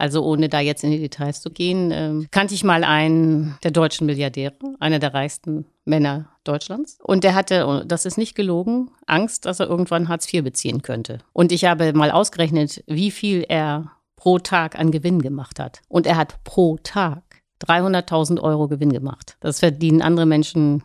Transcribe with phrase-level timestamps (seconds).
[0.00, 3.70] Also ohne da jetzt in die Details zu gehen, ähm, kannte ich mal einen der
[3.70, 6.98] deutschen Milliardäre, einer der reichsten Männer Deutschlands.
[7.02, 11.18] Und der hatte, das ist nicht gelogen, Angst, dass er irgendwann Hartz IV beziehen könnte.
[11.34, 15.82] Und ich habe mal ausgerechnet, wie viel er pro Tag an Gewinn gemacht hat.
[15.88, 17.22] Und er hat pro Tag
[17.66, 19.36] 300.000 Euro Gewinn gemacht.
[19.40, 20.82] Das verdienen andere Menschen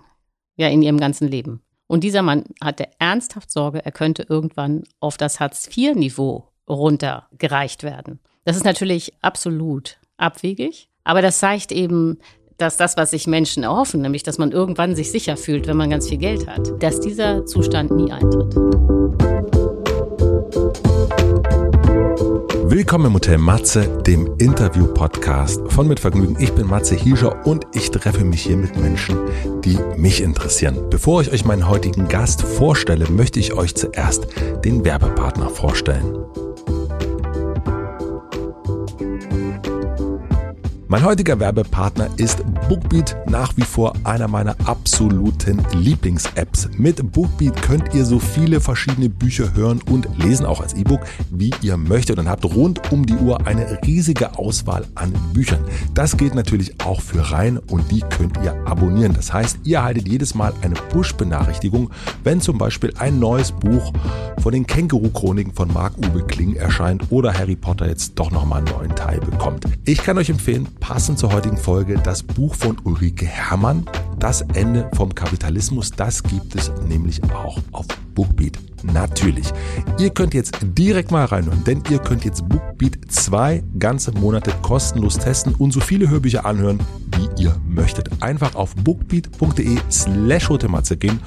[0.58, 1.62] ja in ihrem ganzen Leben.
[1.88, 8.20] Und dieser Mann hatte ernsthaft Sorge, er könnte irgendwann auf das Hartz-IV-Niveau runtergereicht werden.
[8.48, 12.20] Das ist natürlich absolut abwegig, aber das zeigt eben,
[12.60, 15.90] dass das, was sich Menschen erhoffen, nämlich dass man irgendwann sich sicher fühlt, wenn man
[15.90, 18.56] ganz viel Geld hat, dass dieser Zustand nie eintritt.
[22.70, 26.38] Willkommen im Hotel Matze, dem Interview-Podcast von Mit Vergnügen.
[26.40, 29.18] Ich bin Matze Hiescher und ich treffe mich hier mit Menschen,
[29.62, 30.88] die mich interessieren.
[30.92, 34.28] Bevor ich euch meinen heutigen Gast vorstelle, möchte ich euch zuerst
[34.64, 36.16] den Werbepartner vorstellen.
[40.96, 46.70] Mein heutiger Werbepartner ist Bookbeat, nach wie vor einer meiner absoluten Lieblings-Apps.
[46.78, 51.52] Mit Bookbeat könnt ihr so viele verschiedene Bücher hören und lesen, auch als E-Book, wie
[51.62, 55.60] ihr möchtet und habt rund um die Uhr eine riesige Auswahl an Büchern.
[55.94, 59.14] Das gilt natürlich auch für Reihen und die könnt ihr abonnieren.
[59.16, 61.92] Das heißt, ihr erhaltet jedes Mal eine Push-Benachrichtigung,
[62.24, 63.92] wenn zum Beispiel ein neues Buch
[64.42, 68.96] von den Känguru-Chroniken von Marc-Uwe Kling erscheint oder Harry Potter jetzt doch nochmal einen neuen
[68.96, 69.66] Teil bekommt.
[69.84, 73.88] Ich kann euch empfehlen, passend zur heutigen Folge das Buch von Ulrike Herrmann,
[74.20, 75.90] Das Ende vom Kapitalismus.
[75.90, 78.60] Das gibt es nämlich auch auf Bookbeat.
[78.84, 79.52] Natürlich.
[79.98, 85.18] Ihr könnt jetzt direkt mal reinhören, denn ihr könnt jetzt Bookbeat zwei ganze Monate kostenlos
[85.18, 86.80] testen und so viele Hörbücher anhören,
[87.16, 88.22] wie ihr möchtet.
[88.22, 90.50] Einfach auf bookbeat.de slash
[91.00, 91.20] gehen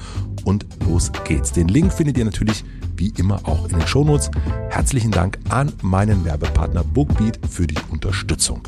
[0.45, 1.51] und los geht's.
[1.51, 2.63] Den Link findet ihr natürlich
[2.95, 4.31] wie immer auch in den Shownotes.
[4.69, 8.61] Herzlichen Dank an meinen Werbepartner Bookbeat für die Unterstützung.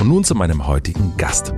[0.00, 1.54] Und nun zu meinem heutigen Gast.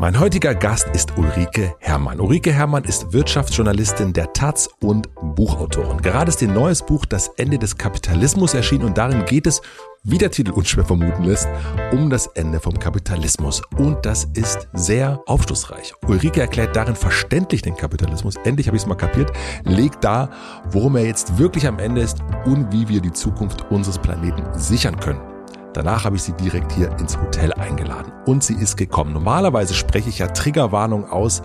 [0.00, 2.20] Mein heutiger Gast ist Ulrike Herrmann.
[2.20, 6.02] Ulrike Herrmann ist Wirtschaftsjournalistin der Taz und Buchautorin.
[6.02, 9.60] Gerade ist ihr neues Buch Das Ende des Kapitalismus erschienen und darin geht es,
[10.04, 11.48] wie der Titel unschwer vermuten lässt,
[11.92, 13.62] um das Ende vom Kapitalismus.
[13.76, 15.94] Und das ist sehr aufschlussreich.
[16.06, 18.36] Ulrike erklärt darin verständlich den Kapitalismus.
[18.44, 19.32] Endlich habe ich es mal kapiert.
[19.64, 20.30] Legt dar,
[20.70, 24.98] worum er jetzt wirklich am Ende ist und wie wir die Zukunft unseres Planeten sichern
[25.00, 25.37] können.
[25.74, 29.12] Danach habe ich sie direkt hier ins Hotel eingeladen und sie ist gekommen.
[29.12, 31.42] Normalerweise spreche ich ja Triggerwarnung aus,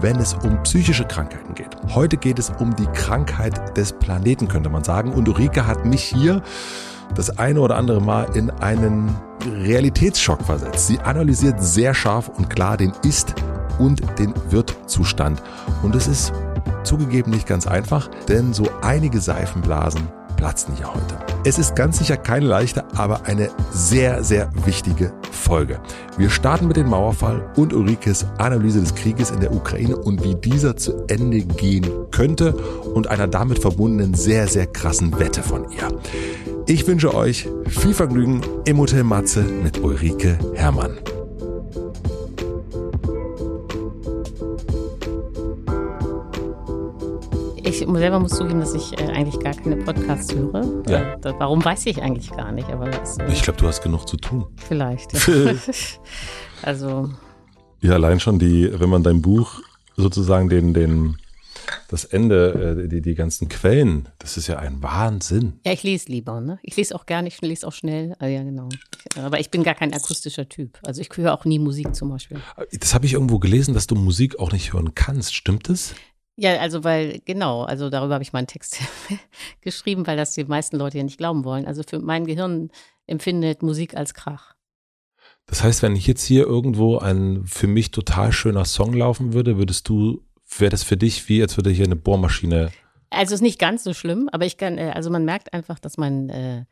[0.00, 1.76] wenn es um psychische Krankheiten geht.
[1.94, 5.12] Heute geht es um die Krankheit des Planeten, könnte man sagen.
[5.12, 6.42] Und Ulrike hat mich hier
[7.14, 9.14] das eine oder andere Mal in einen
[9.46, 10.86] Realitätsschock versetzt.
[10.86, 13.34] Sie analysiert sehr scharf und klar den Ist-
[13.78, 15.42] und den Wird-Zustand.
[15.82, 16.32] Und es ist
[16.84, 20.08] zugegeben nicht ganz einfach, denn so einige Seifenblasen
[20.38, 21.18] platzen hier heute.
[21.44, 25.80] Es ist ganz sicher keine leichte, aber eine sehr, sehr wichtige Folge.
[26.16, 30.34] Wir starten mit dem Mauerfall und Ulrikes Analyse des Krieges in der Ukraine und wie
[30.34, 32.54] dieser zu Ende gehen könnte
[32.94, 35.88] und einer damit verbundenen sehr, sehr krassen Wette von ihr.
[36.66, 40.98] Ich wünsche euch viel Vergnügen im Hotel Matze mit Ulrike Herrmann.
[47.80, 50.64] Ich selber muss zugeben, dass ich äh, eigentlich gar keine Podcasts höre.
[50.88, 51.14] Ja.
[51.14, 54.16] Äh, warum weiß ich eigentlich gar nicht, aber das, Ich glaube, du hast genug zu
[54.16, 54.46] tun.
[54.56, 55.12] vielleicht.
[55.28, 55.54] Ja.
[56.62, 57.08] also
[57.80, 59.60] Ja, allein schon die, wenn man dein Buch
[59.96, 61.18] sozusagen den, den,
[61.88, 65.60] das Ende, äh, die, die ganzen Quellen, das ist ja ein Wahnsinn.
[65.64, 66.58] ja, ich lese lieber, ne?
[66.62, 68.16] Ich lese auch gerne, ich lese auch schnell.
[68.18, 68.68] Ah, ja, genau.
[69.16, 70.80] Aber ich bin gar kein akustischer Typ.
[70.82, 72.40] Also ich höre auch nie Musik zum Beispiel.
[72.72, 75.32] Das habe ich irgendwo gelesen, dass du Musik auch nicht hören kannst.
[75.32, 75.94] Stimmt das?
[76.40, 78.78] Ja, also weil, genau, also darüber habe ich meinen Text
[79.60, 81.66] geschrieben, weil das die meisten Leute ja nicht glauben wollen.
[81.66, 82.70] Also für mein Gehirn
[83.08, 84.54] empfindet Musik als Krach.
[85.46, 89.58] Das heißt, wenn ich jetzt hier irgendwo ein für mich total schöner Song laufen würde,
[89.58, 90.22] würdest du,
[90.56, 92.70] wäre das für dich wie, als würde hier eine Bohrmaschine.
[93.10, 95.96] Also ist nicht ganz so schlimm, aber ich kann, äh, also man merkt einfach, dass
[95.96, 96.64] mein äh, äh,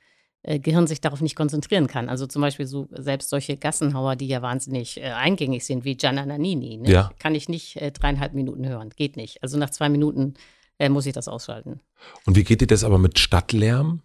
[0.60, 2.08] Gehirn sich darauf nicht konzentrieren kann.
[2.08, 6.24] Also zum Beispiel so selbst solche Gassenhauer, die ja wahnsinnig äh, eingängig sind, wie Gianna
[6.24, 6.90] Nannini, ne?
[6.90, 7.10] Ja.
[7.18, 8.90] kann ich nicht äh, dreieinhalb Minuten hören.
[8.94, 9.42] Geht nicht.
[9.42, 10.34] Also nach zwei Minuten
[10.78, 11.80] äh, muss ich das ausschalten.
[12.26, 14.02] Und wie geht dir das aber mit Stadtlärm?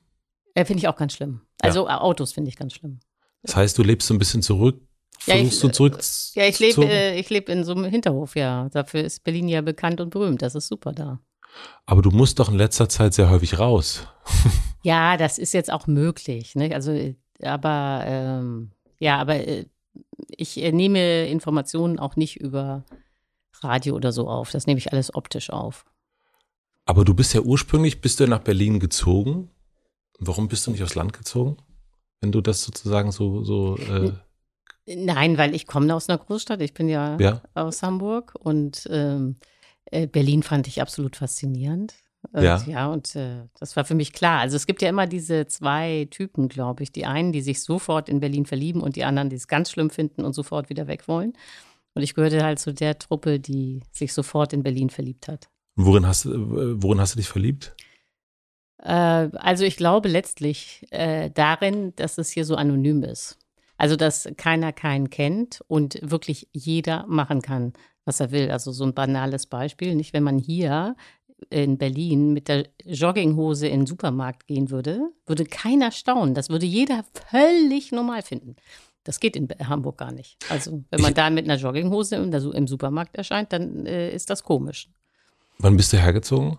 [0.55, 1.41] Äh, finde ich auch ganz schlimm.
[1.61, 2.99] Also äh, Autos finde ich ganz schlimm.
[3.43, 4.81] Das heißt, du lebst so ein bisschen zurück,
[5.25, 5.99] Ja, ich- versuchst du zurück.
[6.33, 8.67] Ja, ich lebe äh, ich lebe in so einem Hinterhof, ja.
[8.69, 10.41] Dafür ist Berlin ja bekannt und berühmt.
[10.41, 11.19] Das ist super da.
[11.85, 14.07] aber du musst doch in letzter Zeit sehr häufig raus.
[14.83, 16.55] Ja, das ist jetzt auch möglich.
[16.55, 16.73] Ne?
[16.73, 19.65] Also, äh, aber ähm, ja, aber äh,
[20.29, 22.85] ich äh, nehme Informationen auch nicht über
[23.61, 24.51] Radio oder so auf.
[24.51, 25.85] Das nehme ich alles optisch auf.
[26.85, 29.49] Aber du bist ja ursprünglich, bist du nach Berlin gezogen?
[30.19, 31.57] Warum bist du nicht aufs Land gezogen?
[32.21, 34.11] Wenn du das sozusagen so, so äh
[34.87, 36.61] Nein, weil ich komme aus einer Großstadt.
[36.61, 37.41] Ich bin ja, Ja.
[37.53, 39.37] aus Hamburg und ähm,
[39.85, 41.93] äh, Berlin fand ich absolut faszinierend.
[42.33, 42.63] Und, Ja.
[42.67, 44.39] ja, und äh, das war für mich klar.
[44.41, 46.91] Also es gibt ja immer diese zwei Typen, glaube ich.
[46.91, 49.89] Die einen, die sich sofort in Berlin verlieben und die anderen, die es ganz schlimm
[49.89, 51.33] finden und sofort wieder weg wollen.
[51.93, 55.49] Und ich gehörte halt zu der Truppe, die sich sofort in Berlin verliebt hat.
[55.75, 57.75] worin, hast, du- äh, worin hast du dich verliebt?
[58.83, 58.91] Äh,
[59.33, 63.37] also ich glaube letztlich äh, darin, dass es hier so anonym ist.
[63.77, 67.73] Also dass keiner keinen kennt und wirklich jeder machen kann,
[68.05, 68.51] was er will.
[68.51, 69.95] Also so ein banales Beispiel.
[69.95, 70.95] Nicht, wenn man hier
[71.49, 76.33] in Berlin mit der Jogginghose in den Supermarkt gehen würde, würde keiner staunen.
[76.35, 78.55] Das würde jeder völlig normal finden.
[79.03, 80.37] Das geht in Hamburg gar nicht.
[80.49, 84.29] Also wenn man Ich- da mit einer Jogginghose im, im Supermarkt erscheint, dann äh, ist
[84.29, 84.89] das komisch.
[85.57, 86.57] Wann bist du hergezogen?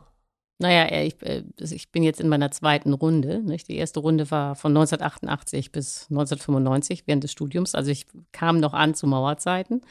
[0.59, 3.41] Naja, äh, ich, äh, ich bin jetzt in meiner zweiten Runde.
[3.43, 3.69] Nicht?
[3.69, 7.75] Die erste Runde war von 1988 bis 1995 während des Studiums.
[7.75, 9.83] Also ich kam noch an zu Mauerzeiten.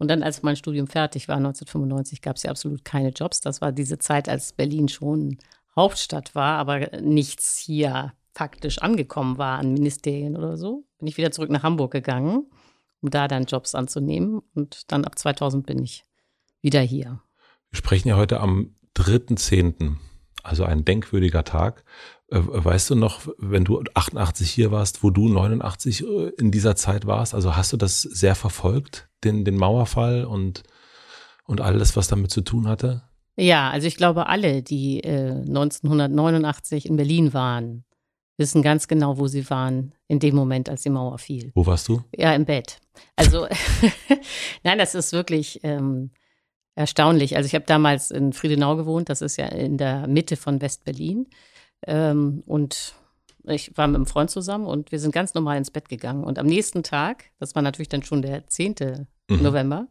[0.00, 3.42] Und dann, als mein Studium fertig war, 1995, gab es ja absolut keine Jobs.
[3.42, 5.36] Das war diese Zeit, als Berlin schon
[5.76, 10.86] Hauptstadt war, aber nichts hier faktisch angekommen war an Ministerien oder so.
[10.98, 12.46] Bin ich wieder zurück nach Hamburg gegangen,
[13.02, 14.40] um da dann Jobs anzunehmen.
[14.54, 16.06] Und dann ab 2000 bin ich
[16.62, 17.20] wieder hier.
[17.70, 19.96] Wir sprechen ja heute am 3.10.,
[20.42, 21.84] also ein denkwürdiger Tag.
[22.30, 26.76] Äh, Weißt du noch, wenn du 88 hier warst, wo du 89 äh, in dieser
[26.76, 27.34] Zeit warst?
[27.34, 30.62] Also hast du das sehr verfolgt, den, den Mauerfall und,
[31.44, 33.02] und alles, was damit zu tun hatte?
[33.36, 37.84] Ja, also ich glaube, alle, die äh, 1989 in Berlin waren,
[38.36, 41.52] wissen ganz genau, wo sie waren in dem Moment, als die Mauer fiel.
[41.54, 42.02] Wo warst du?
[42.16, 42.78] Ja, im Bett.
[43.16, 43.46] Also,
[44.64, 46.10] nein, das ist wirklich ähm,
[46.74, 47.36] erstaunlich.
[47.36, 51.26] Also ich habe damals in Friedenau gewohnt, das ist ja in der Mitte von West-Berlin.
[51.86, 52.94] Ähm, und
[53.44, 56.24] ich war mit einem Freund zusammen und wir sind ganz normal ins Bett gegangen.
[56.24, 58.74] Und am nächsten Tag, das war natürlich dann schon der 10.
[59.28, 59.42] Mhm.
[59.42, 59.88] November,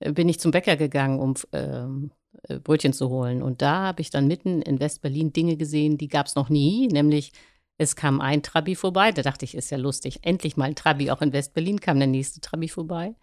[0.00, 2.10] äh, bin ich zum Bäcker gegangen, um ähm,
[2.48, 3.42] äh, Brötchen zu holen.
[3.42, 6.88] Und da habe ich dann mitten in West-Berlin Dinge gesehen, die gab es noch nie,
[6.88, 7.32] nämlich
[7.78, 9.12] es kam ein Trabi vorbei.
[9.12, 10.20] Da dachte ich, ist ja lustig.
[10.22, 13.14] Endlich mal ein Trabi auch in West-Berlin, kam der nächste Trabi vorbei.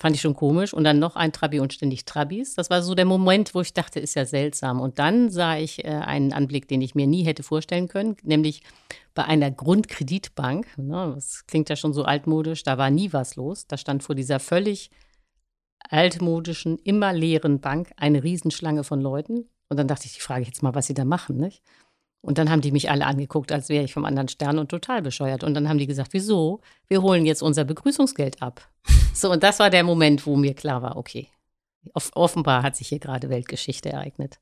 [0.00, 0.72] Fand ich schon komisch.
[0.72, 2.54] Und dann noch ein Trabi und ständig Trabis.
[2.54, 4.80] Das war so der Moment, wo ich dachte, ist ja seltsam.
[4.80, 8.62] Und dann sah ich äh, einen Anblick, den ich mir nie hätte vorstellen können, nämlich
[9.14, 10.66] bei einer Grundkreditbank.
[10.78, 13.66] Ne, das klingt ja schon so altmodisch, da war nie was los.
[13.66, 14.90] Da stand vor dieser völlig
[15.90, 19.50] altmodischen, immer leeren Bank eine Riesenschlange von Leuten.
[19.68, 21.62] Und dann dachte ich, die frage ich jetzt mal, was sie da machen, nicht?
[22.22, 25.00] Und dann haben die mich alle angeguckt, als wäre ich vom anderen Stern und total
[25.00, 25.42] bescheuert.
[25.42, 26.60] Und dann haben die gesagt, wieso?
[26.86, 28.68] Wir holen jetzt unser Begrüßungsgeld ab.
[29.12, 31.28] So, und das war der Moment, wo mir klar war, okay,
[31.94, 34.38] off offenbar hat sich hier gerade Weltgeschichte ereignet.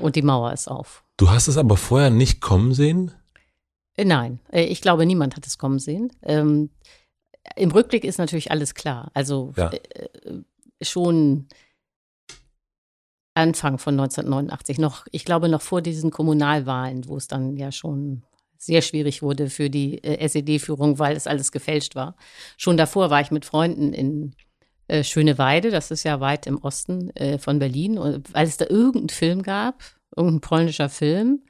[0.00, 1.04] Und die Mauer ist auf.
[1.16, 3.12] Du hast es aber vorher nicht kommen sehen?
[3.96, 6.10] Äh, Nein, äh, ich glaube, niemand hat es kommen sehen.
[6.22, 6.70] Ähm,
[7.56, 9.10] Im Rückblick ist natürlich alles klar.
[9.14, 9.70] Also Ja.
[9.70, 9.78] äh,
[10.28, 10.42] äh,
[10.82, 11.46] schon
[13.34, 18.22] Anfang von 1989, noch, ich glaube noch vor diesen Kommunalwahlen, wo es dann ja schon
[18.56, 22.16] sehr schwierig wurde für die äh, SED-Führung, weil es alles gefälscht war.
[22.56, 24.34] Schon davor war ich mit Freunden in
[24.88, 28.66] äh, Schöneweide, das ist ja weit im Osten äh, von Berlin, und weil es da
[28.66, 29.82] irgendeinen Film gab,
[30.16, 31.42] irgendein polnischer Film,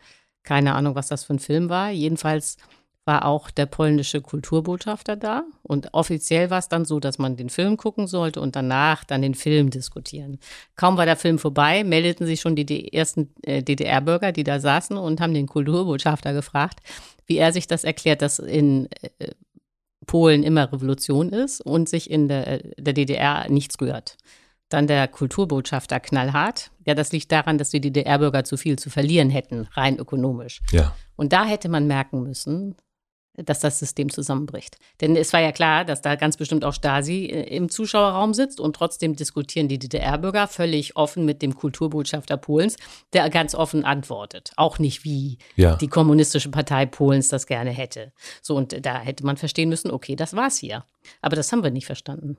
[0.43, 1.91] keine Ahnung, was das für ein Film war.
[1.91, 2.57] Jedenfalls
[3.05, 5.45] war auch der polnische Kulturbotschafter da.
[5.63, 9.23] Und offiziell war es dann so, dass man den Film gucken sollte und danach dann
[9.23, 10.39] den Film diskutieren.
[10.77, 14.97] Kaum war der Film vorbei, meldeten sich schon die, ersten äh, DDR-Bürger, die da saßen
[14.97, 16.81] und haben den Kulturbotschafter gefragt,
[17.27, 19.33] wie er sich das erklärt, dass in äh,
[20.07, 24.17] Polen immer Revolution ist und sich in der, der DDR nichts rührt.
[24.69, 26.71] Dann der Kulturbotschafter knallhart.
[26.87, 30.61] Ja, das liegt daran, dass die DDR-Bürger zu viel zu verlieren hätten, rein ökonomisch.
[30.73, 30.95] Ja.
[31.17, 32.75] Und da hätte man merken müssen,
[33.37, 34.79] dass das System zusammenbricht.
[35.01, 38.61] Denn es war ja klar, dass da ganz bestimmt auch Stasi äh, im Zuschauerraum sitzt
[38.61, 42.77] und trotzdem diskutieren die DDR-Bürger völlig offen mit dem Kulturbotschafter Polens,
[43.13, 44.53] der ganz offen antwortet.
[44.57, 45.77] Auch nicht wie Ja.
[45.77, 48.13] die kommunistische Partei Polens das gerne hätte.
[48.43, 50.85] So, und da hätte man verstehen müssen, okay, das war's hier.
[51.21, 52.37] Aber das haben wir nicht verstanden.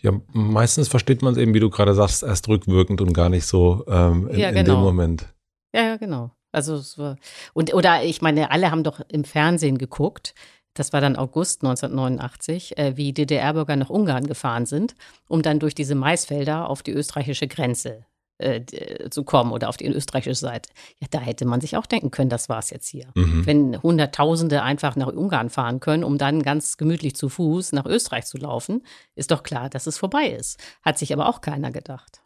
[0.00, 3.44] Ja, meistens versteht man es eben, wie du gerade sagst, erst rückwirkend und gar nicht
[3.44, 4.80] so ähm, in, Ja, in dem genau.
[4.80, 5.26] Moment.
[5.74, 6.30] Ja, ja, genau.
[6.54, 7.16] Also es war,
[7.52, 10.34] und oder ich meine, alle haben doch im Fernsehen geguckt.
[10.76, 14.94] Das war dann August 1989, äh, wie DDR-Bürger nach Ungarn gefahren sind,
[15.28, 18.04] um dann durch diese Maisfelder auf die österreichische Grenze
[18.38, 20.70] äh, d- zu kommen oder auf die österreichische Seite.
[21.00, 23.06] Ja, da hätte man sich auch denken können, das war's jetzt hier.
[23.14, 23.46] Mhm.
[23.46, 28.26] Wenn Hunderttausende einfach nach Ungarn fahren können, um dann ganz gemütlich zu Fuß nach Österreich
[28.26, 28.82] zu laufen,
[29.14, 30.58] ist doch klar, dass es vorbei ist.
[30.82, 32.20] Hat sich aber auch keiner gedacht.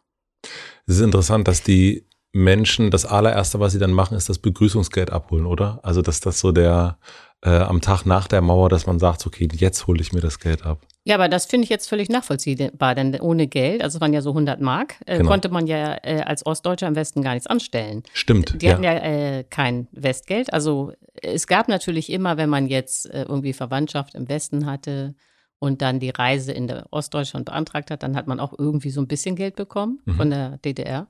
[0.87, 5.11] Es ist interessant, dass die Menschen, das allererste, was sie dann machen, ist das Begrüßungsgeld
[5.11, 5.79] abholen, oder?
[5.83, 6.97] Also, dass das so der
[7.41, 10.39] äh, am Tag nach der Mauer, dass man sagt, okay, jetzt hole ich mir das
[10.39, 10.85] Geld ab.
[11.05, 14.21] Ja, aber das finde ich jetzt völlig nachvollziehbar, denn ohne Geld, also es waren ja
[14.21, 15.29] so 100 Mark, äh, genau.
[15.29, 18.03] konnte man ja äh, als Ostdeutscher im Westen gar nichts anstellen.
[18.13, 18.61] Stimmt.
[18.61, 18.73] Die ja.
[18.73, 20.53] hatten ja äh, kein Westgeld.
[20.53, 25.15] Also es gab natürlich immer, wenn man jetzt äh, irgendwie Verwandtschaft im Westen hatte
[25.57, 29.01] und dann die Reise in der Ostdeutschland beantragt hat, dann hat man auch irgendwie so
[29.01, 30.15] ein bisschen Geld bekommen mhm.
[30.15, 31.07] von der DDR.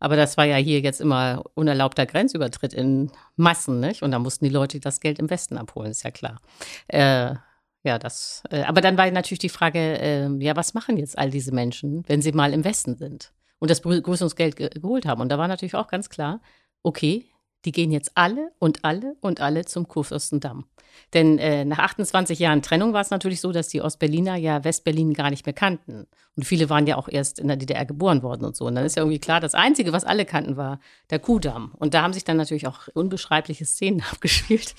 [0.00, 4.02] Aber das war ja hier jetzt immer unerlaubter Grenzübertritt in Massen, nicht?
[4.02, 6.40] Und da mussten die Leute das Geld im Westen abholen, ist ja klar.
[6.88, 7.34] Äh,
[7.82, 8.42] ja, das.
[8.50, 12.02] Äh, aber dann war natürlich die Frage, äh, ja, was machen jetzt all diese Menschen,
[12.08, 15.20] wenn sie mal im Westen sind und das Begrüßungsgeld ge geholt haben?
[15.20, 16.40] Und da war natürlich auch ganz klar,
[16.82, 17.29] okay,
[17.64, 20.64] die gehen jetzt alle und alle und alle zum Kurfürstendamm.
[21.12, 25.14] Denn äh, nach 28 Jahren Trennung war es natürlich so, dass die Ostberliner ja Westberlin
[25.14, 26.06] gar nicht mehr kannten.
[26.36, 28.66] Und viele waren ja auch erst in der DDR geboren worden und so.
[28.66, 31.72] Und dann ist ja irgendwie klar, das Einzige, was alle kannten, war der Kuhdamm.
[31.78, 34.74] Und da haben sich dann natürlich auch unbeschreibliche Szenen abgespielt,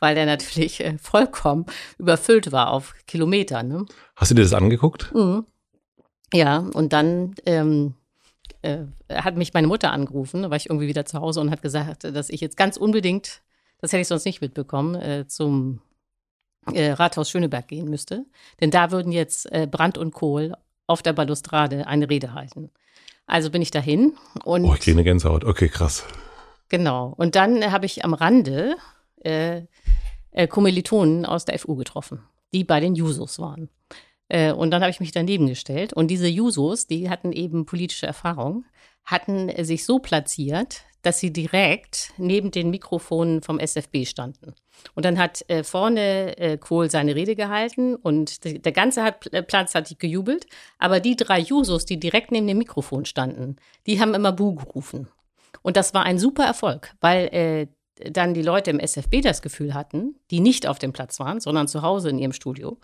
[0.00, 1.66] weil der natürlich äh, vollkommen
[1.98, 3.62] überfüllt war auf Kilometer.
[3.62, 3.86] Ne?
[4.16, 5.12] Hast du dir das angeguckt?
[5.14, 5.46] Mhm.
[6.32, 7.94] Ja, und dann ähm,
[8.62, 11.62] äh, hat mich meine Mutter angerufen, da war ich irgendwie wieder zu Hause und hat
[11.62, 13.42] gesagt, dass ich jetzt ganz unbedingt,
[13.78, 15.80] das hätte ich sonst nicht mitbekommen, äh, zum
[16.72, 18.26] äh, Rathaus Schöneberg gehen müsste.
[18.60, 20.54] Denn da würden jetzt äh, Brand und Kohl
[20.86, 22.70] auf der Balustrade eine Rede halten.
[23.26, 24.14] Also bin ich dahin
[24.44, 24.64] und.
[24.64, 25.44] Oh, ich kriege eine Gänsehaut.
[25.44, 26.04] Okay, krass.
[26.68, 27.14] Genau.
[27.16, 28.76] Und dann habe ich am Rande
[29.22, 29.62] äh,
[30.32, 33.68] äh, Kommilitonen aus der FU getroffen, die bei den Jusos waren.
[34.30, 35.92] Äh, und dann habe ich mich daneben gestellt.
[35.92, 38.64] Und diese Jusos, die hatten eben politische Erfahrung,
[39.04, 44.54] hatten sich so platziert, dass sie direkt neben den Mikrofonen vom SFB standen.
[44.94, 49.26] Und dann hat äh, vorne äh, Kohl seine Rede gehalten und die, der ganze hat,
[49.32, 50.46] äh, Platz hat gejubelt.
[50.78, 53.56] Aber die drei Jusos, die direkt neben dem Mikrofon standen,
[53.86, 55.08] die haben immer Bu gerufen.
[55.62, 57.66] Und das war ein super Erfolg, weil äh,
[58.10, 61.68] dann die Leute im SFB das Gefühl hatten, die nicht auf dem Platz waren, sondern
[61.68, 62.78] zu Hause in ihrem Studio,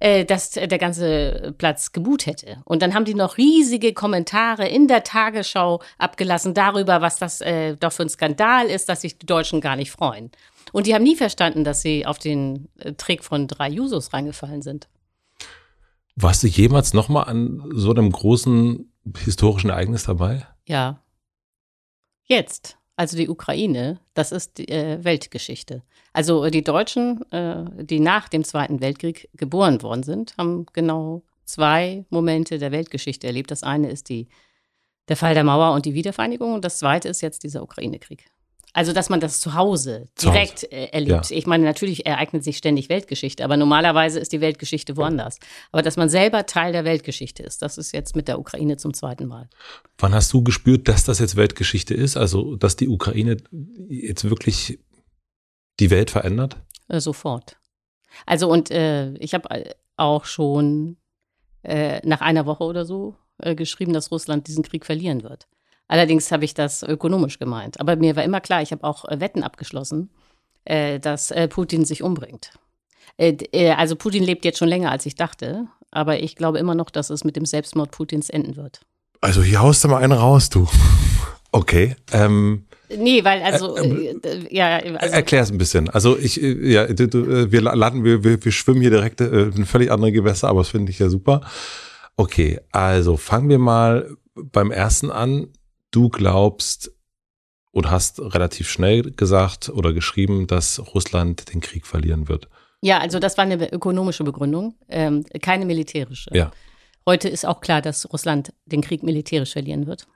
[0.00, 2.58] äh, dass der ganze Platz gebuht hätte.
[2.64, 7.76] Und dann haben die noch riesige Kommentare in der Tagesschau abgelassen darüber, was das äh,
[7.76, 10.30] doch für ein Skandal ist, dass sich die Deutschen gar nicht freuen.
[10.72, 14.62] Und die haben nie verstanden, dass sie auf den äh, Trick von drei Jusos reingefallen
[14.62, 14.88] sind.
[16.14, 20.46] Warst du jemals nochmal an so einem großen historischen Ereignis dabei?
[20.66, 21.02] Ja.
[22.24, 22.77] Jetzt.
[22.98, 25.84] Also die Ukraine, das ist die, äh, Weltgeschichte.
[26.12, 32.04] Also die Deutschen, äh, die nach dem Zweiten Weltkrieg geboren worden sind, haben genau zwei
[32.10, 33.52] Momente der Weltgeschichte erlebt.
[33.52, 34.26] Das eine ist die,
[35.06, 38.24] der Fall der Mauer und die Wiedervereinigung und das zweite ist jetzt dieser Ukraine-Krieg.
[38.74, 40.76] Also, dass man das zu Hause direkt zu Hause.
[40.76, 41.30] Äh, erlebt.
[41.30, 41.36] Ja.
[41.36, 45.38] Ich meine, natürlich ereignet sich ständig Weltgeschichte, aber normalerweise ist die Weltgeschichte woanders.
[45.72, 48.94] Aber dass man selber Teil der Weltgeschichte ist, das ist jetzt mit der Ukraine zum
[48.94, 49.48] zweiten Mal.
[49.98, 52.16] Wann hast du gespürt, dass das jetzt Weltgeschichte ist?
[52.16, 53.38] Also, dass die Ukraine
[53.88, 54.78] jetzt wirklich
[55.80, 56.56] die Welt verändert?
[56.88, 57.56] Äh, sofort.
[58.26, 60.96] Also, und äh, ich habe äh, auch schon
[61.62, 65.48] äh, nach einer Woche oder so äh, geschrieben, dass Russland diesen Krieg verlieren wird.
[65.88, 67.80] Allerdings habe ich das ökonomisch gemeint.
[67.80, 70.10] Aber mir war immer klar, ich habe auch äh, Wetten abgeschlossen,
[70.64, 72.52] äh, dass äh, Putin sich umbringt.
[73.52, 75.66] Also Putin lebt jetzt schon länger, als ich dachte.
[75.90, 78.82] Aber ich glaube immer noch, dass es mit dem Selbstmord Putins enden wird.
[79.20, 80.68] Also hier haust du mal einen raus, du.
[81.50, 81.96] Okay.
[82.12, 84.76] Ähm, nee, weil also, äh, äh, ja.
[84.98, 85.88] Also, Erklär es ein bisschen.
[85.88, 89.64] Also ich, ja, du, du, wir landen, wir, wir, wir schwimmen hier direkt äh, in
[89.64, 91.40] völlig andere Gewässer, aber das finde ich ja super.
[92.18, 95.48] Okay, also fangen wir mal beim ersten an
[95.90, 96.92] du glaubst
[97.72, 102.48] oder hast relativ schnell gesagt oder geschrieben, dass Russland den Krieg verlieren wird.
[102.80, 106.30] Ja, also das war eine ökonomische Begründung, ähm, keine militärische.
[106.32, 106.50] Ja.
[107.06, 110.06] Heute ist auch klar, dass Russland den Krieg militärisch verlieren wird.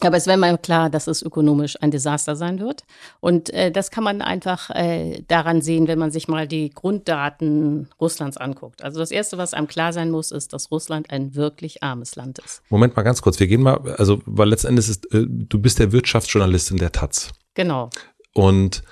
[0.00, 2.84] Aber es wäre mal klar, dass es ökonomisch ein Desaster sein wird.
[3.20, 7.88] Und äh, das kann man einfach äh, daran sehen, wenn man sich mal die Grunddaten
[7.98, 8.84] Russlands anguckt.
[8.84, 12.38] Also das Erste, was einem klar sein muss, ist, dass Russland ein wirklich armes Land
[12.40, 12.62] ist.
[12.68, 13.40] Moment mal ganz kurz.
[13.40, 17.32] Wir gehen mal, also weil letztendlich ist, äh, du bist der Wirtschaftsjournalistin der Taz.
[17.54, 17.88] Genau.
[18.34, 18.82] Und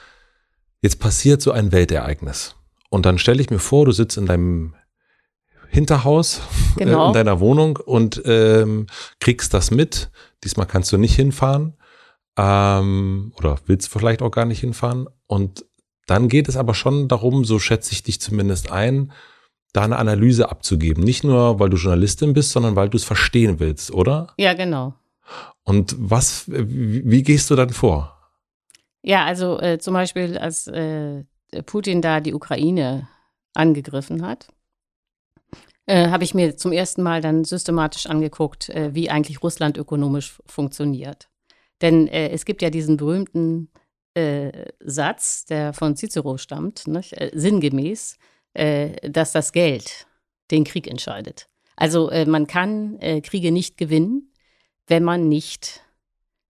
[0.81, 2.57] jetzt passiert so ein Weltereignis.
[2.89, 4.75] Und dann stelle ich mir vor, du sitzt in deinem
[5.75, 6.41] Hinterhaus
[6.77, 7.05] genau.
[7.05, 8.87] äh, in deiner Wohnung und ähm,
[9.19, 10.09] kriegst das mit.
[10.45, 11.75] Diesmal kannst du nicht hinfahren
[12.39, 15.09] ähm, oder willst vielleicht auch gar nicht hinfahren.
[15.27, 15.65] Und
[16.07, 19.11] dann geht es aber schon darum, so schätze ich dich zumindest ein,
[19.73, 21.03] da eine Analyse abzugeben.
[21.03, 24.29] Nicht nur, weil du Journalistin bist, sondern weil du es verstehen willst, oder?
[24.39, 24.95] Ja, genau.
[25.65, 28.17] Und was, wie, wie gehst du dann vor?
[29.03, 31.25] Ja, also äh, zum Beispiel, als äh,
[31.67, 33.09] Putin da die Ukraine
[33.55, 34.54] angegriffen hat,
[35.87, 40.41] äh, habe ich mir zum ersten Mal dann systematisch angeguckt, äh, wie eigentlich Russland ökonomisch
[40.47, 41.29] funktioniert.
[41.83, 43.71] Denn äh, es gibt ja diesen berühmten
[44.15, 47.13] äh, Satz, der von Cicero stammt, nicht?
[47.15, 48.19] Äh, sinngemäß,
[49.03, 50.07] dass das Geld
[50.53, 51.49] den Krieg entscheidet.
[51.75, 54.33] Also man kann Kriege nicht gewinnen,
[54.87, 55.83] wenn man nicht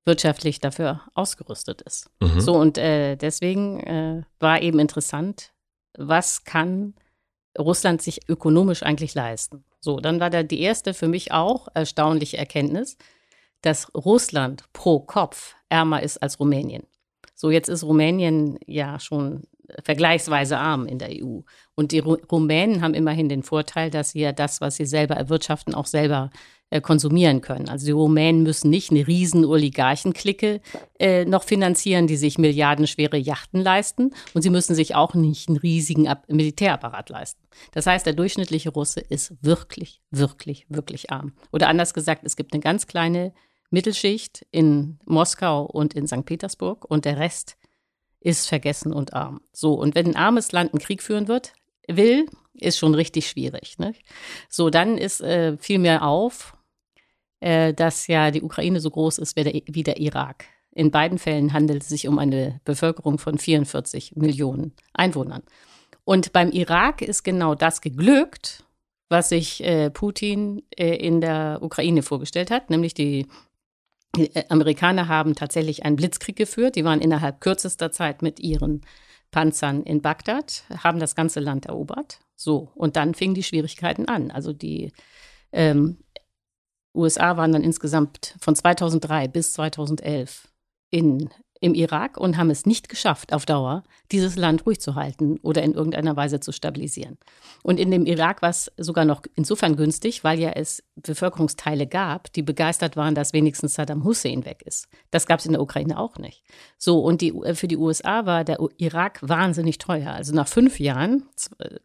[0.04, 2.10] wirtschaftlich dafür ausgerüstet ist.
[2.20, 2.40] Mhm.
[2.42, 5.54] So und deswegen war eben interessant,
[5.96, 6.92] was kann
[7.58, 9.64] Russland sich ökonomisch eigentlich leisten.
[9.80, 12.96] So, dann war da die erste für mich auch erstaunliche Erkenntnis,
[13.60, 16.84] dass Russland pro Kopf ärmer ist als Rumänien.
[17.34, 19.44] So, jetzt ist Rumänien ja schon
[19.82, 21.40] vergleichsweise arm in der EU.
[21.74, 25.74] Und die Rumänen haben immerhin den Vorteil, dass sie ja das, was sie selber erwirtschaften,
[25.74, 26.30] auch selber
[26.74, 27.68] äh, konsumieren können.
[27.68, 30.60] Also die Rumänen müssen nicht eine riesen Oligarchenklicke
[30.98, 34.12] äh, noch finanzieren, die sich milliardenschwere Yachten leisten.
[34.34, 37.40] Und sie müssen sich auch nicht einen riesigen Ab Militärapparat leisten.
[37.70, 41.34] Das heißt, der durchschnittliche Russe ist wirklich, wirklich, wirklich arm.
[41.52, 43.32] Oder anders gesagt, es gibt eine ganz kleine
[43.70, 46.24] Mittelschicht in Moskau und in St.
[46.24, 47.56] Petersburg und der Rest
[48.18, 49.42] ist vergessen und arm.
[49.52, 51.52] So, und wenn ein armes Land einen Krieg führen wird,
[51.86, 53.78] will, ist schon richtig schwierig.
[53.78, 53.94] Ne?
[54.48, 56.53] So, dann ist äh, viel mehr auf,
[57.76, 60.46] dass ja die Ukraine so groß ist wie der, wie der Irak.
[60.74, 65.42] In beiden Fällen handelt es sich um eine Bevölkerung von 44 Millionen Einwohnern.
[66.04, 68.64] Und beim Irak ist genau das geglückt,
[69.08, 73.26] was sich äh, Putin äh, in der Ukraine vorgestellt hat, nämlich die
[74.16, 76.76] die äh, Amerikaner haben tatsächlich einen Blitzkrieg geführt.
[76.76, 78.82] Die waren innerhalb kürzester Zeit mit ihren
[79.30, 82.20] Panzern in Bagdad, haben das ganze Land erobert.
[82.36, 84.30] So, und dann fingen die Schwierigkeiten an.
[84.30, 84.92] Also die
[85.52, 85.98] ähm,
[86.94, 90.48] USA waren dann insgesamt von 2003 bis 2011
[90.90, 91.30] in
[91.60, 95.62] im Irak und haben es nicht geschafft, auf Dauer dieses Land ruhig zu halten oder
[95.62, 97.16] in irgendeiner Weise zu stabilisieren.
[97.62, 102.32] Und in dem Irak war es sogar noch insofern günstig, weil ja es Bevölkerungsteile gab,
[102.32, 104.88] die begeistert waren, dass wenigstens Saddam Hussein weg ist.
[105.10, 106.42] Das gab es in der Ukraine auch nicht.
[106.76, 110.12] So, und die, für die USA war der Irak wahnsinnig teuer.
[110.12, 111.24] Also nach fünf Jahren,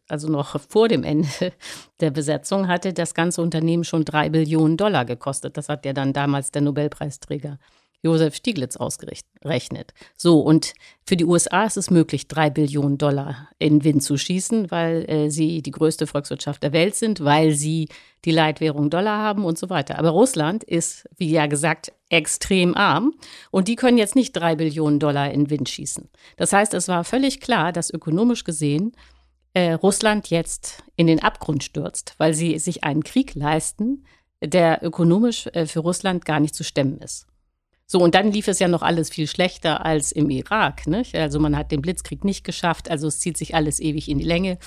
[0.08, 1.28] also noch vor dem Ende
[2.00, 5.56] der Besetzung, hatte das ganze Unternehmen schon drei Billionen Dollar gekostet.
[5.56, 7.58] Das hat ja dann damals der Nobelpreisträger
[8.02, 9.92] Josef Stieglitz ausgerechnet.
[10.16, 10.72] So, und
[11.06, 15.30] für die USA ist es möglich, drei Billionen Dollar in Wind zu schießen, weil äh,
[15.30, 17.88] sie die größte Volkswirtschaft der Welt sind, weil sie
[18.24, 19.98] die Leitwährung Dollar haben und so weiter.
[19.98, 23.14] Aber Russland ist, wie ja gesagt, extrem arm
[23.50, 26.08] und die können jetzt nicht drei Billionen Dollar in Wind schießen.
[26.36, 28.92] Das heißt, es war völlig klar, dass ökonomisch gesehen
[29.54, 34.04] äh, Russland jetzt in den Abgrund stürzt, weil sie sich einen Krieg leisten,
[34.42, 37.26] der ökonomisch äh, für Russland gar nicht zu stemmen ist.
[37.92, 40.86] So, und dann lief es ja noch alles viel schlechter als im Irak.
[40.86, 41.12] Nicht?
[41.16, 44.24] Also man hat den Blitzkrieg nicht geschafft, also es zieht sich alles ewig in die
[44.24, 44.58] Länge.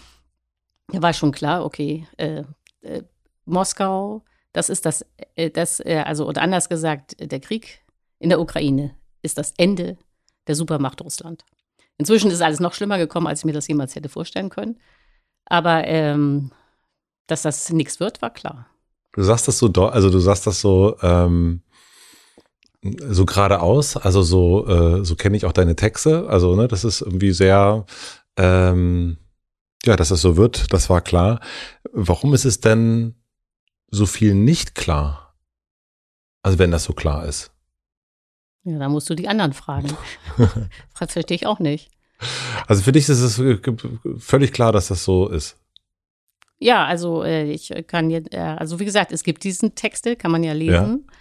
[0.89, 2.43] Da war schon klar, okay, äh,
[2.81, 3.03] äh,
[3.45, 5.05] Moskau, das ist das,
[5.35, 7.79] äh, das äh, also oder anders gesagt, der Krieg
[8.19, 9.97] in der Ukraine ist das Ende
[10.47, 11.45] der Supermacht Russland.
[11.97, 14.81] Inzwischen ist alles noch schlimmer gekommen, als ich mir das jemals hätte vorstellen können.
[15.45, 16.51] Aber ähm,
[17.27, 18.67] dass das nichts wird, war klar.
[19.13, 21.62] Du sagst das so, also du sagst das so, ähm,
[22.83, 26.27] so geradeaus, also so, äh, so kenne ich auch deine Texte.
[26.27, 27.85] Also, ne, das ist irgendwie sehr,
[28.37, 29.17] ähm,
[29.85, 31.39] ja, dass es so wird, das war klar.
[31.91, 33.15] Warum ist es denn
[33.89, 35.35] so viel nicht klar?
[36.41, 37.51] Also, wenn das so klar ist.
[38.65, 39.89] Ja, da musst du die anderen fragen.
[40.99, 41.89] das verstehe ich auch nicht.
[42.67, 43.41] Also für dich ist es
[44.17, 45.57] völlig klar, dass das so ist.
[46.59, 50.31] Ja, also äh, ich kann jetzt, äh, also wie gesagt, es gibt diesen Texte, kann
[50.31, 51.05] man ja lesen.
[51.05, 51.15] Ja.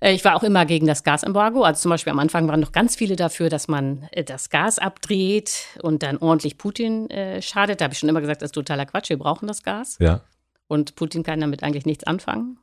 [0.00, 1.62] Äh, ich war auch immer gegen das Gasembargo.
[1.62, 4.78] Also zum Beispiel am Anfang waren noch ganz viele dafür, dass man äh, das Gas
[4.78, 7.80] abdreht und dann ordentlich Putin äh, schadet.
[7.80, 9.10] Da habe ich schon immer gesagt, das ist totaler Quatsch.
[9.10, 9.96] Wir brauchen das Gas.
[10.00, 10.22] Ja.
[10.66, 12.58] Und Putin kann damit eigentlich nichts anfangen.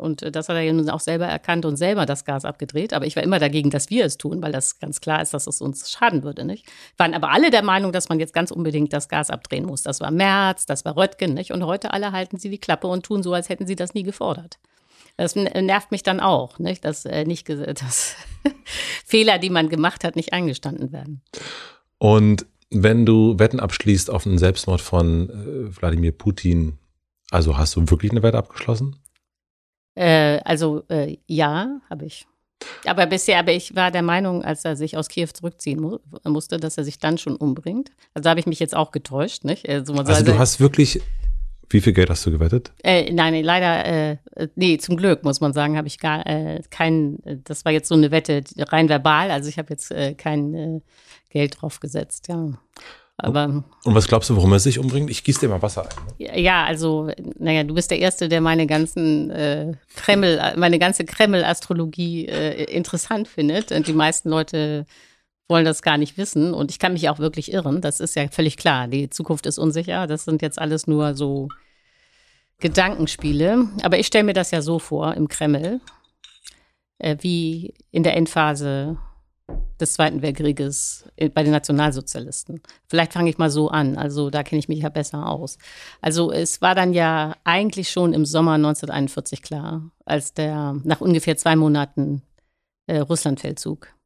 [0.00, 2.94] Und äh, das hat er ja nun auch selber erkannt und selber das Gas abgedreht.
[2.94, 5.46] Aber ich war immer dagegen, dass wir es tun, weil das ganz klar ist, dass
[5.46, 6.44] es uns schaden würde.
[6.44, 6.66] Nicht?
[6.96, 9.82] Waren aber alle der Meinung, dass man jetzt ganz unbedingt das Gas abdrehen muss.
[9.82, 11.34] Das war Merz, das war Röttgen.
[11.34, 11.52] Nicht?
[11.52, 14.02] Und heute alle halten sie die Klappe und tun so, als hätten sie das nie
[14.02, 14.58] gefordert.
[15.16, 16.84] Das nervt mich dann auch, nicht?
[16.84, 18.16] dass äh, nicht dass
[19.04, 21.22] Fehler, die man gemacht hat, nicht eingestanden werden.
[21.98, 26.78] Und wenn du Wetten abschließt auf einen Selbstmord von äh, Wladimir Putin,
[27.30, 28.96] also hast du wirklich eine Wette abgeschlossen?
[29.94, 32.26] Äh, also äh, ja, habe ich.
[32.84, 36.58] Aber bisher, aber ich war der Meinung, als er sich aus Kiew zurückziehen mu musste,
[36.58, 37.90] dass er sich dann schon umbringt.
[38.14, 39.68] Also da habe ich mich jetzt auch getäuscht, nicht?
[39.68, 41.00] Also, also du hast wirklich
[41.70, 42.72] wie viel Geld hast du gewettet?
[42.82, 44.16] Äh, nein, leider, äh,
[44.56, 47.94] nee, zum Glück muss man sagen, habe ich gar äh, kein, das war jetzt so
[47.94, 50.80] eine Wette rein verbal, also ich habe jetzt äh, kein äh,
[51.30, 52.58] Geld drauf gesetzt, ja.
[53.22, 55.10] Aber, und was glaubst du, warum er sich umbringt?
[55.10, 56.16] Ich gieße dir mal Wasser ein.
[56.18, 56.40] Ne?
[56.40, 62.26] Ja, also, naja, du bist der Erste, der meine ganzen äh, Kreml, meine ganze Kreml-Astrologie
[62.26, 63.72] äh, interessant findet.
[63.72, 64.86] Und die meisten Leute
[65.50, 66.54] wollen das gar nicht wissen.
[66.54, 67.80] Und ich kann mich auch wirklich irren.
[67.80, 68.88] Das ist ja völlig klar.
[68.88, 70.06] Die Zukunft ist unsicher.
[70.06, 71.48] Das sind jetzt alles nur so
[72.60, 73.68] Gedankenspiele.
[73.82, 75.80] Aber ich stelle mir das ja so vor im Kreml,
[76.98, 78.96] äh, wie in der Endphase
[79.80, 82.60] des Zweiten Weltkrieges bei den Nationalsozialisten.
[82.86, 83.96] Vielleicht fange ich mal so an.
[83.96, 85.58] Also da kenne ich mich ja besser aus.
[86.00, 91.36] Also es war dann ja eigentlich schon im Sommer 1941 klar, als der nach ungefähr
[91.36, 92.22] zwei Monaten
[92.86, 93.99] äh, Russlandfeldzug, äh,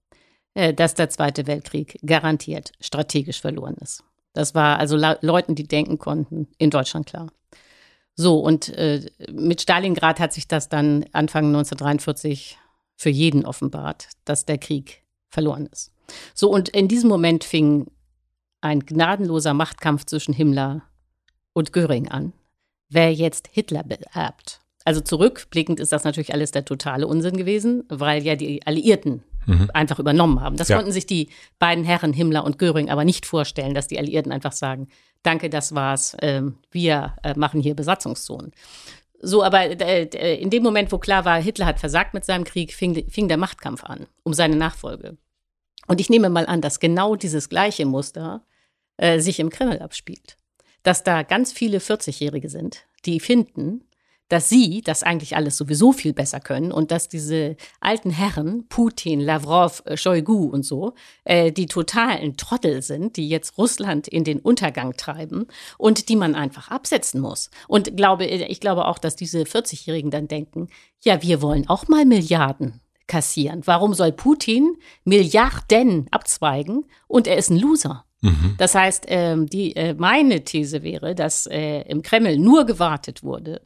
[0.54, 4.04] dass der Zweite Weltkrieg garantiert strategisch verloren ist.
[4.32, 7.28] Das war also Leuten, die denken konnten, in Deutschland klar.
[8.16, 12.58] So, und äh, mit Stalingrad hat sich das dann Anfang 1943
[12.96, 15.92] für jeden offenbart, dass der Krieg verloren ist.
[16.34, 17.86] So, und in diesem Moment fing
[18.60, 20.82] ein gnadenloser Machtkampf zwischen Himmler
[21.52, 22.32] und Göring an.
[22.88, 24.60] Wer jetzt Hitler beerbt.
[24.84, 29.70] Also zurückblickend ist das natürlich alles der totale Unsinn gewesen, weil ja die Alliierten mhm.
[29.72, 30.56] einfach übernommen haben.
[30.56, 30.76] Das ja.
[30.76, 31.28] konnten sich die
[31.58, 34.88] beiden Herren Himmler und Göring aber nicht vorstellen, dass die Alliierten einfach sagen,
[35.22, 38.52] danke, das war's, äh, wir äh, machen hier Besatzungszonen.
[39.20, 42.74] So, aber äh, in dem Moment, wo klar war, Hitler hat versagt mit seinem Krieg,
[42.74, 45.16] fing, fing der Machtkampf an um seine Nachfolge.
[45.86, 48.44] Und ich nehme mal an, dass genau dieses gleiche Muster
[48.96, 50.36] äh, sich im Kreml abspielt.
[50.82, 53.84] Dass da ganz viele 40-Jährige sind, die finden,
[54.34, 59.20] dass sie das eigentlich alles sowieso viel besser können und dass diese alten Herren, Putin,
[59.20, 64.40] Lavrov, äh, Shoigu und so, äh, die totalen Trottel sind, die jetzt Russland in den
[64.40, 65.46] Untergang treiben
[65.78, 67.48] und die man einfach absetzen muss.
[67.68, 70.66] Und glaube, ich glaube auch, dass diese 40-Jährigen dann denken,
[71.04, 73.62] ja, wir wollen auch mal Milliarden kassieren.
[73.66, 78.04] Warum soll Putin Milliarden abzweigen und er ist ein Loser?
[78.20, 78.56] Mhm.
[78.58, 83.60] Das heißt, ähm, die, äh, meine These wäre, dass äh, im Kreml nur gewartet wurde,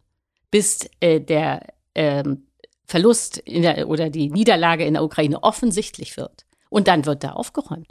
[0.50, 2.46] bis äh, der ähm,
[2.86, 6.46] Verlust in der, oder die Niederlage in der Ukraine offensichtlich wird.
[6.70, 7.88] Und dann wird da aufgeräumt.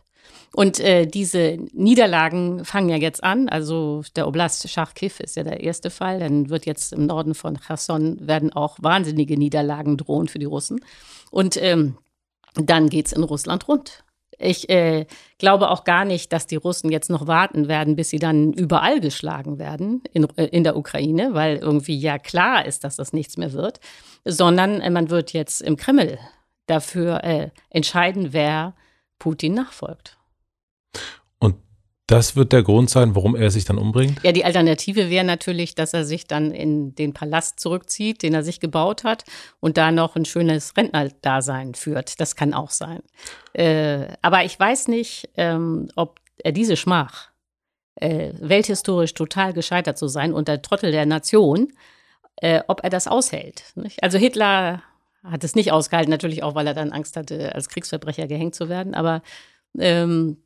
[0.54, 3.50] Und äh, diese Niederlagen fangen ja jetzt an.
[3.50, 6.20] Also der Oblast Charkiw ist ja der erste Fall.
[6.20, 10.80] Dann wird jetzt im Norden von Cherson werden auch wahnsinnige Niederlagen drohen für die Russen.
[11.32, 11.98] Und ähm,
[12.56, 14.04] dann geht's in Russland rund.
[14.39, 15.06] Ich äh,
[15.39, 19.00] glaube auch gar nicht, dass die Russen jetzt noch warten werden, bis sie dann überall
[19.00, 23.38] geschlagen werden in, äh, in der Ukraine, weil irgendwie ja klar ist, dass das nichts
[23.38, 23.80] mehr wird,
[24.26, 26.19] sondern äh, man wird jetzt im Kreml
[26.67, 28.76] dafür äh, entscheiden, wer
[29.17, 30.17] Putin nachfolgt.
[32.08, 34.24] Das wird der Grund sein, warum er sich dann umbringt?
[34.24, 38.43] Ja, die Alternative wäre natürlich, dass er sich dann in den Palast zurückzieht, den er
[38.43, 39.26] sich gebaut hat
[39.60, 42.22] und da noch ein schönes Rentnerdasein führt.
[42.22, 43.02] Das kann auch sein.
[43.52, 47.32] Äh, aber ich weiß nicht, ähm, ob er diese Schmach,
[47.96, 51.74] äh, welthistorisch total gescheitert zu sein und der Trottel der Nation,
[52.38, 53.63] äh, ob er das aushält.
[53.76, 54.02] Nicht?
[54.02, 54.82] Also Hitler
[55.26, 58.70] hat es nicht ausgehalten, natürlich auch, weil er dann Angst hatte, als Kriegsverbrecher gehängt zu
[58.70, 58.96] werden.
[58.96, 59.22] Aber
[59.78, 60.38] ähm,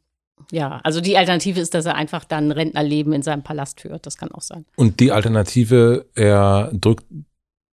[0.51, 4.05] ja, also die Alternative ist, dass er einfach dann Rentnerleben in seinem Palast führt.
[4.05, 4.65] Das kann auch sein.
[4.75, 7.05] Und die Alternative, er drückt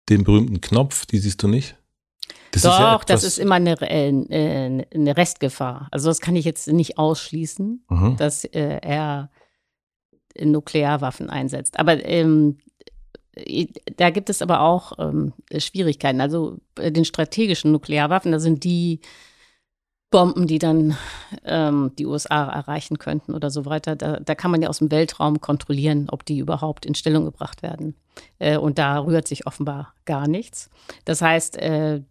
[0.08, 1.76] den berühmten Knopf, die siehst du nicht?
[2.52, 5.88] Das Doch, ist ja das ist immer eine, äh, eine Restgefahr.
[5.90, 8.16] Also das kann ich jetzt nicht ausschließen, mhm.
[8.16, 9.30] dass äh, er
[10.40, 11.78] Nuklearwaffen einsetzt.
[11.78, 12.58] Aber ähm,
[13.96, 16.20] da gibt es aber auch ähm, Schwierigkeiten.
[16.20, 19.00] Also den strategischen Nuklearwaffen, da sind die
[20.10, 20.96] Bomben, die dann
[21.44, 23.94] ähm, die USA erreichen könnten oder so weiter.
[23.94, 27.62] Da, da kann man ja aus dem Weltraum kontrollieren, ob die überhaupt in Stellung gebracht
[27.62, 27.94] werden.
[28.38, 30.70] Äh, und da rührt sich offenbar gar nichts.
[31.04, 32.02] Das heißt, äh,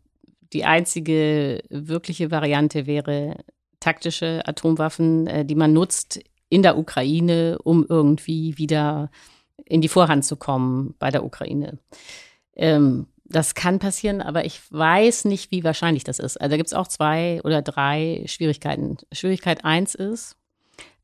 [0.54, 3.38] die einzige wirkliche Variante wäre
[3.80, 9.10] taktische Atomwaffen, äh, die man nutzt in der Ukraine, um irgendwie wieder
[9.66, 11.80] in die Vorhand zu kommen bei der Ukraine.
[12.56, 16.40] Ähm, das kann passieren, aber ich weiß nicht, wie wahrscheinlich das ist.
[16.40, 18.98] Also da gibt es auch zwei oder drei Schwierigkeiten.
[19.12, 20.38] Schwierigkeit eins ist,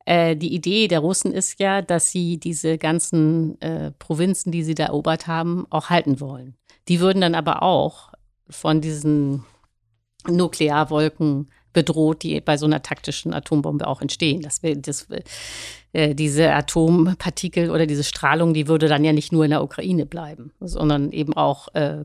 [0.06, 4.74] äh, die Idee der Russen ist ja, dass sie diese ganzen äh, Provinzen, die sie
[4.74, 6.56] da erobert haben, auch halten wollen.
[6.88, 8.12] Die würden dann aber auch
[8.48, 9.44] von diesen
[10.28, 14.42] Nuklearwolken bedroht, die bei so einer taktischen Atombombe auch entstehen.
[14.42, 15.08] Das, das,
[15.92, 20.06] äh, diese Atompartikel oder diese Strahlung, die würde dann ja nicht nur in der Ukraine
[20.06, 22.04] bleiben, sondern eben auch äh,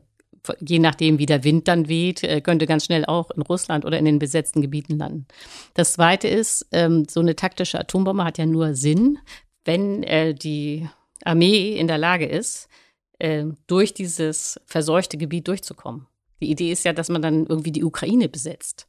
[0.60, 3.98] je nachdem, wie der Wind dann weht, äh, könnte ganz schnell auch in Russland oder
[3.98, 5.26] in den besetzten Gebieten landen.
[5.74, 9.18] Das Zweite ist, ähm, so eine taktische Atombombe hat ja nur Sinn,
[9.64, 10.88] wenn äh, die
[11.24, 12.68] Armee in der Lage ist,
[13.18, 16.06] äh, durch dieses verseuchte Gebiet durchzukommen.
[16.40, 18.88] Die Idee ist ja, dass man dann irgendwie die Ukraine besetzt.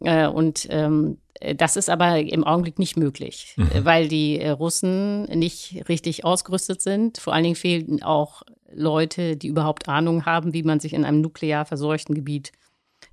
[0.00, 1.18] Äh, und ähm,
[1.56, 3.84] das ist aber im Augenblick nicht möglich, mhm.
[3.84, 7.18] weil die Russen nicht richtig ausgerüstet sind.
[7.18, 11.20] Vor allen Dingen fehlen auch Leute, die überhaupt Ahnung haben, wie man sich in einem
[11.20, 12.52] nuklear verseuchten Gebiet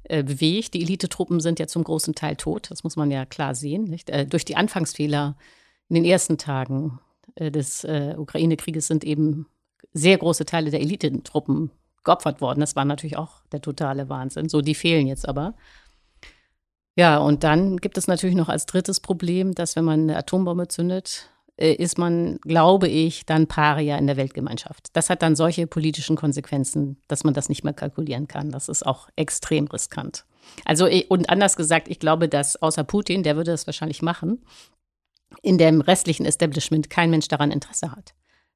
[0.03, 0.73] äh, bewegt.
[0.73, 3.95] Die Elitetruppen sind ja zum großen Teil tot, das muss man ja klar sehen.
[4.07, 5.37] Äh, durch die Anfangsfehler
[5.89, 6.99] in den ersten Tagen
[7.35, 9.47] äh, des äh, Ukraine-Krieges sind eben
[9.93, 11.71] sehr große Teile der Elitetruppen
[12.03, 12.59] geopfert worden.
[12.59, 14.49] Das war natürlich auch der totale Wahnsinn.
[14.49, 15.55] So, die fehlen jetzt aber.
[16.95, 20.67] Ja, und dann gibt es natürlich noch als drittes Problem, dass wenn man eine Atombombe
[20.67, 24.89] zündet, ist man, glaube ich, dann Paria in der Weltgemeinschaft.
[24.93, 28.51] Das hat dann solche politischen Konsequenzen, dass man das nicht mehr kalkulieren kann.
[28.51, 30.25] Das ist auch extrem riskant.
[30.65, 34.45] Also, äh, und anders gesagt, ich glaube, dass außer Putin, der würde das wahrscheinlich machen,
[35.41, 38.13] in dem restlichen Establishment kein Mensch daran Interesse hat.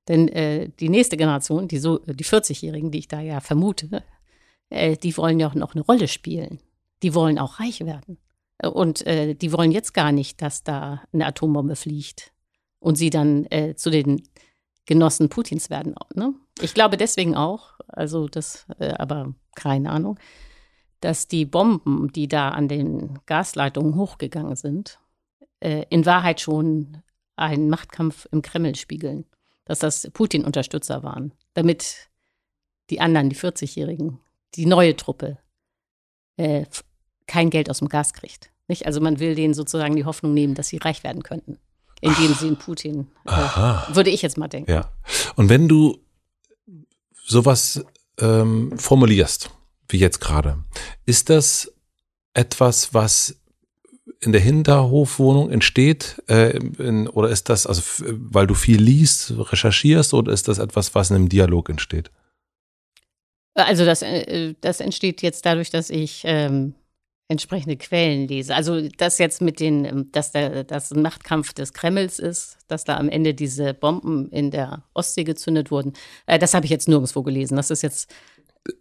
[0.08, 4.04] Denn äh, die nächste Generation, die so, die 40-Jährigen, die ich da ja vermute,
[4.70, 6.60] äh, die wollen ja auch noch eine Rolle spielen.
[7.04, 8.18] Die wollen auch reich werden.
[8.64, 12.31] Und äh, die wollen jetzt gar nicht, dass da eine Atombombe fliegt
[12.82, 14.24] und sie dann äh, zu den
[14.86, 15.96] Genossen Putins werden.
[16.15, 16.34] Ne?
[16.60, 20.20] Ich glaube deswegen auch, also das, äh, aber keine Ahnung,
[21.00, 25.00] dass die Bomben, die da an den Gasleitungen hochgegangen sind,
[25.60, 26.98] äh, in Wahrheit schon
[27.36, 29.26] einen Machtkampf im Kreml spiegeln.
[29.65, 32.10] Dass das Putin-Unterstützer waren, damit
[32.89, 34.20] die anderen, die 40-Jährigen,
[34.56, 35.38] die neue Truppe,
[36.38, 36.65] äh,
[37.28, 38.52] kein Geld aus dem Gas kriegt.
[38.67, 38.88] Nicht?
[38.88, 41.60] Also man will denen sozusagen die Hoffnung nehmen, dass sie reich werden könnten
[42.02, 43.32] indem sie in Putin, äh,
[43.96, 44.72] würde ich jetzt mal denken.
[44.72, 44.92] Ja.
[45.36, 46.00] Und wenn du
[47.26, 47.86] sowas
[48.20, 49.52] ähm, formulierst,
[49.88, 50.64] wie jetzt gerade,
[51.06, 51.72] ist das
[52.34, 53.38] etwas, was
[54.20, 56.22] in der Hinterhofwohnung entsteht?
[56.28, 60.94] Äh, in, oder ist das, also weil du viel liest, recherchierst, oder ist das etwas,
[60.96, 62.12] was in einem Dialog entsteht?
[63.54, 66.74] Also das, äh, das entsteht jetzt dadurch, dass ich ähm,
[67.32, 68.54] entsprechende Quellen lese.
[68.54, 72.84] Also das jetzt mit den, ähm, dass der, das ein Machtkampf des Kremls ist, dass
[72.84, 75.94] da am Ende diese Bomben in der Ostsee gezündet wurden,
[76.26, 77.56] äh, das habe ich jetzt nirgendwo gelesen.
[77.56, 78.13] Das ist jetzt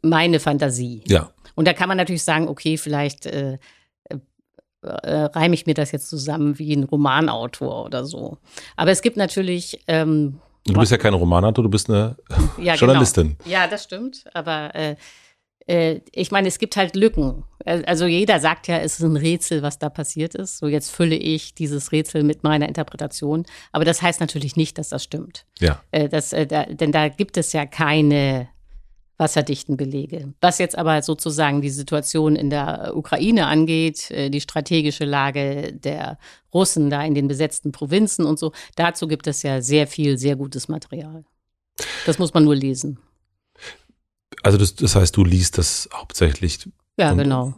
[0.02, 1.04] meine Fantasie.
[1.06, 1.30] Ja.
[1.54, 3.58] Und da kann man natürlich sagen, okay, vielleicht äh,
[4.82, 8.38] äh, reime ich mir das jetzt zusammen wie ein Romanautor oder so.
[8.76, 12.16] Aber es gibt natürlich ähm, Du bist ja kein Romanautor, du bist eine
[12.58, 12.74] ja.
[12.76, 13.36] Journalistin.
[13.38, 13.50] Genau.
[13.50, 14.24] Ja, das stimmt.
[14.34, 14.96] Aber äh,
[15.70, 17.44] äh, ich meine, es gibt halt Lücken.
[17.64, 20.58] Also jeder sagt ja, es ist ein Rätsel, was da passiert ist.
[20.58, 23.44] So jetzt fülle ich dieses Rätsel mit meiner Interpretation.
[23.70, 25.44] Aber das heißt natürlich nicht, dass das stimmt.
[25.60, 25.80] Ja.
[25.92, 28.48] Äh, das, äh, da, denn da gibt es ja keine
[29.18, 30.32] wasserdichten Belege.
[30.40, 36.16] Was jetzt aber sozusagen die Situation in der Ukraine angeht, die strategische Lage der
[36.54, 40.36] Russen da in den besetzten Provinzen und so, dazu gibt es ja sehr viel, sehr
[40.36, 41.26] gutes Material.
[42.06, 42.98] Das muss man nur lesen.
[44.42, 46.68] Also das, das heißt, du liest das hauptsächlich.
[46.96, 47.54] Ja, genau.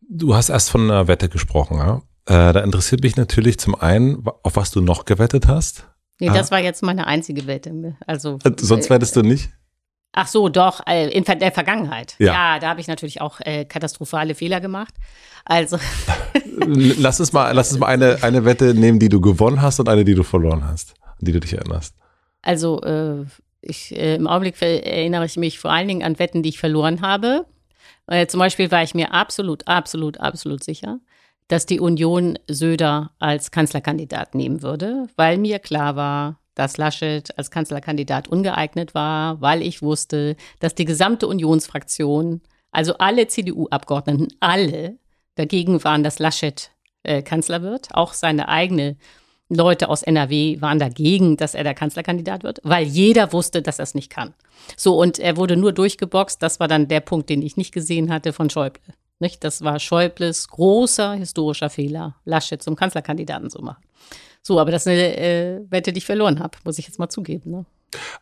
[0.00, 2.02] Du hast erst von einer Wette gesprochen, ja?
[2.26, 5.86] Äh, da interessiert mich natürlich zum einen, auf was du noch gewettet hast.
[6.20, 6.34] Nee, ah.
[6.34, 7.96] das war jetzt meine einzige Wette.
[8.06, 9.50] Also, äh, Sonst wettest du nicht?
[10.12, 12.14] Ach so, doch, äh, in der Vergangenheit.
[12.18, 14.94] Ja, ja da habe ich natürlich auch äh, katastrophale Fehler gemacht.
[15.44, 15.76] Also.
[16.66, 19.88] lass uns mal, lass uns mal eine, eine Wette nehmen, die du gewonnen hast und
[19.88, 21.94] eine, die du verloren hast, an die du dich erinnerst.
[22.42, 23.24] Also, äh,
[23.64, 27.00] ich, äh, Im Augenblick erinnere ich mich vor allen Dingen an Wetten, die ich verloren
[27.00, 27.46] habe.
[28.06, 31.00] Äh, zum Beispiel war ich mir absolut, absolut, absolut sicher,
[31.48, 37.50] dass die Union Söder als Kanzlerkandidat nehmen würde, weil mir klar war, dass Laschet als
[37.50, 44.98] Kanzlerkandidat ungeeignet war, weil ich wusste, dass die gesamte Unionsfraktion, also alle CDU-Abgeordneten, alle
[45.34, 46.70] dagegen waren, dass Laschet
[47.02, 47.94] äh, Kanzler wird.
[47.94, 48.96] Auch seine eigene
[49.48, 53.84] Leute aus NRW waren dagegen, dass er der Kanzlerkandidat wird, weil jeder wusste, dass er
[53.84, 54.34] es nicht kann.
[54.76, 56.42] So, und er wurde nur durchgeboxt.
[56.42, 58.80] Das war dann der Punkt, den ich nicht gesehen hatte von Schäuble.
[59.20, 59.44] Nicht?
[59.44, 63.84] Das war Schäubles großer historischer Fehler, Laschet zum Kanzlerkandidaten zu machen.
[64.42, 67.08] So, aber das ist eine äh, Wette, die ich verloren habe, muss ich jetzt mal
[67.08, 67.50] zugeben.
[67.50, 67.64] Ne?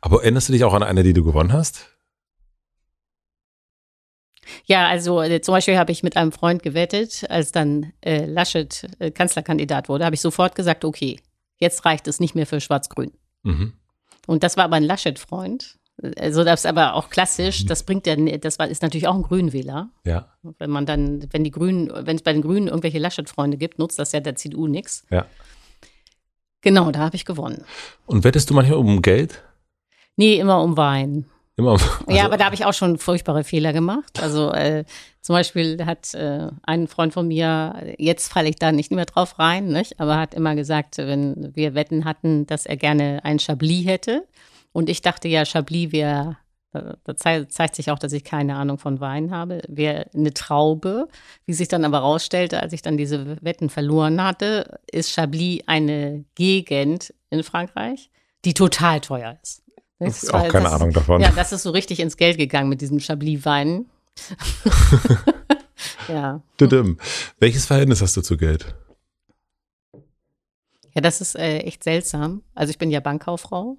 [0.00, 1.91] Aber erinnerst du dich auch an eine, die du gewonnen hast?
[4.66, 8.88] Ja, also äh, zum Beispiel habe ich mit einem Freund gewettet, als dann äh, Laschet
[8.98, 11.20] äh, Kanzlerkandidat wurde, habe ich sofort gesagt, okay,
[11.58, 13.12] jetzt reicht es nicht mehr für Schwarz-Grün.
[13.42, 13.74] Mhm.
[14.26, 15.78] Und das war aber ein Laschet-Freund.
[16.18, 17.68] Also das ist aber auch klassisch, mhm.
[17.68, 19.90] das bringt ja, das war, ist natürlich auch ein Grünwähler.
[20.04, 20.32] Ja.
[20.58, 23.98] Wenn man dann, wenn die Grünen, wenn es bei den Grünen irgendwelche Laschet-Freunde gibt, nutzt
[23.98, 25.04] das ja der CDU nichts.
[25.10, 25.26] Ja.
[26.62, 27.64] Genau, da habe ich gewonnen.
[28.06, 29.42] Und wettest du manchmal um Geld?
[30.16, 31.26] Nee, immer um Wein.
[31.56, 31.72] Immer.
[31.72, 34.22] Also, ja, aber da habe ich auch schon furchtbare Fehler gemacht.
[34.22, 34.84] Also äh,
[35.20, 39.38] zum Beispiel hat äh, ein Freund von mir, jetzt falle ich da nicht mehr drauf
[39.38, 40.00] rein, nicht?
[40.00, 44.26] aber hat immer gesagt, wenn wir Wetten hatten, dass er gerne ein Chablis hätte.
[44.72, 46.38] Und ich dachte ja, Chablis wäre
[46.72, 49.60] Da, da zeigt sich auch, dass ich keine Ahnung von Wein habe.
[49.68, 51.08] Wäre eine Traube,
[51.44, 56.24] wie sich dann aber rausstellte, als ich dann diese Wetten verloren hatte, ist Chablis eine
[56.34, 58.10] Gegend in Frankreich,
[58.46, 59.61] die total teuer ist.
[60.06, 61.20] Das ist auch keine das, Ahnung davon.
[61.20, 63.86] Ja, das ist so richtig ins Geld gegangen mit diesem Chablis-Wein.
[66.08, 66.42] ja.
[67.38, 68.74] Welches Verhältnis hast du zu Geld?
[70.94, 72.42] Ja, das ist äh, echt seltsam.
[72.54, 73.78] Also ich bin ja Bankkauffrau.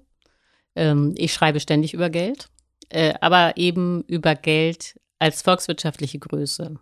[0.74, 2.48] Ähm, ich schreibe ständig über Geld,
[2.88, 6.76] äh, aber eben über Geld als volkswirtschaftliche Größe.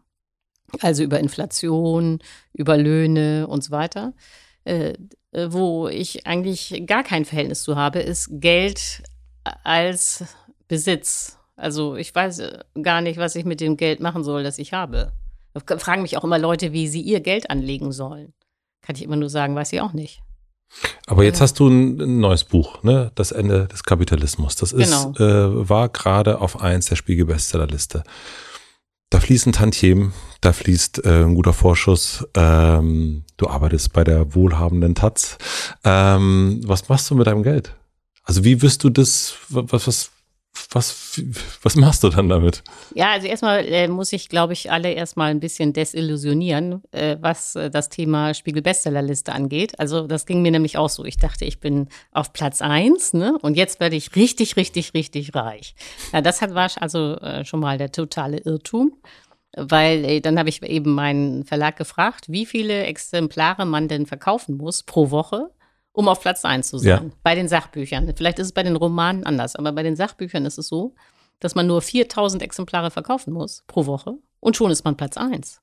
[0.81, 2.21] Also über Inflation,
[2.55, 4.15] über Löhne und so weiter.
[4.65, 4.95] Äh
[5.35, 9.03] wo ich eigentlich gar kein Verhältnis zu habe, ist Geld
[9.65, 10.25] als
[10.69, 11.39] Besitz.
[11.57, 14.73] Also ich weiß äh, gar nicht, was ich mit dem Geld machen soll, das ich
[14.73, 15.13] habe.
[15.55, 18.33] Da fragen mich auch immer Leute, wie sie ihr Geld anlegen sollen.
[18.81, 20.23] Kann ich immer nur sagen, weiß ich auch nicht.
[21.07, 23.13] Aber jetzt hast du ein neues Buch, ne?
[23.15, 24.57] Das Ende des Kapitalismus.
[24.57, 25.13] Das ist, genau.
[25.19, 28.03] äh, war gerade auf eins der Spiegel-Bestsellerliste.
[29.11, 32.27] Da fließen Tantiemen, da fließt äh, ein guter Vorschuss.
[32.35, 35.37] Ähm, du arbeitest bei der wohlhabenden Taz.
[35.85, 37.75] Ähm, was machst du mit deinem Geld?
[38.25, 40.11] Also wie wirst du das, was, was,
[40.71, 41.23] was,
[41.63, 42.63] was machst du dann damit?
[42.95, 47.57] Ja, also erstmal äh, muss ich, glaube ich, alle erstmal ein bisschen desillusionieren, äh, was
[47.57, 49.79] äh, das Thema Spiegel-Bestsellerliste angeht.
[49.81, 51.05] Also das ging mir nämlich auch so.
[51.05, 53.37] Ich dachte, ich bin auf Platz eins, ne?
[53.43, 55.75] Und jetzt werde ich richtig, richtig, richtig reich.
[56.13, 58.93] Ja, das hat, war also äh, schon mal der totale Irrtum.
[59.55, 64.57] Weil äh, dann habe ich eben meinen Verlag gefragt, wie viele Exemplare man denn verkaufen
[64.57, 65.51] muss pro Woche,
[65.93, 67.09] um auf Platz 1 zu sein.
[67.09, 67.17] Ja.
[67.23, 68.13] Bei den Sachbüchern.
[68.17, 70.95] Vielleicht ist es bei den Romanen anders, aber bei den Sachbüchern ist es so,
[71.41, 75.61] dass man nur 4000 Exemplare verkaufen muss pro Woche und schon ist man Platz 1.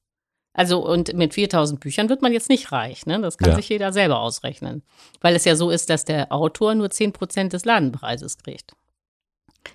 [0.54, 3.22] Also und mit 4000 Büchern wird man jetzt nicht reich, ne?
[3.22, 3.56] Das kann ja.
[3.56, 4.84] sich jeder selber ausrechnen,
[5.22, 8.74] weil es ja so ist, dass der Autor nur 10 Prozent des Ladenpreises kriegt.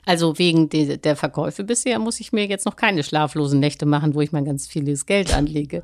[0.04, 4.14] Also wegen de, der Verkäufe bisher muss ich mir jetzt noch keine schlaflosen Nächte machen,
[4.14, 5.82] wo ich mein ganz vieles Geld anlege.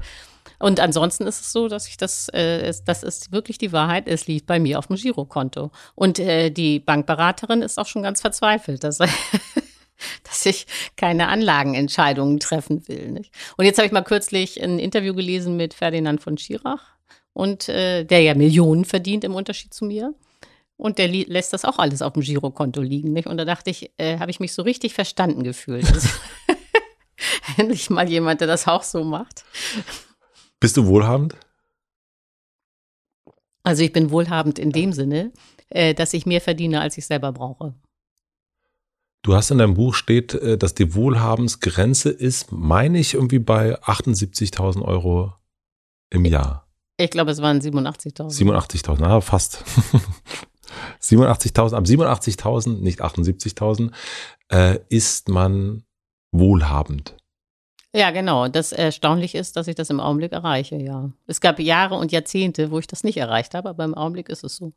[0.61, 4.27] Und ansonsten ist es so, dass ich das, äh, das ist wirklich die Wahrheit, es
[4.27, 5.71] liegt bei mir auf dem Girokonto.
[5.95, 8.99] Und äh, die Bankberaterin ist auch schon ganz verzweifelt, dass,
[10.23, 13.11] dass ich keine Anlagenentscheidungen treffen will.
[13.11, 13.33] Nicht?
[13.57, 16.85] Und jetzt habe ich mal kürzlich ein Interview gelesen mit Ferdinand von Schirach
[17.33, 20.15] und äh, der ja Millionen verdient im Unterschied zu mir.
[20.77, 23.13] Und der lässt das auch alles auf dem Girokonto liegen.
[23.13, 23.27] Nicht?
[23.27, 25.87] Und da dachte ich, äh, habe ich mich so richtig verstanden gefühlt.
[27.57, 29.45] Endlich mal jemand, der das auch so macht.
[30.61, 31.37] Bist du wohlhabend?
[33.63, 35.33] Also ich bin wohlhabend in dem Sinne,
[35.71, 37.75] äh, dass ich mehr verdiene, als ich selber brauche.
[39.23, 43.79] Du hast in deinem Buch steht, äh, dass die Wohlhabensgrenze ist, meine ich, irgendwie bei
[43.81, 45.35] 78.000 Euro
[46.11, 46.67] im Jahr.
[46.97, 48.31] Ich glaube, es waren 87.000.
[48.31, 49.65] 87.000, ah, fast.
[51.01, 53.91] 87.000, ab 87.000, nicht 78.000,
[54.51, 55.85] äh, ist man
[56.33, 57.17] wohlhabend.
[57.93, 58.47] Ja, genau.
[58.47, 61.11] Das erstaunlich ist, dass ich das im Augenblick erreiche, ja.
[61.27, 64.45] Es gab Jahre und Jahrzehnte, wo ich das nicht erreicht habe, aber im Augenblick ist
[64.45, 64.73] es so.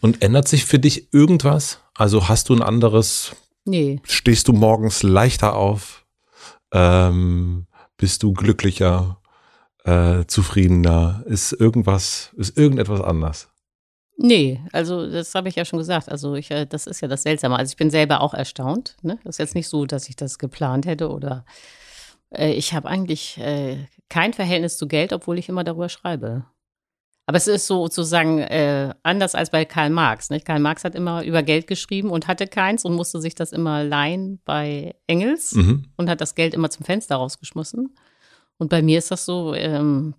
[0.00, 1.80] Und ändert sich für dich irgendwas?
[1.94, 3.36] Also hast du ein anderes?
[3.66, 4.00] Nee.
[4.04, 6.06] Stehst du morgens leichter auf?
[6.72, 7.66] Ähm,
[7.98, 9.18] bist du glücklicher,
[9.84, 11.22] äh, zufriedener?
[11.26, 13.48] Ist irgendwas, ist irgendetwas anders?
[14.16, 16.08] Nee, also das habe ich ja schon gesagt.
[16.08, 17.56] Also ich, äh, das ist ja das Seltsame.
[17.56, 18.96] Also ich bin selber auch erstaunt.
[19.02, 19.18] Ne?
[19.24, 21.44] Das ist jetzt nicht so, dass ich das geplant hätte oder
[22.30, 26.46] ich habe eigentlich äh, kein Verhältnis zu Geld, obwohl ich immer darüber schreibe.
[27.26, 30.28] Aber es ist sozusagen äh, anders als bei Karl Marx.
[30.28, 30.44] Nicht?
[30.44, 33.82] Karl Marx hat immer über Geld geschrieben und hatte keins und musste sich das immer
[33.82, 35.86] leihen bei Engels mhm.
[35.96, 37.94] und hat das Geld immer zum Fenster rausgeschmissen.
[38.58, 40.14] Und bei mir ist das so, ähm,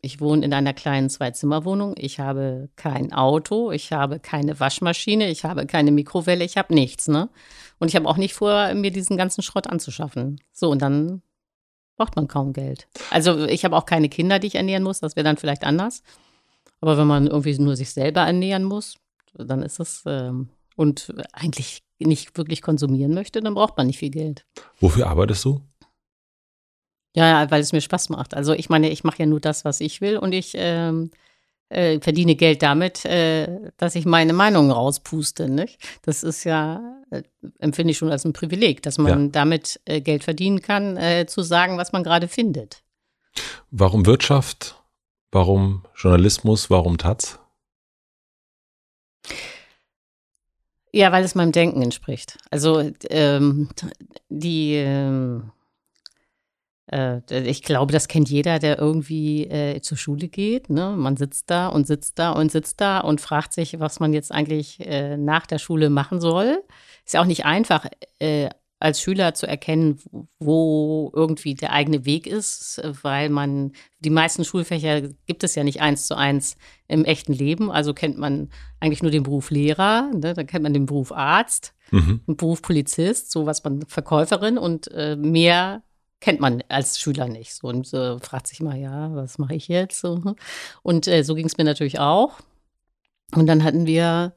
[0.00, 5.44] ich wohne in einer kleinen Zwei-Zimmer-Wohnung, ich habe kein Auto, ich habe keine Waschmaschine, ich
[5.44, 7.08] habe keine Mikrowelle, ich habe nichts.
[7.08, 7.30] Ne?
[7.78, 10.40] Und ich habe auch nicht vor, mir diesen ganzen Schrott anzuschaffen.
[10.52, 11.22] So, und dann
[11.96, 12.88] braucht man kaum Geld.
[13.10, 16.02] Also ich habe auch keine Kinder, die ich ernähren muss, das wäre dann vielleicht anders.
[16.80, 18.96] Aber wenn man irgendwie nur sich selber ernähren muss,
[19.34, 24.10] dann ist es ähm, und eigentlich nicht wirklich konsumieren möchte, dann braucht man nicht viel
[24.10, 24.44] Geld.
[24.80, 25.60] Wofür arbeitest du?
[27.16, 28.34] Ja, weil es mir Spaß macht.
[28.34, 31.10] Also ich meine, ich mache ja nur das, was ich will und ich ähm,
[31.74, 35.48] äh, verdiene Geld damit, äh, dass ich meine Meinung rauspuste.
[35.48, 35.78] Nicht?
[36.02, 37.22] Das ist ja, äh,
[37.58, 39.30] empfinde ich schon als ein Privileg, dass man ja.
[39.30, 42.82] damit äh, Geld verdienen kann, äh, zu sagen, was man gerade findet.
[43.70, 44.82] Warum Wirtschaft?
[45.32, 46.70] Warum Journalismus?
[46.70, 47.40] Warum Taz?
[50.92, 52.38] Ja, weil es meinem Denken entspricht.
[52.50, 53.68] Also ähm,
[54.28, 55.63] die ähm, äh,
[56.86, 60.68] ich glaube, das kennt jeder, der irgendwie äh, zur Schule geht.
[60.68, 60.94] Ne?
[60.96, 64.30] Man sitzt da und sitzt da und sitzt da und fragt sich, was man jetzt
[64.30, 66.62] eigentlich äh, nach der Schule machen soll.
[67.06, 67.86] Ist ja auch nicht einfach,
[68.18, 68.50] äh,
[68.84, 69.98] als Schüler zu erkennen,
[70.38, 75.80] wo irgendwie der eigene Weg ist, weil man die meisten Schulfächer gibt es ja nicht
[75.80, 77.70] eins zu eins im echten Leben.
[77.70, 80.34] Also kennt man eigentlich nur den Beruf Lehrer, ne?
[80.34, 82.20] dann kennt man den Beruf Arzt, mhm.
[82.26, 85.82] den Beruf Polizist, so was man Verkäuferin und äh, mehr
[86.24, 87.54] kennt man als Schüler nicht.
[87.54, 90.00] So, und äh, fragt sich mal, ja, was mache ich jetzt?
[90.00, 90.34] So.
[90.82, 92.40] Und äh, so ging es mir natürlich auch.
[93.34, 94.32] Und dann hatten wir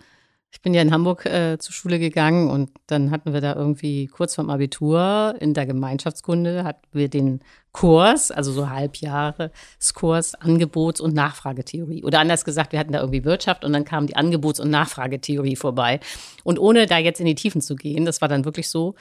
[0.52, 4.08] ich bin ja in Hamburg äh, zur Schule gegangen und dann hatten wir da irgendwie
[4.08, 7.42] kurz vorm Abitur in der Gemeinschaftskunde hatten wir den
[7.74, 12.04] Kurs, also so Halbjahreskurs Angebots- und Nachfragetheorie.
[12.04, 15.58] Oder anders gesagt, wir hatten da irgendwie Wirtschaft und dann kam die Angebots- und Nachfragetheorie
[15.58, 16.00] vorbei.
[16.44, 18.96] Und ohne da jetzt in die Tiefen zu gehen, das war dann wirklich so,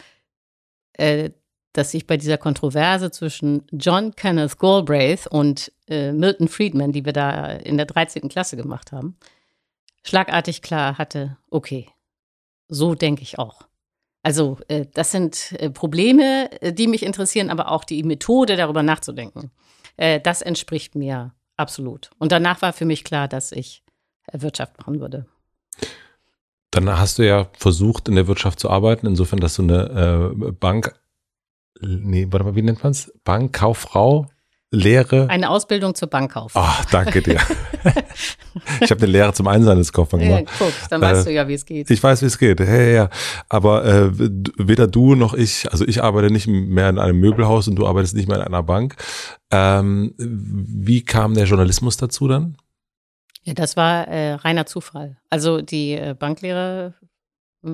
[0.94, 1.30] äh,
[1.76, 7.12] dass ich bei dieser Kontroverse zwischen John Kenneth Galbraith und äh, Milton Friedman, die wir
[7.12, 8.28] da in der 13.
[8.28, 9.16] Klasse gemacht haben,
[10.02, 11.88] schlagartig klar hatte, okay,
[12.68, 13.62] so denke ich auch.
[14.22, 18.82] Also äh, das sind äh, Probleme, äh, die mich interessieren, aber auch die Methode, darüber
[18.82, 19.50] nachzudenken.
[19.96, 22.10] Äh, das entspricht mir absolut.
[22.18, 23.84] Und danach war für mich klar, dass ich
[24.32, 25.26] äh, Wirtschaft machen würde.
[26.70, 30.98] Dann hast du ja versucht, in der Wirtschaft zu arbeiten, insofern, dass du eine Bank,
[31.80, 33.12] nee, warte mal, wie nennt man es?
[33.24, 34.26] Bankkauffrau
[34.72, 35.28] Lehre.
[35.30, 36.60] Eine Ausbildung zur Bankkauffrau.
[36.60, 37.40] Ach, danke dir.
[38.80, 40.44] ich habe eine Lehre zum Einzelhandelskaufmann gemacht.
[40.46, 41.88] Ja, guck, dann weißt äh, du ja, wie es geht.
[41.88, 42.58] Ich weiß, wie es geht.
[42.58, 43.10] Ja, ja, ja.
[43.48, 47.76] Aber äh, weder du noch ich, also ich arbeite nicht mehr in einem Möbelhaus und
[47.76, 48.96] du arbeitest nicht mehr in einer Bank.
[49.52, 52.56] Ähm, wie kam der Journalismus dazu dann?
[53.44, 55.16] Ja, das war äh, reiner Zufall.
[55.30, 56.94] Also die äh, Banklehre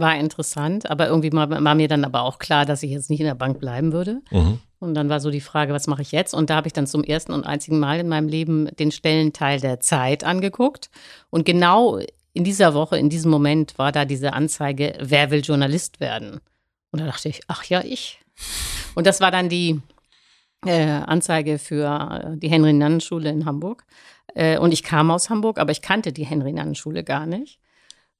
[0.00, 3.20] war interessant, aber irgendwie war, war, mir dann aber auch klar, dass ich jetzt nicht
[3.20, 4.20] in der Bank bleiben würde.
[4.30, 4.58] Mhm.
[4.78, 6.34] Und dann war so die Frage, was mache ich jetzt?
[6.34, 9.60] Und da habe ich dann zum ersten und einzigen Mal in meinem Leben den Stellenteil
[9.60, 10.90] der Zeit angeguckt.
[11.30, 12.00] Und genau
[12.32, 16.40] in dieser Woche, in diesem Moment war da diese Anzeige, wer will Journalist werden?
[16.90, 18.20] Und da dachte ich, ach ja, ich.
[18.94, 19.80] Und das war dann die
[20.66, 23.84] äh, Anzeige für die Henry-Nannen-Schule in Hamburg.
[24.34, 27.58] Äh, und ich kam aus Hamburg, aber ich kannte die Henry-Nannen-Schule gar nicht.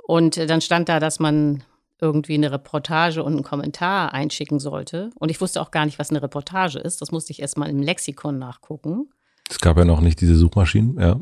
[0.07, 1.65] Und äh, dann stand da, dass man
[2.01, 5.11] irgendwie eine Reportage und einen Kommentar einschicken sollte.
[5.19, 7.01] Und ich wusste auch gar nicht, was eine Reportage ist.
[7.01, 9.11] Das musste ich erst mal im Lexikon nachgucken.
[9.49, 11.21] Es gab ja noch nicht diese Suchmaschinen, ja.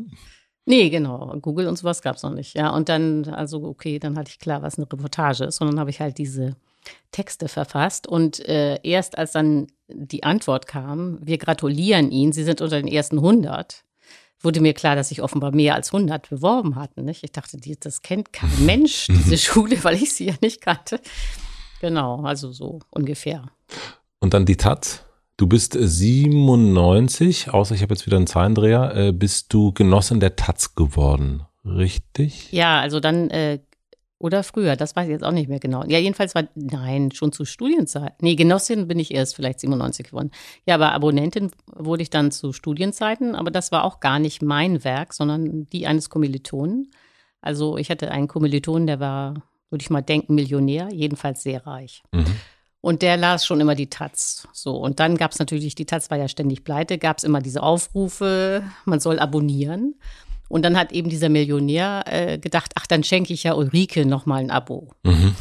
[0.65, 1.37] Nee, genau.
[1.41, 2.55] Google und sowas gab es noch nicht.
[2.55, 5.61] Ja, und dann, also okay, dann hatte ich klar, was eine Reportage ist.
[5.61, 6.57] Und dann habe ich halt diese
[7.11, 8.07] Texte verfasst.
[8.07, 12.89] Und äh, erst als dann die Antwort kam, wir gratulieren Ihnen, Sie sind unter den
[12.89, 13.85] ersten 100,
[14.41, 17.05] wurde mir klar, dass sich offenbar mehr als 100 beworben hatten.
[17.05, 17.25] Nicht?
[17.25, 21.01] Ich dachte, die, das kennt kein Mensch, diese Schule, weil ich sie ja nicht kannte.
[21.81, 23.45] Genau, also so ungefähr.
[24.21, 25.05] Und dann die Taz.
[25.37, 30.37] Du bist 97, außer ich habe jetzt wieder einen Zahlendreher, äh, bist du Genossin der
[30.37, 32.53] Taz geworden, richtig?
[32.53, 33.61] Ja, also dann äh,
[34.21, 35.83] oder früher, das weiß ich jetzt auch nicht mehr genau.
[35.85, 38.17] Ja, jedenfalls war, nein, schon zu Studienzeiten.
[38.21, 40.31] Nee, Genossin bin ich erst vielleicht 97 geworden.
[40.67, 44.85] Ja, aber Abonnentin wurde ich dann zu Studienzeiten, aber das war auch gar nicht mein
[44.85, 46.91] Werk, sondern die eines Kommilitonen.
[47.41, 52.03] Also ich hatte einen Kommilitonen, der war, würde ich mal denken, Millionär, jedenfalls sehr reich.
[52.13, 52.27] Mhm.
[52.83, 54.49] Und der las schon immer die Taz.
[54.53, 57.41] So, und dann gab es natürlich, die Taz war ja ständig pleite, gab es immer
[57.41, 59.95] diese Aufrufe, man soll abonnieren.
[60.51, 64.41] Und dann hat eben dieser Millionär äh, gedacht, ach, dann schenke ich ja Ulrike nochmal
[64.41, 64.91] ein Abo.
[65.05, 65.37] Mhm.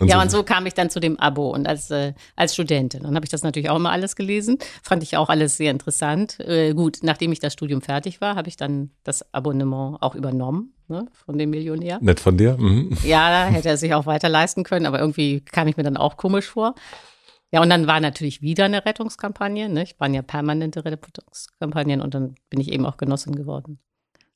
[0.00, 0.22] Und ja, so.
[0.22, 3.02] und so kam ich dann zu dem Abo und als, äh, als Studentin.
[3.02, 4.56] Dann habe ich das natürlich auch immer alles gelesen.
[4.82, 6.40] Fand ich auch alles sehr interessant.
[6.40, 10.72] Äh, gut, nachdem ich das Studium fertig war, habe ich dann das Abonnement auch übernommen
[10.88, 11.98] ne, von dem Millionär.
[12.00, 12.56] Nett von dir.
[12.56, 12.96] Mhm.
[13.04, 16.16] Ja, hätte er sich auch weiter leisten können, aber irgendwie kam ich mir dann auch
[16.16, 16.74] komisch vor.
[17.52, 19.68] Ja, und dann war natürlich wieder eine Rettungskampagne.
[19.68, 19.84] Ne?
[19.84, 23.78] Ich waren ja permanente Rettungskampagnen und dann bin ich eben auch Genossin geworden.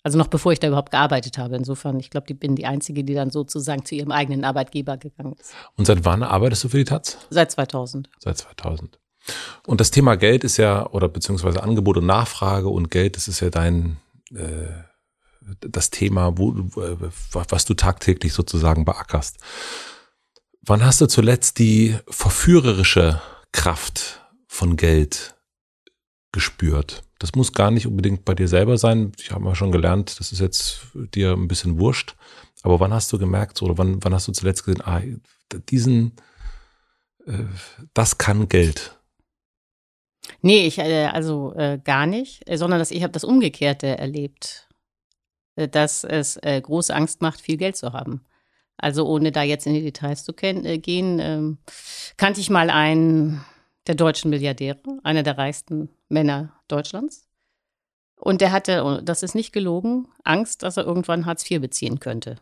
[0.03, 1.57] Also noch bevor ich da überhaupt gearbeitet habe.
[1.57, 5.35] Insofern, ich glaube, ich bin die Einzige, die dann sozusagen zu ihrem eigenen Arbeitgeber gegangen
[5.39, 5.53] ist.
[5.77, 7.19] Und seit wann arbeitest du für die Taz?
[7.29, 8.09] Seit 2000.
[8.19, 8.99] Seit 2000.
[9.67, 13.41] Und das Thema Geld ist ja, oder beziehungsweise Angebot und Nachfrage und Geld, das ist
[13.41, 13.99] ja dein,
[14.35, 14.69] äh,
[15.61, 16.55] das Thema, wo,
[17.33, 19.39] was du tagtäglich sozusagen beackerst.
[20.63, 23.21] Wann hast du zuletzt die verführerische
[23.53, 25.35] Kraft von Geld
[26.33, 27.03] gespürt?
[27.19, 29.13] Das muss gar nicht unbedingt bei dir selber sein.
[29.19, 32.15] Ich habe mal schon gelernt, das ist jetzt dir ein bisschen wurscht.
[32.63, 35.01] Aber wann hast du gemerkt, oder wann, wann hast du zuletzt gesehen, ah,
[35.71, 36.13] diesen,
[37.27, 37.45] äh,
[37.95, 38.99] das kann Geld?
[40.43, 44.69] Nee, ich, äh, also äh, gar nicht, äh, sondern dass ich habe das Umgekehrte erlebt.
[45.57, 48.25] Äh, dass es äh, große Angst macht, viel Geld zu haben.
[48.81, 51.59] Also ohne da jetzt in die Details zu äh, gehen, ähm,
[52.17, 53.45] kannte ich mal einen
[53.87, 57.29] der deutschen Milliardäre, einer der reichsten Männer Deutschlands.
[58.17, 62.37] Und der hatte, das ist nicht gelogen, Angst, dass er irgendwann Hartz IV beziehen könnte.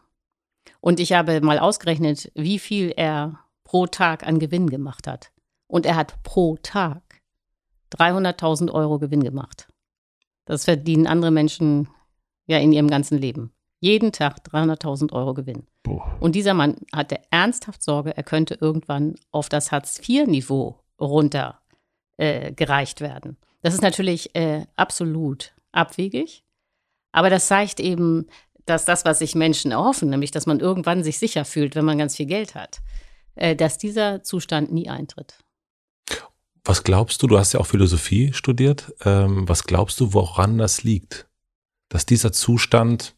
[0.80, 5.32] Und ich habe mal ausgerechnet, wie viel er pro Tag an Gewinn gemacht hat.
[5.66, 7.02] Und er hat pro Tag
[7.96, 9.68] 300.000 Euro Gewinn gemacht.
[10.44, 11.88] Das verdienen andere Menschen
[12.46, 13.52] ja in ihrem ganzen Leben.
[13.80, 15.66] Jeden Tag 300.000 Euro Gewinn.
[15.82, 16.16] Boah.
[16.20, 21.60] Und dieser Mann hatte ernsthaft Sorge, er könnte irgendwann auf das Hartz-IV-Niveau runter
[22.16, 23.36] äh, gereicht werden.
[23.62, 26.44] Das ist natürlich äh, absolut abwegig,
[27.12, 28.26] aber das zeigt eben,
[28.66, 31.98] dass das, was sich Menschen erhoffen, nämlich dass man irgendwann sich sicher fühlt, wenn man
[31.98, 32.80] ganz viel Geld hat,
[33.36, 35.38] äh, dass dieser Zustand nie eintritt.
[36.64, 40.82] Was glaubst du, du hast ja auch Philosophie studiert, ähm, was glaubst du, woran das
[40.82, 41.26] liegt?
[41.88, 43.16] Dass dieser Zustand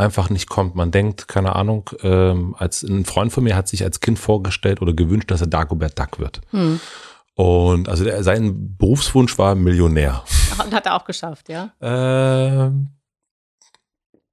[0.00, 0.74] einfach nicht kommt.
[0.74, 4.82] Man denkt, keine Ahnung, ähm, als ein Freund von mir hat sich als Kind vorgestellt
[4.82, 6.40] oder gewünscht, dass er Dagobert Duck wird.
[6.50, 6.80] Hm.
[7.34, 10.24] Und also der, sein Berufswunsch war Millionär.
[10.64, 11.72] Und hat er auch geschafft, ja?
[11.80, 12.88] Ähm,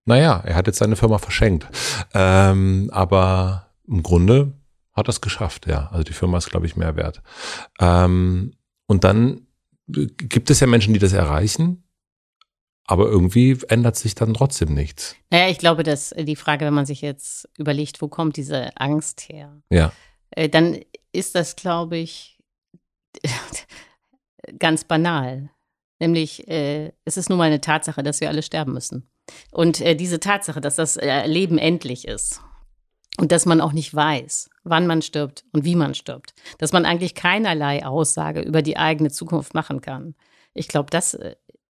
[0.06, 1.68] naja, er hat jetzt seine Firma verschenkt.
[2.14, 4.54] Ähm, aber im Grunde
[4.94, 5.88] hat er es geschafft, ja.
[5.92, 7.22] Also die Firma ist, glaube ich, mehr wert.
[7.80, 8.54] Ähm,
[8.88, 9.48] und dann
[9.88, 11.87] gibt es ja Menschen, die das erreichen,
[12.88, 15.16] aber irgendwie ändert sich dann trotzdem nichts.
[15.30, 19.28] Naja, ich glaube, dass die Frage, wenn man sich jetzt überlegt, wo kommt diese Angst
[19.30, 19.62] her?
[19.70, 19.92] Ja.
[20.32, 20.80] Äh, dann
[21.12, 22.40] ist das, glaube ich,
[24.60, 25.50] ganz banal.
[26.00, 29.10] Nämlich, äh, es ist nun mal eine Tatsache, dass wir alle sterben müssen.
[29.52, 32.40] Und äh, diese Tatsache, dass das äh, Leben endlich ist
[33.18, 36.86] und dass man auch nicht weiß, wann man stirbt und wie man stirbt, dass man
[36.86, 40.16] eigentlich keinerlei Aussage über die eigene Zukunft machen kann.
[40.54, 41.18] Ich glaube, das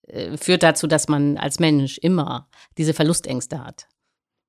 [0.07, 3.87] äh, führt dazu, dass man als Mensch immer diese Verlustängste hat.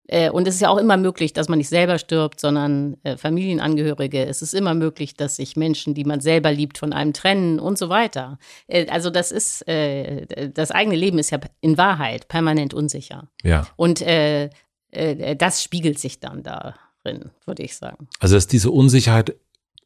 [0.07, 3.17] Äh, und es ist ja auch immer möglich, dass man nicht selber stirbt, sondern äh,
[3.17, 4.25] Familienangehörige.
[4.25, 7.77] Es ist immer möglich, dass sich Menschen, die man selber liebt, von einem trennen und
[7.77, 8.37] so weiter.
[8.67, 13.29] Äh, also das ist, das eigene Leben ist ja in Wahrheit permanent unsicher.
[13.43, 13.67] Ja.
[13.75, 18.07] Und das spiegelt sich dann darin, würde ich sagen.
[18.19, 19.35] Also dass diese Unsicherheit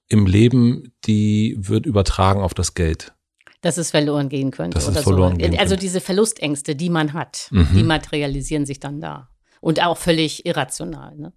[0.08, 3.14] im Leben, die wird übertragen auf das Geld
[3.62, 4.76] dass es verloren gehen könnte.
[4.76, 5.38] Dass es verloren so.
[5.38, 7.68] gehen Also diese Verlustängste, die man hat, mhm.
[7.74, 9.30] die materialisieren sich dann da.
[9.62, 11.16] Und auch völlig irrational.
[11.18, 11.34] Ne?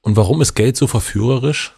[0.00, 1.74] Und warum ist Geld so verführerisch?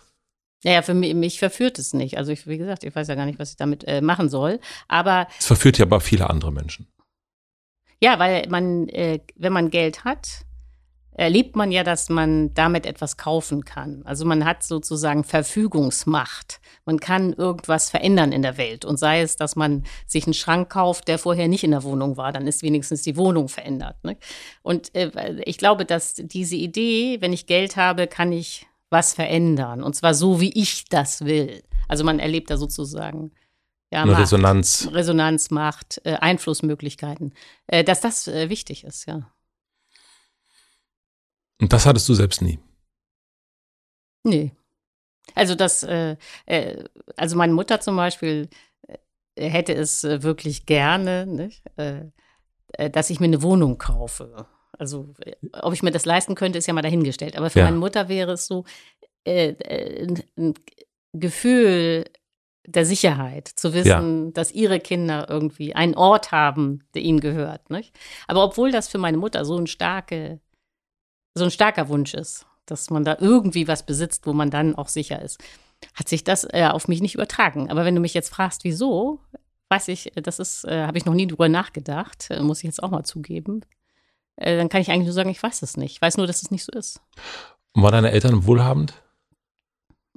[0.63, 2.19] Naja, für mich, mich verführt es nicht.
[2.19, 4.61] Also ich, wie gesagt, ich weiß ja gar nicht, was ich damit äh, machen soll.
[4.89, 6.87] Aber es verführt ja aber viele andere Menschen.
[8.03, 10.45] Ja, weil man, äh, wenn man Geld hat,
[11.21, 14.01] erlebt man ja, dass man damit etwas kaufen kann.
[14.07, 16.61] Also man hat sozusagen Verfügungsmacht.
[16.87, 18.87] Man kann irgendwas verändern in der Welt.
[18.87, 22.17] Und sei es, dass man sich einen Schrank kauft, der vorher nicht in der Wohnung
[22.17, 24.03] war, dann ist wenigstens die Wohnung verändert.
[24.03, 24.17] Ne?
[24.63, 29.83] Und äh, ich glaube, dass diese Idee, wenn ich Geld habe, kann ich was verändern.
[29.83, 31.63] Und zwar so, wie ich das will.
[31.87, 33.31] Also man erlebt da sozusagen
[33.93, 34.89] ja, Macht, Resonanz.
[34.91, 37.35] Resonanz, Macht, äh, Einflussmöglichkeiten.
[37.67, 39.31] Äh, dass das äh, wichtig ist, ja.
[41.61, 42.59] Und das hattest du selbst nie?
[44.25, 44.53] Nee.
[45.35, 46.85] Also das, äh, äh,
[47.17, 48.49] also meine Mutter zum Beispiel
[48.87, 51.63] äh, hätte es äh, wirklich gerne, nicht?
[51.77, 52.07] Äh,
[52.73, 54.47] äh, dass ich mir eine Wohnung kaufe.
[54.73, 55.15] Also
[55.53, 57.37] ob ich mir das leisten könnte, ist ja mal dahingestellt.
[57.37, 57.67] Aber für ja.
[57.67, 58.65] meine Mutter wäre es so
[59.27, 60.55] ein, ein
[61.13, 62.07] Gefühl
[62.67, 64.33] der Sicherheit, zu wissen, ja.
[64.33, 67.69] dass ihre Kinder irgendwie einen Ort haben, der ihnen gehört.
[67.71, 67.95] Nicht?
[68.27, 70.41] Aber obwohl das für meine Mutter so ein starke
[71.35, 74.89] so ein starker Wunsch ist, dass man da irgendwie was besitzt, wo man dann auch
[74.89, 75.39] sicher ist,
[75.95, 77.71] hat sich das äh, auf mich nicht übertragen.
[77.71, 79.21] Aber wenn du mich jetzt fragst, wieso,
[79.69, 82.83] weiß ich, das ist, äh, habe ich noch nie drüber nachgedacht, äh, muss ich jetzt
[82.83, 83.63] auch mal zugeben.
[84.37, 85.93] Äh, dann kann ich eigentlich nur sagen, ich weiß es nicht.
[85.93, 87.01] Ich weiß nur, dass es nicht so ist.
[87.73, 88.95] Und waren deine Eltern wohlhabend?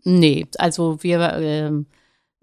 [0.04, 1.86] Nee, also wir ähm,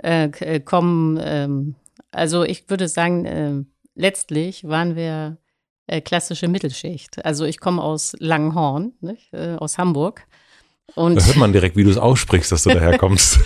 [0.03, 1.75] äh, äh, kommen, ähm,
[2.11, 5.37] also ich würde sagen, letztlich waren wir
[5.91, 7.25] äh, klassische Mittelschicht.
[7.25, 10.27] Also ich komme aus Langenhorn, nicht, äh, aus Hamburg.
[10.95, 13.39] Und da hört man direkt, wie du es aussprichst, dass du daherkommst.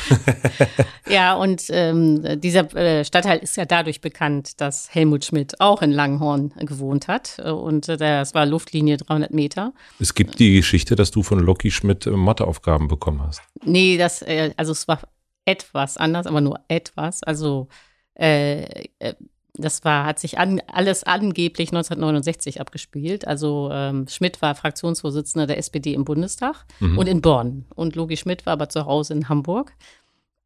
[1.08, 5.92] ja, und ähm, dieser äh, Stadtteil ist ja dadurch bekannt, dass Helmut Schmidt auch in
[5.92, 7.38] Langenhorn gewohnt hat.
[7.38, 9.72] Und äh, das war Luftlinie 300 Meter.
[9.98, 13.42] Es gibt die Geschichte, dass du von Loki Schmidt äh, Matheaufgaben bekommen hast.
[13.62, 15.00] Nee, das, äh, also es war
[15.44, 17.22] etwas anders, aber nur etwas.
[17.22, 17.68] Also
[18.14, 18.62] äh,
[18.98, 19.14] äh
[19.56, 23.26] das war, hat sich an, alles angeblich 1969 abgespielt.
[23.26, 26.98] Also ähm, Schmidt war Fraktionsvorsitzender der SPD im Bundestag mhm.
[26.98, 27.64] und in Bonn.
[27.74, 29.72] Und Logi Schmidt war aber zu Hause in Hamburg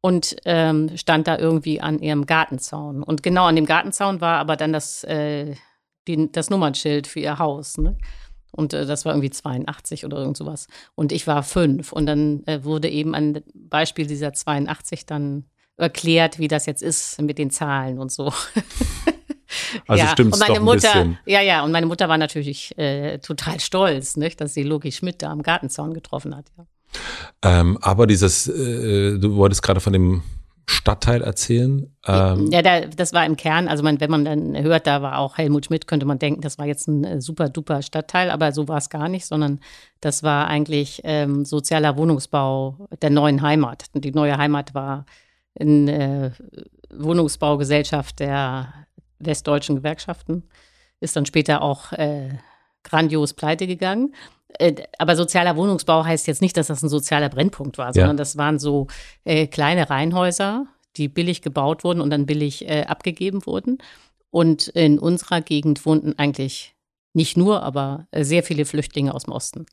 [0.01, 3.01] und ähm, stand da irgendwie an ihrem Gartenzaun.
[3.01, 5.55] Und genau an dem Gartenzaun war aber dann das, äh,
[6.07, 7.79] die, das Nummernschild für ihr Haus.
[7.79, 7.97] Ne?
[8.51, 10.67] Und äh, das war irgendwie 82 oder irgend sowas.
[10.93, 11.91] Und ich war fünf.
[11.91, 15.45] Und dann äh, wurde eben ein Beispiel dieser 82 dann
[15.79, 18.31] erklärt, wie das jetzt ist mit den Zahlen und so.
[19.87, 20.11] Also ja.
[20.11, 21.17] stimmt und meine doch ein Mutter, bisschen.
[21.25, 25.23] Ja, ja, und meine Mutter war natürlich äh, total stolz, nicht, dass sie Logi Schmidt
[25.23, 26.45] da am Gartenzaun getroffen hat.
[26.55, 26.65] Ja.
[27.41, 30.21] Ähm, aber dieses, äh, du wolltest gerade von dem
[30.69, 31.91] Stadtteil erzählen?
[32.05, 35.17] Ähm ja, da, das war im Kern, also man, wenn man dann hört, da war
[35.17, 38.51] auch Helmut Schmidt, könnte man denken, das war jetzt ein äh, super duper Stadtteil, aber
[38.51, 39.59] so war es gar nicht, sondern
[39.99, 43.85] das war eigentlich ähm, sozialer Wohnungsbau der neuen Heimat.
[43.95, 45.05] Die neue Heimat war
[45.59, 48.73] eine äh, Wohnungsbaugesellschaft der
[49.19, 50.43] westdeutschen Gewerkschaften,
[50.99, 52.29] ist dann später auch äh,
[52.83, 54.13] grandios pleite gegangen.
[54.57, 58.21] Äh, aber sozialer Wohnungsbau heißt jetzt nicht, dass das ein sozialer Brennpunkt war, sondern ja.
[58.21, 58.87] das waren so
[59.23, 60.65] äh, kleine Reihenhäuser,
[60.97, 63.77] die billig gebaut wurden und dann billig äh, abgegeben wurden.
[64.31, 66.75] Und in unserer Gegend wohnten eigentlich
[67.13, 69.65] nicht nur, aber sehr viele Flüchtlinge aus dem Osten.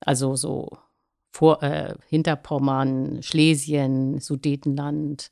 [0.00, 0.70] Also so
[1.30, 5.30] vor, äh, Hinterpommern, Schlesien, Sudetenland,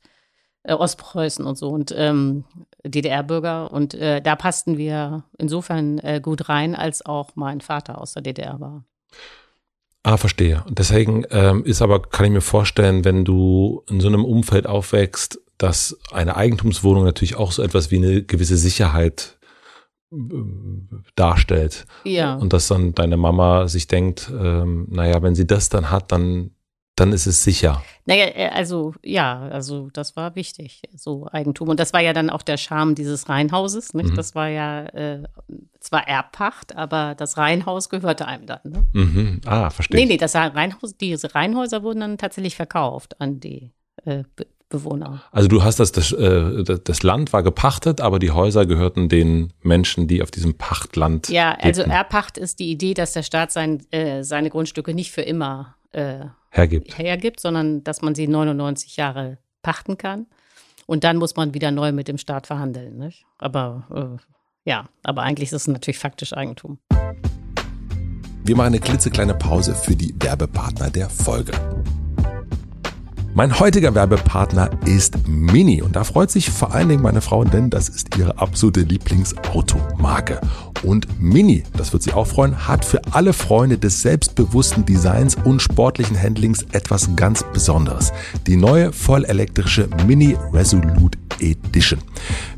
[0.63, 2.45] äh, Ostpreußen und so und ähm,
[2.85, 3.71] DDR-Bürger.
[3.71, 8.23] Und äh, da passten wir insofern äh, gut rein, als auch mein Vater aus der
[8.23, 8.85] DDR war.
[10.03, 10.63] Ah, verstehe.
[10.69, 15.41] Deswegen ähm, ist aber, kann ich mir vorstellen, wenn du in so einem Umfeld aufwächst,
[15.57, 19.38] dass eine Eigentumswohnung natürlich auch so etwas wie eine gewisse Sicherheit
[21.15, 21.85] darstellt.
[22.03, 22.35] Ja.
[22.35, 26.51] Und dass dann deine Mama sich denkt, ähm, naja, wenn sie das dann hat, dann
[26.99, 27.81] dann ist es sicher.
[28.05, 31.69] Naja, äh, also ja, also das war wichtig, so Eigentum.
[31.69, 33.93] Und das war ja dann auch der Charme dieses Reihenhauses.
[33.93, 34.11] Nicht?
[34.11, 34.15] Mhm.
[34.15, 35.23] Das war ja äh,
[35.79, 38.59] zwar Erbpacht, aber das Reihenhaus gehörte einem dann.
[38.63, 38.87] Ne?
[38.93, 39.41] Mhm.
[39.45, 40.01] Ah, verstehe.
[40.01, 43.71] Nee, nee, das Reihenhaus, diese Reihenhäuser wurden dann tatsächlich verkauft an die
[44.05, 44.23] äh,
[44.69, 45.23] Bewohner.
[45.31, 49.51] Also du hast das, das, äh, das Land war gepachtet, aber die Häuser gehörten den
[49.61, 51.27] Menschen, die auf diesem Pachtland.
[51.29, 51.91] Ja, also lebten.
[51.91, 56.25] Erbpacht ist die Idee, dass der Staat sein, äh, seine Grundstücke nicht für immer äh,
[56.51, 56.97] hergibt.
[56.97, 60.27] hergibt, sondern dass man sie 99 Jahre pachten kann.
[60.85, 62.97] Und dann muss man wieder neu mit dem Staat verhandeln.
[62.97, 63.25] Nicht?
[63.37, 66.79] Aber äh, ja, aber eigentlich ist es natürlich faktisch Eigentum.
[68.43, 71.51] Wir machen eine klitzekleine Pause für die Werbepartner der Folge.
[73.39, 77.69] Mein heutiger Werbepartner ist Mini und da freut sich vor allen Dingen meine Frau, denn
[77.69, 80.41] das ist ihre absolute Lieblingsautomarke.
[80.83, 85.61] Und Mini, das wird sie auch freuen, hat für alle Freunde des selbstbewussten Designs und
[85.61, 88.13] sportlichen Handlings etwas ganz Besonderes.
[88.47, 91.99] Die neue vollelektrische Mini Resolute Edition.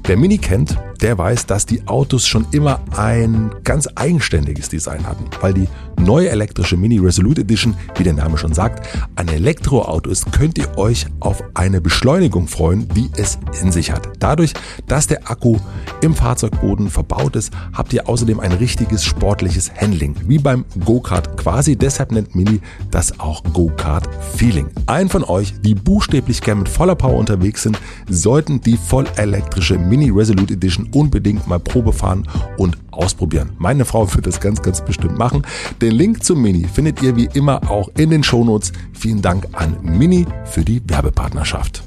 [0.04, 5.26] Wer Mini kennt, der weiß, dass die Autos schon immer ein ganz eigenständiges Design hatten,
[5.40, 5.68] weil die
[6.00, 10.78] neue elektrische Mini Resolute Edition, wie der Name schon sagt, ein Elektroauto ist, könnt ihr
[10.78, 14.10] euch auf eine Beschleunigung freuen, wie es in sich hat.
[14.20, 14.54] Dadurch,
[14.88, 15.58] dass der Akku
[16.02, 21.78] im Fahrzeugboden verbaut ist, habt ihr außerdem ein richtiges sportliches Handling, wie beim Go-Kart quasi.
[21.78, 22.60] Deshalb nennt Mini
[22.92, 24.68] das auch Go-Kart-Feeling.
[24.86, 29.78] Ein von euch, die buchstäblich gern mit voller Power unterwegs sind, sollten die voll elektrische
[29.78, 33.52] Mini Resolute Edition unbedingt mal Probe fahren und ausprobieren.
[33.60, 35.44] Meine Frau wird das ganz, ganz bestimmt machen.
[35.82, 38.74] Den Link zum Mini findet ihr wie immer auch in den Shownotes.
[38.92, 41.84] Vielen Dank an Mini für die Werbepartnerschaft.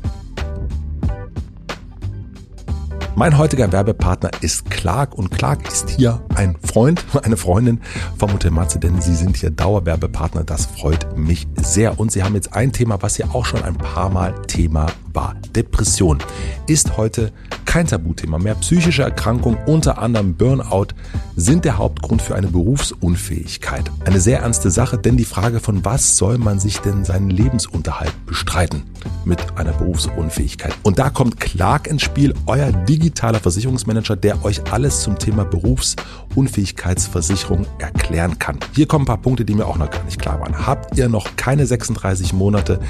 [3.17, 7.81] Mein heutiger Werbepartner ist Clark und Clark ist hier ein Freund, eine Freundin
[8.19, 10.43] vom Hotel Matze, denn sie sind hier Dauerwerbepartner.
[10.43, 12.01] Das freut mich sehr.
[12.01, 15.37] Und sie haben jetzt ein Thema, was ja auch schon ein paar Mal Thema war.
[15.55, 16.19] Depression
[16.67, 17.33] ist heute
[17.75, 18.55] kein Tabuthema mehr.
[18.57, 20.89] Psychische Erkrankungen, unter anderem Burnout,
[21.35, 23.91] sind der Hauptgrund für eine Berufsunfähigkeit.
[24.05, 28.15] Eine sehr ernste Sache, denn die Frage von was soll man sich denn seinen Lebensunterhalt
[28.27, 28.85] bestreiten
[29.25, 30.73] mit einer Berufsunfähigkeit?
[30.85, 32.71] Und da kommt Clark ins Spiel, euer
[33.05, 38.59] digitaler Versicherungsmanager, der euch alles zum Thema Berufsunfähigkeitsversicherung erklären kann.
[38.75, 40.67] Hier kommen ein paar Punkte, die mir auch noch gar nicht klar waren.
[40.67, 42.81] Habt ihr noch keine 36 Monate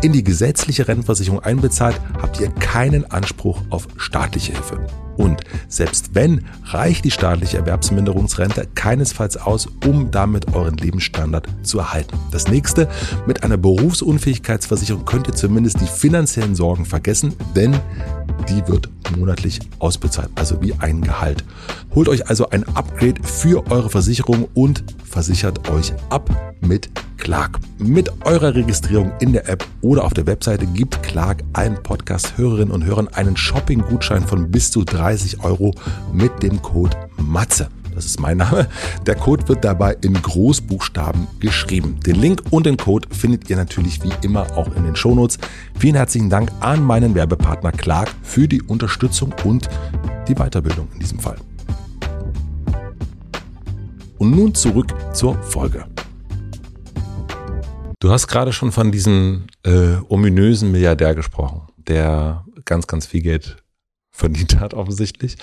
[0.00, 4.86] in die gesetzliche Rentenversicherung einbezahlt, habt ihr keinen Anspruch auf staatliche Hilfe.
[5.16, 12.16] Und selbst wenn, reicht die staatliche Erwerbsminderungsrente keinesfalls aus, um damit euren Lebensstandard zu erhalten.
[12.30, 12.88] Das nächste,
[13.26, 17.78] mit einer Berufsunfähigkeitsversicherung könnt ihr zumindest die finanziellen Sorgen vergessen, denn
[18.48, 21.44] die wird monatlich ausbezahlt, also wie ein Gehalt.
[21.94, 27.58] Holt euch also ein Upgrade für eure Versicherung und versichert euch ab mit Clark.
[27.78, 32.84] Mit eurer Registrierung in der App oder auf der Webseite gibt Clark allen Podcast-Hörerinnen und
[32.84, 35.74] Hörern einen Shopping-Gutschein von bis zu 30 Euro
[36.14, 37.68] mit dem Code MATZE.
[37.94, 38.68] Das ist mein Name.
[39.06, 42.00] Der Code wird dabei in Großbuchstaben geschrieben.
[42.00, 45.36] Den Link und den Code findet ihr natürlich wie immer auch in den Shownotes.
[45.78, 49.68] Vielen herzlichen Dank an meinen Werbepartner Clark für die Unterstützung und
[50.26, 51.36] die Weiterbildung in diesem Fall.
[54.16, 55.84] Und nun zurück zur Folge.
[58.00, 63.63] Du hast gerade schon von diesem äh, ominösen Milliardär gesprochen, der ganz, ganz viel Geld
[64.14, 65.36] verdient hat, offensichtlich.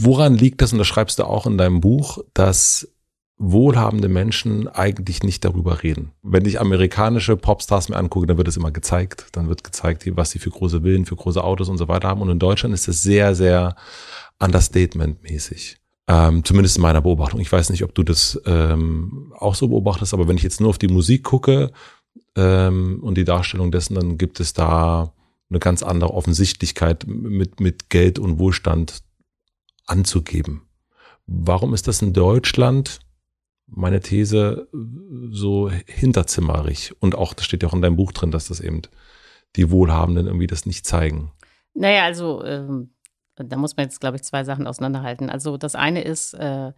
[0.00, 2.88] Woran liegt das, und das schreibst du auch in deinem Buch, dass
[3.36, 6.12] wohlhabende Menschen eigentlich nicht darüber reden.
[6.22, 9.26] Wenn ich amerikanische Popstars mir angucke, dann wird es immer gezeigt.
[9.32, 12.20] Dann wird gezeigt, was sie für große Villen, für große Autos und so weiter haben.
[12.20, 13.74] Und in Deutschland ist es sehr, sehr
[14.38, 15.78] understatement-mäßig.
[16.06, 17.40] Ähm, zumindest in meiner Beobachtung.
[17.40, 20.70] Ich weiß nicht, ob du das ähm, auch so beobachtest, aber wenn ich jetzt nur
[20.70, 21.72] auf die Musik gucke
[22.36, 25.12] ähm, und die Darstellung dessen, dann gibt es da
[25.50, 29.02] eine ganz andere Offensichtlichkeit mit, mit Geld und Wohlstand
[29.86, 30.62] anzugeben.
[31.26, 33.00] Warum ist das in Deutschland
[33.70, 34.68] meine These
[35.30, 36.92] so hinterzimmerig.
[37.00, 38.82] Und auch, das steht ja auch in deinem Buch drin, dass das eben
[39.56, 41.32] die Wohlhabenden irgendwie das nicht zeigen.
[41.74, 42.92] Naja, also ähm,
[43.36, 45.30] da muss man jetzt, glaube ich, zwei Sachen auseinanderhalten.
[45.30, 46.72] Also das eine ist, äh,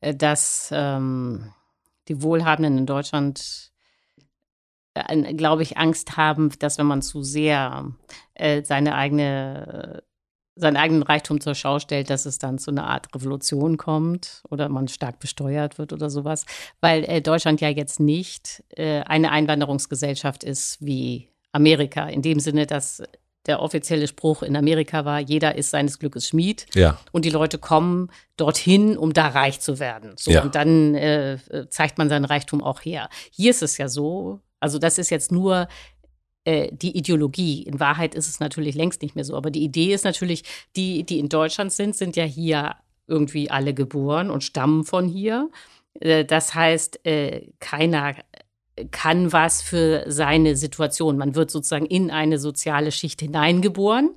[0.00, 1.52] dass ähm,
[2.08, 3.69] die Wohlhabenden in Deutschland, äh,
[5.36, 7.92] glaube ich, Angst haben, dass wenn man zu sehr
[8.34, 10.02] äh, seine eigene
[10.56, 14.68] seinen eigenen Reichtum zur Schau stellt, dass es dann zu einer Art Revolution kommt oder
[14.68, 16.44] man stark besteuert wird oder sowas,
[16.80, 22.66] weil äh, Deutschland ja jetzt nicht äh, eine Einwanderungsgesellschaft ist wie Amerika, in dem Sinne,
[22.66, 23.02] dass
[23.46, 26.66] der offizielle Spruch in Amerika war, jeder ist seines Glückes Schmied.
[26.74, 26.98] Ja.
[27.10, 30.12] Und die Leute kommen dorthin, um da reich zu werden.
[30.16, 30.42] So, ja.
[30.42, 31.38] Und dann äh,
[31.70, 33.08] zeigt man seinen Reichtum auch her.
[33.30, 35.68] Hier ist es ja so, also das ist jetzt nur
[36.44, 37.62] äh, die Ideologie.
[37.64, 39.36] In Wahrheit ist es natürlich längst nicht mehr so.
[39.36, 40.44] Aber die Idee ist natürlich,
[40.74, 45.50] die, die in Deutschland sind, sind ja hier irgendwie alle geboren und stammen von hier.
[46.00, 48.14] Äh, das heißt, äh, keiner
[48.90, 51.18] kann was für seine Situation.
[51.18, 54.14] Man wird sozusagen in eine soziale Schicht hineingeboren.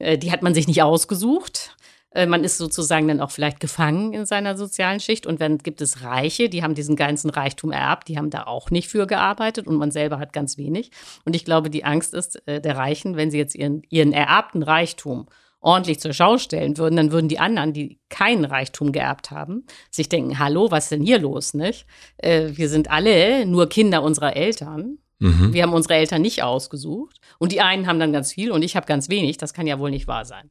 [0.00, 1.76] Die hat man sich nicht ausgesucht.
[2.12, 5.26] Äh, man ist sozusagen dann auch vielleicht gefangen in seiner sozialen Schicht.
[5.26, 8.70] Und wenn gibt es Reiche, die haben diesen ganzen Reichtum ererbt, die haben da auch
[8.70, 10.90] nicht für gearbeitet und man selber hat ganz wenig.
[11.24, 14.62] Und ich glaube, die Angst ist äh, der Reichen, wenn sie jetzt ihren, ihren ererbten
[14.62, 15.26] Reichtum
[15.60, 20.08] ordentlich zur Schau stellen würden, dann würden die anderen, die keinen Reichtum geerbt haben, sich
[20.08, 21.86] denken, hallo, was ist denn hier los, nicht?
[22.16, 24.98] Äh, wir sind alle nur Kinder unserer Eltern.
[25.18, 25.52] Mhm.
[25.52, 27.18] Wir haben unsere Eltern nicht ausgesucht.
[27.38, 29.36] Und die einen haben dann ganz viel und ich habe ganz wenig.
[29.36, 30.50] Das kann ja wohl nicht wahr sein.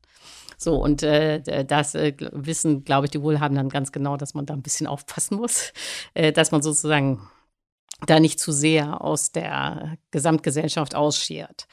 [0.61, 4.53] So, und äh, das äh, wissen, glaube ich, die Wohlhabenden ganz genau, dass man da
[4.53, 5.71] ein bisschen aufpassen muss,
[6.13, 7.27] äh, dass man sozusagen
[8.05, 11.67] da nicht zu sehr aus der Gesamtgesellschaft ausschert.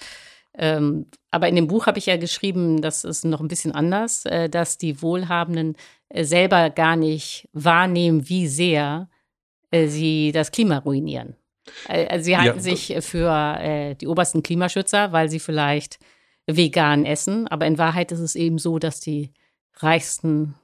[0.54, 4.24] Ähm, aber in dem Buch habe ich ja geschrieben, das ist noch ein bisschen anders,
[4.24, 5.76] äh, dass die Wohlhabenden
[6.08, 9.08] äh, selber gar nicht wahrnehmen, wie sehr
[9.72, 11.34] äh, sie das Klima ruinieren.
[11.88, 12.62] Also sie halten ja.
[12.62, 15.98] sich für äh, die obersten Klimaschützer, weil sie vielleicht
[16.46, 17.48] vegan essen.
[17.48, 19.32] Aber in Wahrheit ist es eben so, dass die
[19.74, 20.54] reichsten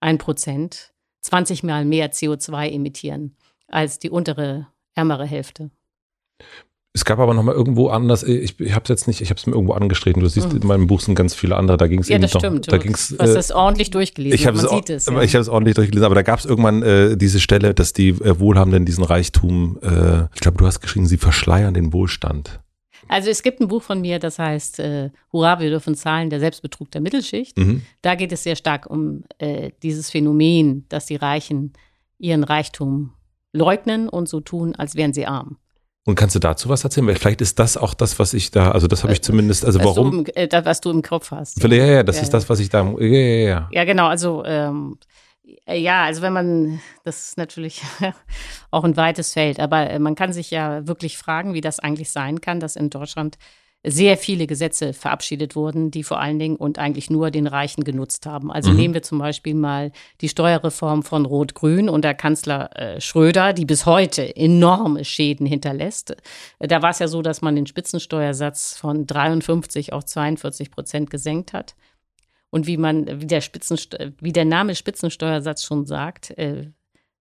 [0.00, 3.36] 1% 20 mal mehr CO2 emittieren
[3.68, 5.70] als die untere, ärmere Hälfte.
[6.94, 9.38] Es gab aber noch mal irgendwo anders, ich, ich habe es jetzt nicht, ich habe
[9.38, 10.22] es mir irgendwo angestritten.
[10.22, 10.60] Du siehst, mhm.
[10.60, 12.70] in meinem Buch sind ganz viele andere, da ging es ja, eben das noch, stimmt.
[12.70, 15.06] Da ging's, du hast äh, ordentlich durchgelesen, ich man sieht es.
[15.06, 15.22] Ja.
[15.22, 18.08] Ich habe es ordentlich durchgelesen, aber da gab es irgendwann äh, diese Stelle, dass die
[18.08, 22.60] äh, Wohlhabenden diesen Reichtum, äh, ich glaube, du hast geschrieben, sie verschleiern den Wohlstand.
[23.12, 26.40] Also es gibt ein Buch von mir, das heißt äh, Hurra, wir dürfen zahlen, der
[26.40, 27.58] Selbstbetrug der Mittelschicht.
[27.58, 27.82] Mhm.
[28.00, 31.74] Da geht es sehr stark um äh, dieses Phänomen, dass die Reichen
[32.18, 33.12] ihren Reichtum
[33.52, 35.58] leugnen und so tun, als wären sie arm.
[36.04, 37.06] Und kannst du dazu was erzählen?
[37.06, 39.64] Weil vielleicht ist das auch das, was ich da, also das habe ich äh, zumindest,
[39.64, 40.24] also was warum?
[40.24, 41.62] Du, äh, was du im Kopf hast.
[41.62, 43.68] Ja, ja, ja das ja, ist das, was ich da, ja, ja, ja.
[43.70, 45.11] Ja, genau, also ähm, äh,
[45.66, 47.82] ja, also wenn man, das ist natürlich
[48.70, 52.10] auch ein weites Feld, aber äh, man kann sich ja wirklich fragen, wie das eigentlich
[52.10, 53.38] sein kann, dass in Deutschland
[53.84, 58.26] sehr viele Gesetze verabschiedet wurden, die vor allen Dingen und eigentlich nur den Reichen genutzt
[58.26, 58.52] haben.
[58.52, 58.76] Also mhm.
[58.76, 59.90] nehmen wir zum Beispiel mal
[60.20, 66.16] die Steuerreform von Rot-Grün und der Kanzler äh, Schröder, die bis heute enorme Schäden hinterlässt.
[66.60, 71.52] Da war es ja so, dass man den Spitzensteuersatz von 53 auf 42 Prozent gesenkt
[71.52, 71.74] hat.
[72.52, 76.70] Und wie man, wie der Spitzensteuer, wie der Name Spitzensteuersatz schon sagt, äh,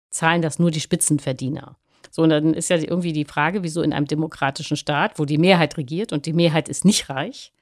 [0.08, 1.76] zahlen das nur die Spitzenverdiener.
[2.12, 5.36] So, und dann ist ja irgendwie die Frage, wieso in einem demokratischen Staat, wo die
[5.36, 7.52] Mehrheit regiert und die Mehrheit ist nicht reich,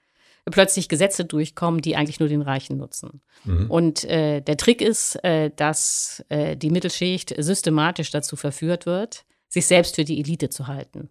[0.50, 3.22] plötzlich Gesetze durchkommen, die eigentlich nur den Reichen nutzen.
[3.44, 3.70] Mhm.
[3.70, 9.64] Und äh, der Trick ist, äh, dass äh, die Mittelschicht systematisch dazu verführt wird, sich
[9.64, 11.08] selbst für die Elite zu halten.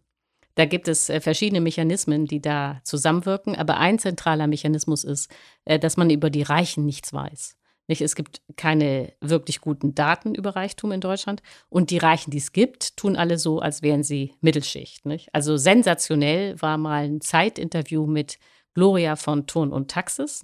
[0.55, 3.55] Da gibt es äh, verschiedene Mechanismen, die da zusammenwirken.
[3.55, 5.31] Aber ein zentraler Mechanismus ist,
[5.65, 7.57] äh, dass man über die Reichen nichts weiß.
[7.87, 11.43] Es gibt keine wirklich guten Daten über Reichtum in Deutschland.
[11.69, 15.03] Und die Reichen, die es gibt, tun alle so, als wären sie Mittelschicht.
[15.31, 18.39] Also sensationell war mal ein Zeitinterview mit
[18.73, 20.41] Gloria von Thurn und Taxis,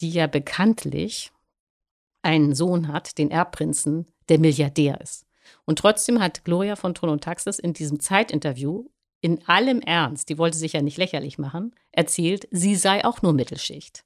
[0.00, 1.32] die ja bekanntlich
[2.22, 5.26] einen Sohn hat, den Erbprinzen, der Milliardär ist.
[5.64, 8.84] Und trotzdem hat Gloria von Thurn und Taxis in diesem Zeitinterview
[9.20, 13.32] in allem Ernst, die wollte sich ja nicht lächerlich machen, erzählt, sie sei auch nur
[13.32, 14.04] Mittelschicht.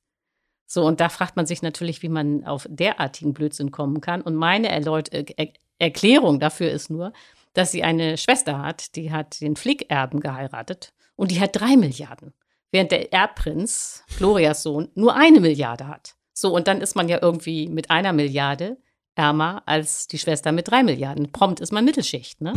[0.66, 4.22] So, und da fragt man sich natürlich, wie man auf derartigen Blödsinn kommen kann.
[4.22, 7.12] Und meine Erläut äh, Erklärung dafür ist nur,
[7.52, 12.32] dass sie eine Schwester hat, die hat den Flickerben geheiratet und die hat drei Milliarden,
[12.72, 16.16] während der Erbprinz, Florias Sohn, nur eine Milliarde hat.
[16.32, 18.76] So, und dann ist man ja irgendwie mit einer Milliarde
[19.14, 21.30] ärmer als die Schwester mit drei Milliarden.
[21.30, 22.54] Prompt ist man Mittelschicht, ne?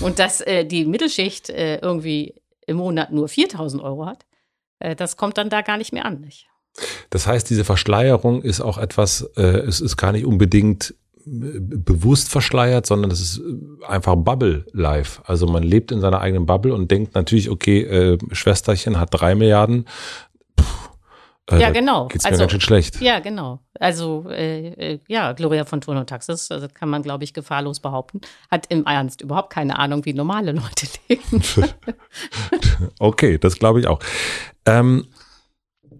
[0.00, 2.34] Und dass äh, die Mittelschicht äh, irgendwie
[2.66, 4.26] im Monat nur 4000 Euro hat,
[4.78, 6.48] äh, das kommt dann da gar nicht mehr an, nicht?
[7.10, 12.28] Das heißt, diese Verschleierung ist auch etwas, äh, es ist gar nicht unbedingt äh, bewusst
[12.28, 15.22] verschleiert, sondern es ist äh, einfach Bubble-Life.
[15.24, 19.34] Also man lebt in seiner eigenen Bubble und denkt natürlich, okay, äh, Schwesterchen hat drei
[19.34, 19.86] Milliarden.
[21.50, 22.08] Äh, ja, genau.
[22.08, 23.00] Geht's mir also, ganz schön schlecht.
[23.00, 23.60] Ja, genau.
[23.78, 28.20] Also äh, ja, Gloria von Turno Taxis, also kann man, glaube ich, gefahrlos behaupten,
[28.50, 31.42] hat im Ernst überhaupt keine Ahnung, wie normale Leute leben.
[32.98, 34.00] okay, das glaube ich auch.
[34.64, 35.06] Ähm,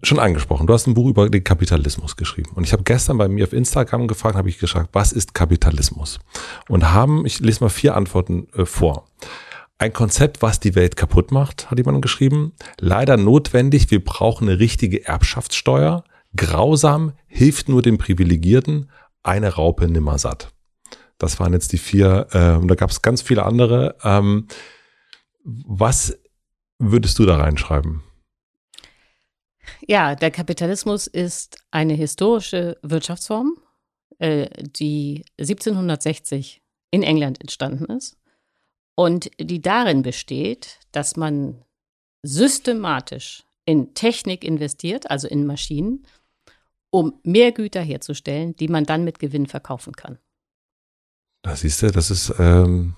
[0.02, 0.66] schon angesprochen.
[0.66, 2.50] Du hast ein Buch über den Kapitalismus geschrieben.
[2.54, 6.20] Und ich habe gestern bei mir auf Instagram gefragt, habe ich gefragt, was ist Kapitalismus?
[6.68, 9.06] Und haben, ich lese mal vier Antworten äh, vor.
[9.78, 12.52] Ein Konzept, was die Welt kaputt macht, hat jemand geschrieben.
[12.78, 16.04] Leider notwendig, wir brauchen eine richtige Erbschaftssteuer.
[16.36, 18.90] Grausam, hilft nur den Privilegierten,
[19.22, 20.52] eine Raupe nimmer satt.
[21.18, 23.96] Das waren jetzt die vier, äh, und da gab es ganz viele andere.
[24.04, 24.46] Ähm,
[25.44, 26.18] was
[26.78, 28.02] würdest du da reinschreiben?
[29.86, 33.56] Ja, der Kapitalismus ist eine historische Wirtschaftsform,
[34.18, 38.16] äh, die 1760 in England entstanden ist
[38.94, 41.64] und die darin besteht, dass man
[42.22, 46.06] systematisch in Technik investiert, also in Maschinen,
[46.90, 50.18] um mehr Güter herzustellen, die man dann mit Gewinn verkaufen kann.
[51.42, 52.94] Da siehst du, das ist, ähm,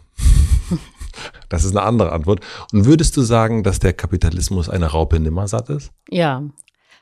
[1.49, 2.45] das ist eine andere Antwort.
[2.73, 5.93] Und würdest du sagen, dass der Kapitalismus eine Raupe nimmersatt ist?
[6.11, 6.45] Ja,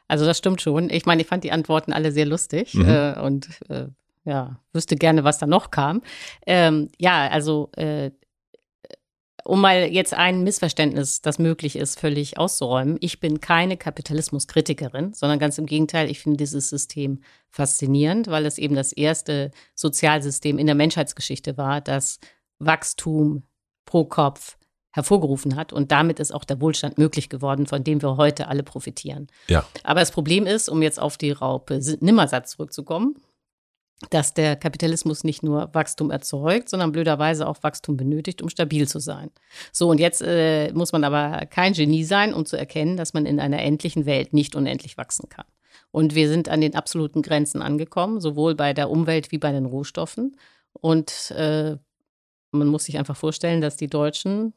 [0.09, 0.89] also das stimmt schon.
[0.91, 2.89] Ich meine, ich fand die Antworten alle sehr lustig mhm.
[2.89, 3.89] äh, und äh,
[4.25, 6.03] ja, wüsste gerne, was da noch kam.
[6.47, 8.11] Ähm, ja, also äh,
[9.45, 12.97] um mal jetzt ein Missverständnis, das möglich ist, völlig auszuräumen.
[13.01, 17.21] Ich bin keine Kapitalismuskritikerin, sondern ganz im Gegenteil, ich finde dieses System
[17.51, 22.19] faszinierend, weil es eben das erste Sozialsystem in der Menschheitsgeschichte war, das
[22.59, 23.43] Wachstum
[23.85, 24.57] pro Kopf
[24.93, 25.73] hervorgerufen hat.
[25.73, 29.27] Und damit ist auch der Wohlstand möglich geworden, von dem wir heute alle profitieren.
[29.49, 29.67] Ja.
[29.83, 33.17] Aber das Problem ist, um jetzt auf die Raupe Nimmersatz zurückzukommen,
[34.11, 38.99] dass der Kapitalismus nicht nur Wachstum erzeugt, sondern blöderweise auch Wachstum benötigt, um stabil zu
[38.99, 39.31] sein.
[39.73, 43.27] So, und jetzt äh, muss man aber kein Genie sein, um zu erkennen, dass man
[43.27, 45.47] in einer endlichen Welt nicht unendlich wachsen kann.
[45.91, 49.65] Und wir sind an den absoluten Grenzen angekommen, sowohl bei der Umwelt wie bei den
[49.65, 50.37] Rohstoffen.
[50.73, 51.77] Und äh,
[52.51, 54.55] man muss sich einfach vorstellen, dass die Deutschen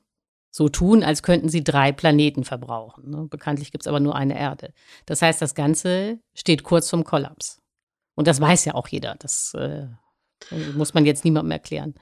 [0.50, 3.12] so tun, als könnten sie drei Planeten verbrauchen.
[3.12, 3.28] Ne?
[3.30, 4.74] Bekanntlich gibt es aber nur eine Erde.
[5.06, 7.62] Das heißt, das Ganze steht kurz vom Kollaps.
[8.18, 9.15] Und das weiß ja auch jeder.
[9.20, 9.86] Das äh,
[10.76, 11.93] muss man jetzt niemandem erklären.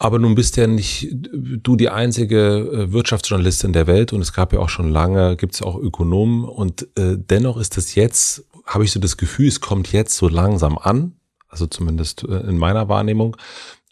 [0.00, 4.52] Aber nun bist ja nicht du die einzige äh, Wirtschaftsjournalistin der Welt und es gab
[4.52, 8.84] ja auch schon lange, gibt es auch Ökonomen und äh, dennoch ist es jetzt, habe
[8.84, 11.16] ich so das Gefühl, es kommt jetzt so langsam an,
[11.48, 13.36] also zumindest äh, in meiner Wahrnehmung,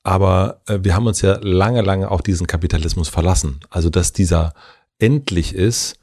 [0.06, 3.58] aber äh, wir haben uns ja lange, lange auf diesen Kapitalismus verlassen.
[3.70, 4.54] Also, dass dieser
[5.00, 5.98] endlich ist,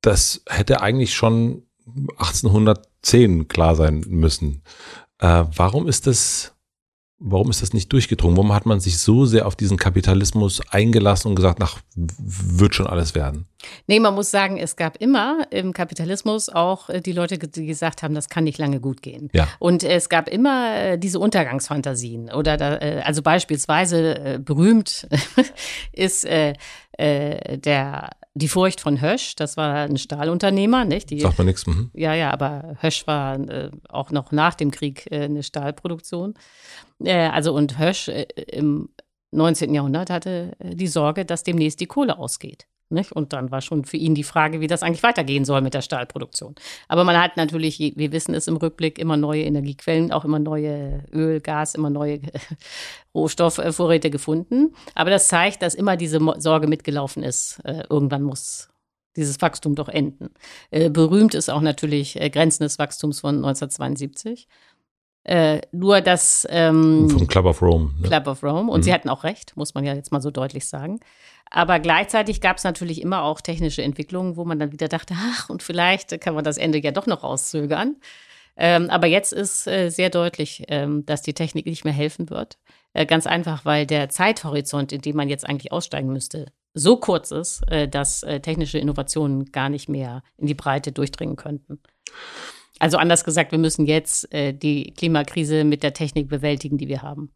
[0.00, 1.64] das hätte eigentlich schon
[2.16, 4.62] 1810 klar sein müssen.
[5.24, 6.50] Äh, warum ist das
[7.26, 8.36] Warum ist das nicht durchgedrungen?
[8.36, 12.88] Warum hat man sich so sehr auf diesen Kapitalismus eingelassen und gesagt, nach wird schon
[12.88, 13.46] alles werden?
[13.86, 18.02] Nee, man muss sagen, es gab immer im Kapitalismus auch äh, die Leute, die gesagt
[18.02, 19.30] haben, das kann nicht lange gut gehen.
[19.32, 19.48] Ja.
[19.60, 22.30] Und es gab immer äh, diese Untergangsfantasien.
[22.30, 25.06] Oder da, äh, also beispielsweise berühmt
[25.92, 26.26] ist
[26.98, 31.10] der die Furcht von Hösch, das war ein Stahlunternehmer, nicht?
[31.10, 31.66] Die, Sagt man nichts.
[31.66, 31.90] Mhm.
[31.94, 36.34] Ja, ja, aber Hösch war äh, auch noch nach dem Krieg äh, eine Stahlproduktion.
[37.02, 38.88] Äh, also und Hösch äh, im
[39.30, 39.72] 19.
[39.72, 42.66] Jahrhundert hatte äh, die Sorge, dass demnächst die Kohle ausgeht.
[42.90, 43.12] Nicht?
[43.12, 45.82] Und dann war schon für ihn die Frage, wie das eigentlich weitergehen soll mit der
[45.82, 46.54] Stahlproduktion.
[46.86, 51.04] Aber man hat natürlich, wir wissen es im Rückblick, immer neue Energiequellen, auch immer neue
[51.12, 52.20] Öl, Gas, immer neue
[53.14, 54.74] Rohstoffvorräte gefunden.
[54.94, 57.60] Aber das zeigt, dass immer diese Sorge mitgelaufen ist.
[57.64, 58.68] Äh, irgendwann muss
[59.16, 60.30] dieses Wachstum doch enden.
[60.70, 64.48] Äh, berühmt ist auch natürlich äh, Grenzen des Wachstums von 1972.
[65.24, 67.92] Äh, nur das ähm, vom Club of Rome.
[67.98, 68.08] Ne?
[68.08, 68.70] Club of Rome.
[68.70, 68.82] Und mhm.
[68.82, 71.00] sie hatten auch recht, muss man ja jetzt mal so deutlich sagen.
[71.56, 75.48] Aber gleichzeitig gab es natürlich immer auch technische Entwicklungen, wo man dann wieder dachte, ach,
[75.48, 77.94] und vielleicht kann man das Ende ja doch noch rauszögern.
[78.56, 82.58] Ähm, aber jetzt ist äh, sehr deutlich, ähm, dass die Technik nicht mehr helfen wird.
[82.92, 87.30] Äh, ganz einfach, weil der Zeithorizont, in dem man jetzt eigentlich aussteigen müsste, so kurz
[87.30, 91.78] ist, äh, dass äh, technische Innovationen gar nicht mehr in die Breite durchdringen könnten.
[92.80, 97.02] Also anders gesagt, wir müssen jetzt äh, die Klimakrise mit der Technik bewältigen, die wir
[97.02, 97.32] haben.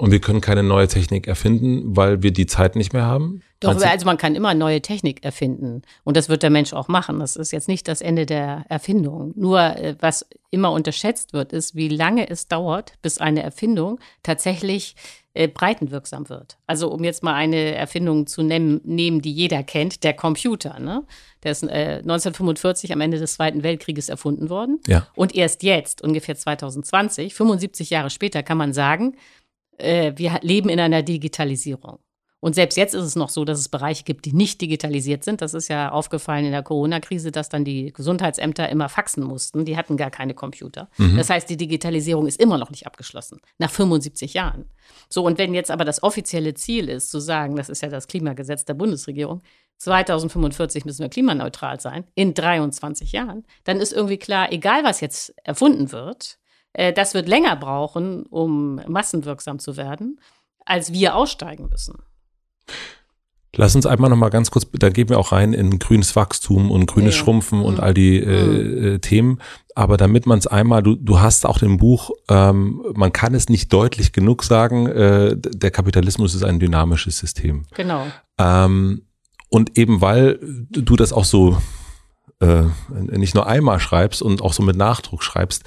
[0.00, 3.42] Und wir können keine neue Technik erfinden, weil wir die Zeit nicht mehr haben?
[3.60, 5.82] Doch, also man kann immer neue Technik erfinden.
[6.04, 7.20] Und das wird der Mensch auch machen.
[7.20, 9.34] Das ist jetzt nicht das Ende der Erfindung.
[9.36, 14.96] Nur äh, was immer unterschätzt wird, ist, wie lange es dauert, bis eine Erfindung tatsächlich
[15.34, 16.56] äh, breitenwirksam wird.
[16.66, 20.80] Also um jetzt mal eine Erfindung zu nehmen, nehmen die jeder kennt, der Computer.
[20.80, 21.04] Ne?
[21.42, 24.80] Der ist äh, 1945 am Ende des Zweiten Weltkrieges erfunden worden.
[24.86, 25.06] Ja.
[25.14, 29.16] Und erst jetzt, ungefähr 2020, 75 Jahre später, kann man sagen,
[29.80, 31.98] äh, wir leben in einer Digitalisierung.
[32.40, 35.42] Und selbst jetzt ist es noch so, dass es Bereiche gibt, die nicht digitalisiert sind.
[35.42, 39.66] Das ist ja aufgefallen in der Corona-Krise, dass dann die Gesundheitsämter immer faxen mussten.
[39.66, 40.88] Die hatten gar keine Computer.
[40.96, 41.18] Mhm.
[41.18, 44.64] Das heißt, die Digitalisierung ist immer noch nicht abgeschlossen, nach 75 Jahren.
[45.10, 48.08] So, und wenn jetzt aber das offizielle Ziel ist, zu sagen, das ist ja das
[48.08, 49.42] Klimagesetz der Bundesregierung,
[49.76, 55.34] 2045 müssen wir klimaneutral sein, in 23 Jahren, dann ist irgendwie klar, egal was jetzt
[55.44, 56.39] erfunden wird,
[56.72, 60.20] äh, das wird länger brauchen, um massenwirksam zu werden,
[60.64, 61.98] als wir aussteigen müssen.
[63.56, 66.70] Lass uns einmal noch mal ganz kurz, da gehen wir auch rein in grünes Wachstum
[66.70, 67.24] und grünes ja.
[67.24, 67.80] Schrumpfen und mhm.
[67.80, 68.84] all die äh, mhm.
[68.84, 69.40] äh, Themen.
[69.74, 73.48] Aber damit man es einmal, du, du hast auch im Buch, ähm, man kann es
[73.48, 77.64] nicht deutlich genug sagen, äh, der Kapitalismus ist ein dynamisches System.
[77.74, 78.06] Genau.
[78.38, 79.02] Ähm,
[79.48, 80.38] und eben weil
[80.70, 81.58] du das auch so
[82.40, 85.64] äh, nicht nur einmal schreibst und auch so mit Nachdruck schreibst,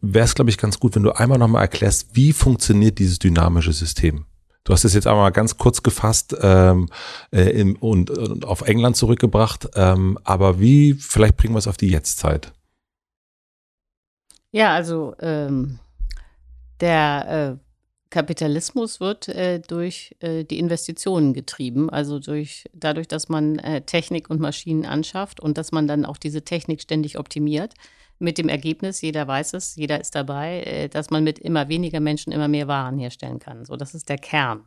[0.00, 3.72] wäre es, glaube ich, ganz gut, wenn du einmal nochmal erklärst, wie funktioniert dieses dynamische
[3.72, 4.26] System.
[4.64, 6.90] Du hast es jetzt einmal ganz kurz gefasst ähm,
[7.32, 9.68] äh, im, und, und auf England zurückgebracht.
[9.74, 12.52] Ähm, aber wie, vielleicht bringen wir es auf die Jetztzeit.
[14.52, 15.78] Ja, also ähm,
[16.80, 17.69] der äh,
[18.10, 24.28] Kapitalismus wird äh, durch äh, die Investitionen getrieben, also durch dadurch, dass man äh, Technik
[24.28, 27.74] und Maschinen anschafft und dass man dann auch diese Technik ständig optimiert
[28.18, 32.00] mit dem Ergebnis, jeder weiß es, jeder ist dabei, äh, dass man mit immer weniger
[32.00, 33.64] Menschen immer mehr Waren herstellen kann.
[33.64, 34.64] So, das ist der Kern.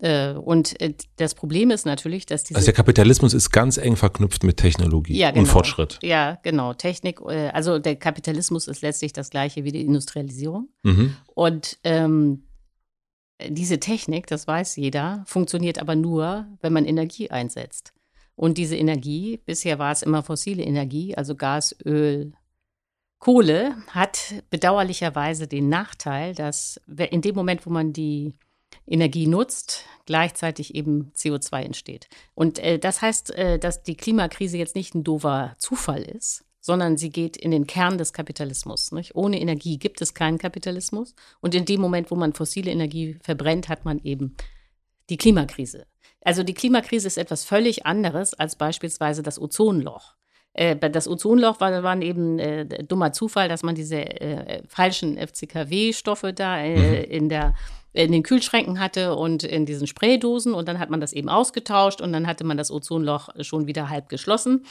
[0.00, 2.56] Äh, und äh, das Problem ist natürlich, dass diese.
[2.56, 5.40] Also der Kapitalismus ist ganz eng verknüpft mit Technologie ja, genau.
[5.42, 5.98] und Fortschritt.
[6.02, 6.74] Ja, genau.
[6.74, 10.68] Technik, also der Kapitalismus ist letztlich das gleiche wie die Industrialisierung.
[10.82, 11.16] Mhm.
[11.34, 12.44] Und ähm,
[13.48, 17.92] diese Technik, das weiß jeder, funktioniert aber nur, wenn man Energie einsetzt.
[18.34, 22.32] Und diese Energie, bisher war es immer fossile Energie, also Gas, Öl,
[23.18, 26.80] Kohle hat bedauerlicherweise den Nachteil, dass
[27.10, 28.34] in dem Moment, wo man die
[28.86, 32.08] Energie nutzt, gleichzeitig eben CO2 entsteht.
[32.34, 36.96] Und äh, das heißt, äh, dass die Klimakrise jetzt nicht ein doofer Zufall ist, sondern
[36.96, 38.92] sie geht in den Kern des Kapitalismus.
[38.92, 39.14] Nicht?
[39.14, 41.14] Ohne Energie gibt es keinen Kapitalismus.
[41.40, 44.36] Und in dem Moment, wo man fossile Energie verbrennt, hat man eben
[45.10, 45.86] die Klimakrise.
[46.24, 50.14] Also die Klimakrise ist etwas völlig anderes als beispielsweise das Ozonloch.
[50.54, 56.32] Äh, das Ozonloch war, war eben äh, dummer Zufall, dass man diese äh, falschen FCKW-Stoffe
[56.32, 57.10] da äh, mhm.
[57.10, 57.54] in der
[57.92, 62.00] in den Kühlschränken hatte und in diesen Spraydosen und dann hat man das eben ausgetauscht
[62.00, 64.64] und dann hatte man das Ozonloch schon wieder halb geschlossen.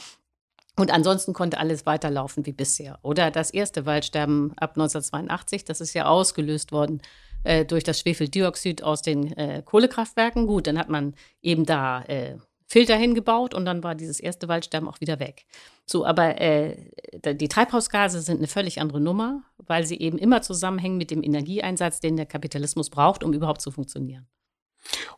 [0.76, 2.98] Und ansonsten konnte alles weiterlaufen wie bisher.
[3.02, 7.02] Oder das erste Waldsterben ab 1982, das ist ja ausgelöst worden
[7.44, 10.46] äh, durch das Schwefeldioxid aus den äh, Kohlekraftwerken.
[10.46, 12.36] Gut, dann hat man eben da äh,
[12.72, 15.44] Filter hingebaut und dann war dieses erste Waldsterben auch wieder weg.
[15.84, 16.74] So, aber äh,
[17.34, 22.00] die Treibhausgase sind eine völlig andere Nummer, weil sie eben immer zusammenhängen mit dem Energieeinsatz,
[22.00, 24.26] den der Kapitalismus braucht, um überhaupt zu funktionieren.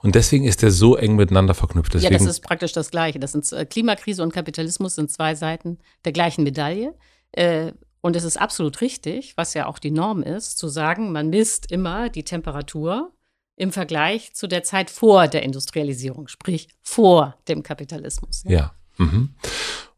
[0.00, 1.94] Und deswegen ist der so eng miteinander verknüpft.
[1.94, 3.20] Deswegen ja, das ist praktisch das Gleiche.
[3.20, 6.96] Das sind äh, Klimakrise und Kapitalismus sind zwei Seiten der gleichen Medaille.
[7.30, 11.30] Äh, und es ist absolut richtig, was ja auch die Norm ist, zu sagen, man
[11.30, 13.13] misst immer die Temperatur
[13.56, 18.42] im Vergleich zu der Zeit vor der Industrialisierung, sprich vor dem Kapitalismus.
[18.46, 18.50] Ja.
[18.50, 18.74] ja.
[18.96, 19.30] Mhm.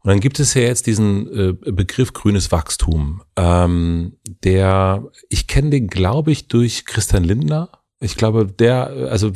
[0.03, 5.69] Und dann gibt es ja jetzt diesen äh, Begriff grünes Wachstum, ähm, der, ich kenne
[5.69, 7.69] den, glaube ich, durch Christian Lindner.
[7.99, 9.31] Ich glaube, der, also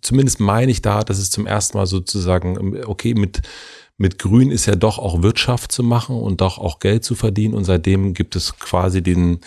[0.00, 3.42] zumindest meine ich da, dass es zum ersten Mal sozusagen, okay, mit,
[3.96, 7.54] mit Grün ist ja doch auch Wirtschaft zu machen und doch auch Geld zu verdienen.
[7.54, 9.38] Und seitdem gibt es quasi den,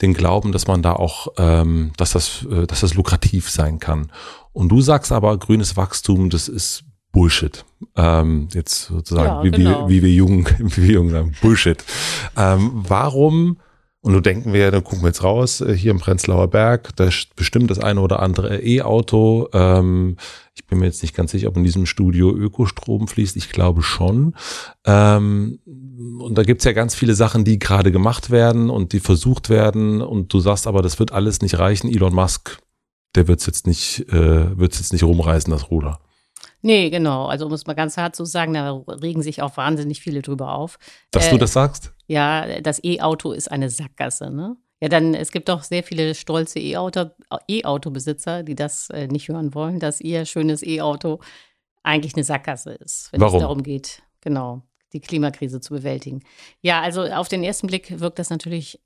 [0.00, 4.10] den Glauben, dass man da auch, ähm, dass das, äh, dass das lukrativ sein kann.
[4.52, 7.64] Und du sagst aber, grünes Wachstum, das ist Bullshit.
[7.96, 9.88] Ähm, jetzt sozusagen, ja, wie, genau.
[9.88, 11.82] wie, wie wir jung, wie wir jung sagen, Bullshit.
[12.36, 13.58] Ähm, warum
[14.00, 17.04] und du denken wir, da gucken wir jetzt raus, äh, hier im Prenzlauer Berg, da
[17.04, 19.48] ist bestimmt das eine oder andere E-Auto.
[19.52, 20.16] Ähm,
[20.54, 23.36] ich bin mir jetzt nicht ganz sicher, ob in diesem Studio Ökostrom fließt.
[23.36, 24.34] Ich glaube schon.
[24.84, 29.50] Ähm, und da gibt's ja ganz viele Sachen, die gerade gemacht werden und die versucht
[29.50, 30.00] werden.
[30.00, 31.88] Und du sagst aber, das wird alles nicht reichen.
[31.88, 32.58] Elon Musk,
[33.16, 36.00] der wird's jetzt nicht, äh, wird's jetzt nicht rumreißen, das Ruder.
[36.60, 37.26] Nee, genau.
[37.26, 40.54] Also um es mal ganz hart zu sagen, da regen sich auch wahnsinnig viele drüber
[40.54, 40.78] auf.
[41.10, 41.92] Dass äh, du das sagst?
[42.06, 44.30] Ja, das E-Auto ist eine Sackgasse.
[44.30, 44.56] Ne?
[44.80, 49.78] Ja, dann, es gibt doch sehr viele stolze E-Auto-Besitzer, die das äh, nicht hören wollen,
[49.78, 51.20] dass ihr schönes E-Auto
[51.82, 53.36] eigentlich eine Sackgasse ist, wenn Warum?
[53.36, 56.22] es darum geht, genau, die Klimakrise zu bewältigen.
[56.60, 58.80] Ja, also auf den ersten Blick wirkt das natürlich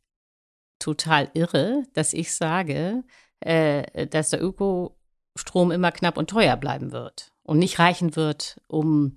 [0.79, 3.03] total irre, dass ich sage,
[3.41, 9.17] äh, dass der Ökostrom immer knapp und teuer bleiben wird und nicht reichen wird, um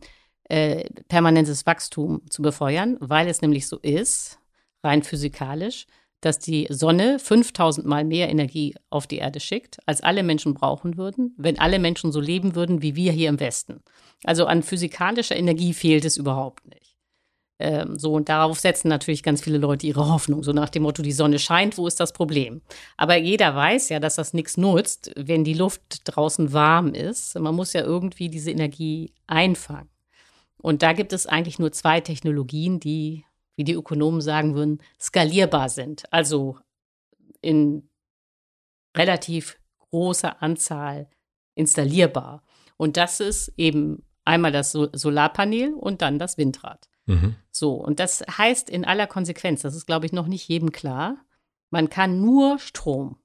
[0.50, 4.40] äh, permanentes Wachstum zu befeuern, weil es nämlich so ist,
[4.84, 5.88] rein physikalisch,
[6.22, 10.98] dass die Sonne 5000 Mal mehr Energie auf die Erde schickt, als alle Menschen brauchen
[10.98, 13.84] würden, wenn alle Menschen so leben würden wie wir hier im Westen.
[14.24, 16.95] Also an physikalischer Energie fehlt es überhaupt nicht.
[17.58, 20.44] Ähm, so, und darauf setzen natürlich ganz viele Leute ihre Hoffnung.
[20.44, 22.62] So nach dem Motto, die Sonne scheint, wo ist das Problem?
[22.98, 27.40] Aber jeder weiß ja, dass das nichts nutzt, wenn die Luft draußen warm ist.
[27.40, 29.90] Man muss ja irgendwie diese Energie einfangen.
[30.58, 33.24] Und da gibt es eigentlich nur zwei Technologien, die,
[33.56, 36.12] wie die Ökonomen sagen würden, skalierbar sind.
[36.12, 36.58] Also
[37.42, 37.88] in
[38.98, 39.60] relativ
[39.92, 41.08] großer Anzahl
[41.54, 42.42] installierbar.
[42.78, 46.90] Und das ist eben einmal das Solarpanel und dann das Windrad.
[47.06, 47.36] Mhm.
[47.52, 51.18] So, und das heißt in aller Konsequenz, das ist, glaube ich, noch nicht jedem klar,
[51.70, 53.18] man kann nur Strom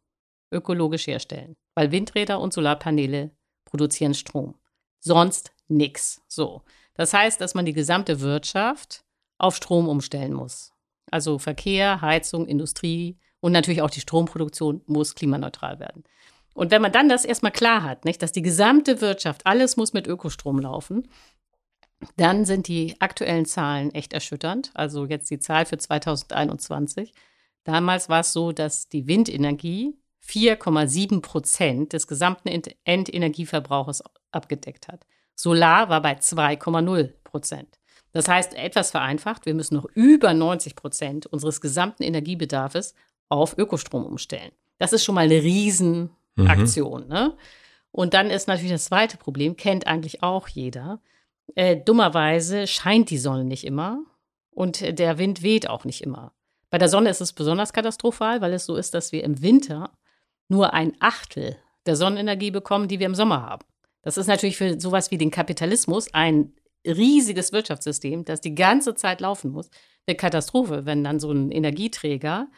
[0.51, 3.31] ökologisch herstellen, weil Windräder und Solarpaneele
[3.65, 4.57] produzieren Strom.
[4.99, 6.23] Sonst nichts.
[6.27, 6.63] So.
[6.95, 9.05] Das heißt, dass man die gesamte Wirtschaft
[9.39, 10.73] auf Strom umstellen muss.
[11.11, 16.05] Also Verkehr, Heizung, Industrie und natürlich auch die Stromproduktion muss klimaneutral werden.
[16.55, 19.93] Und wenn man dann das erstmal klar hat, nicht, dass die gesamte Wirtschaft, alles muss
[19.93, 21.09] mit Ökostrom laufen,
[22.17, 24.71] dann sind die aktuellen Zahlen echt erschütternd.
[24.75, 27.13] Also jetzt die Zahl für 2021.
[27.65, 29.95] Damals war es so, dass die Windenergie
[30.27, 32.49] 4,7 Prozent des gesamten
[32.85, 35.07] Endenergieverbrauches abgedeckt hat.
[35.35, 37.79] Solar war bei 2,0 Prozent.
[38.13, 42.95] Das heißt, etwas vereinfacht, wir müssen noch über 90 Prozent unseres gesamten Energiebedarfs
[43.29, 44.51] auf Ökostrom umstellen.
[44.79, 47.05] Das ist schon mal eine Riesenaktion.
[47.05, 47.09] Mhm.
[47.09, 47.37] Ne?
[47.93, 51.01] Und dann ist natürlich das zweite Problem, kennt eigentlich auch jeder.
[51.55, 54.05] Äh, dummerweise scheint die Sonne nicht immer
[54.51, 56.33] und der Wind weht auch nicht immer.
[56.71, 59.91] Bei der Sonne ist es besonders katastrophal, weil es so ist, dass wir im Winter
[60.49, 63.65] nur ein Achtel der Sonnenenergie bekommen, die wir im Sommer haben.
[64.03, 66.55] Das ist natürlich für sowas wie den Kapitalismus ein
[66.87, 69.69] riesiges Wirtschaftssystem, das die ganze Zeit laufen muss.
[70.07, 72.49] Eine Katastrophe, wenn dann so ein Energieträger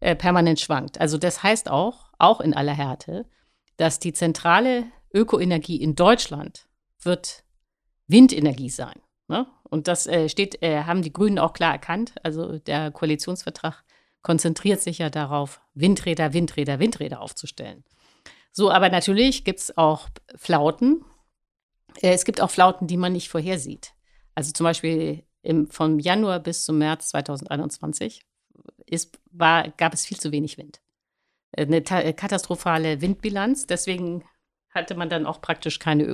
[0.00, 1.00] äh, permanent schwankt.
[1.00, 3.26] Also das heißt auch, auch in aller Härte,
[3.76, 6.68] dass die zentrale Ökoenergie in Deutschland
[7.00, 7.44] wird
[8.08, 9.00] Windenergie sein.
[9.28, 9.46] Ne?
[9.64, 12.14] Und das äh, steht, äh, haben die Grünen auch klar erkannt.
[12.22, 13.84] Also der Koalitionsvertrag
[14.22, 17.84] konzentriert sich ja darauf, Windräder, Windräder, Windräder aufzustellen.
[18.50, 21.04] So, aber natürlich gibt es auch Flauten.
[22.00, 23.92] Äh, es gibt auch Flauten, die man nicht vorhersieht.
[24.34, 28.24] Also zum Beispiel im, vom Januar bis zum März 2021
[28.86, 30.80] ist, war, gab es viel zu wenig Wind.
[31.52, 33.66] Äh, eine katastrophale Windbilanz.
[33.66, 34.24] Deswegen
[34.70, 36.04] hatte man dann auch praktisch keine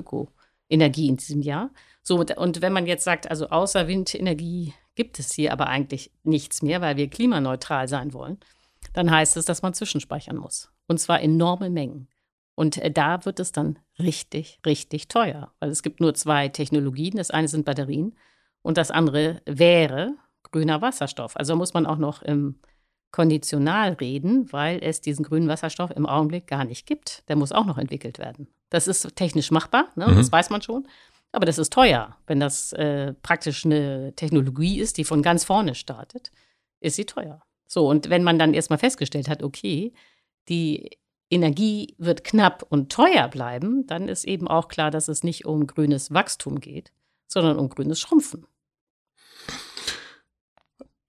[0.71, 1.71] Ökoenergie in diesem Jahr.
[2.03, 6.63] So, und wenn man jetzt sagt, also außer Windenergie gibt es hier aber eigentlich nichts
[6.63, 8.39] mehr, weil wir klimaneutral sein wollen,
[8.93, 10.71] dann heißt es, dass man zwischenspeichern muss.
[10.87, 12.09] Und zwar enorme Mengen.
[12.55, 17.17] Und äh, da wird es dann richtig, richtig teuer, weil es gibt nur zwei Technologien.
[17.17, 18.15] Das eine sind Batterien
[18.63, 20.15] und das andere wäre
[20.53, 21.37] grüner Wasserstoff.
[21.37, 22.61] Also muss man auch noch im
[23.11, 27.29] konditional reden, weil es diesen grünen Wasserstoff im Augenblick gar nicht gibt.
[27.29, 28.49] Der muss auch noch entwickelt werden.
[28.75, 30.09] Das ist technisch machbar, ne?
[30.09, 30.17] mhm.
[30.17, 30.89] das weiß man schon.
[31.31, 32.17] Aber das ist teuer.
[32.27, 36.33] Wenn das äh, praktisch eine Technologie ist, die von ganz vorne startet,
[36.81, 37.41] ist sie teuer.
[37.69, 39.93] So, und wenn man dann erstmal festgestellt hat, okay,
[40.49, 40.91] die
[41.31, 45.69] Energie wird knapp und teuer bleiben, dann ist eben auch klar, dass es nicht um
[45.69, 46.91] grünes Wachstum geht,
[47.29, 48.45] sondern um grünes Schrumpfen.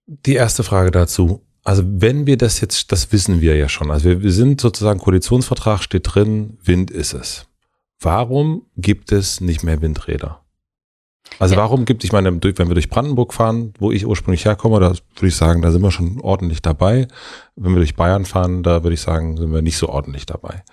[0.05, 1.41] Die erste Frage dazu.
[1.63, 3.89] Also wenn wir das jetzt, das wissen wir ja schon.
[3.89, 7.47] Also wir, wir sind sozusagen, Koalitionsvertrag steht drin, Wind ist es.
[7.99, 10.41] Warum gibt es nicht mehr Windräder?
[11.39, 11.61] Also ja.
[11.61, 15.27] warum gibt, ich meine, wenn wir durch Brandenburg fahren, wo ich ursprünglich herkomme, da würde
[15.27, 17.07] ich sagen, da sind wir schon ordentlich dabei.
[17.55, 20.63] Wenn wir durch Bayern fahren, da würde ich sagen, sind wir nicht so ordentlich dabei.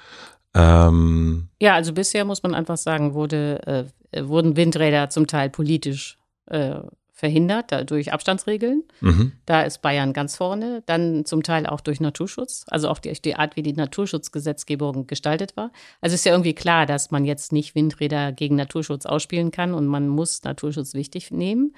[0.55, 6.19] Ähm, ja, also bisher muss man einfach sagen, wurde, äh, wurden Windräder zum Teil politisch
[6.47, 6.77] äh,
[7.23, 8.83] verhindert durch Abstandsregeln.
[9.01, 9.31] Mhm.
[9.47, 10.83] Da ist Bayern ganz vorne.
[10.87, 15.57] Dann zum Teil auch durch Naturschutz, also auch die, die Art, wie die Naturschutzgesetzgebung gestaltet
[15.57, 15.71] war.
[16.01, 19.87] Also ist ja irgendwie klar, dass man jetzt nicht Windräder gegen Naturschutz ausspielen kann und
[19.87, 21.77] man muss Naturschutz wichtig nehmen.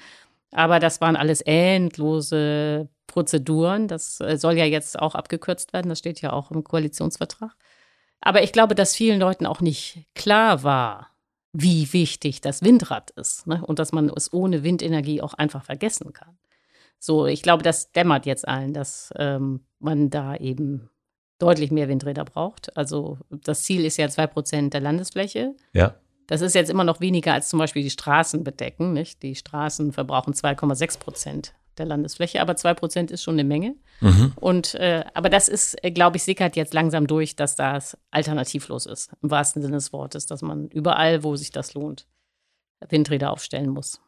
[0.50, 3.86] Aber das waren alles endlose Prozeduren.
[3.86, 5.90] Das äh, soll ja jetzt auch abgekürzt werden.
[5.90, 7.54] Das steht ja auch im Koalitionsvertrag.
[8.22, 11.10] Aber ich glaube, dass vielen Leuten auch nicht klar war,
[11.55, 13.64] wie wichtig das Windrad ist ne?
[13.64, 16.36] und dass man es ohne Windenergie auch einfach vergessen kann.
[16.98, 20.90] So, ich glaube, das dämmert jetzt allen, dass ähm, man da eben
[21.39, 22.76] deutlich mehr Windräder braucht.
[22.76, 25.55] Also das Ziel ist ja zwei Prozent der Landesfläche.
[25.72, 25.94] Ja.
[26.26, 28.93] Das ist jetzt immer noch weniger als zum Beispiel die Straßen bedecken.
[28.93, 29.22] Nicht?
[29.22, 33.74] Die Straßen verbrauchen 2,6 Prozent der Landesfläche, aber 2 Prozent ist schon eine Menge.
[34.01, 34.32] Mhm.
[34.36, 38.86] Und äh, aber das ist, äh, glaube ich, sickert jetzt langsam durch, dass das alternativlos
[38.86, 42.06] ist, im wahrsten Sinne des Wortes, dass man überall, wo sich das lohnt,
[42.88, 44.01] Windräder aufstellen muss.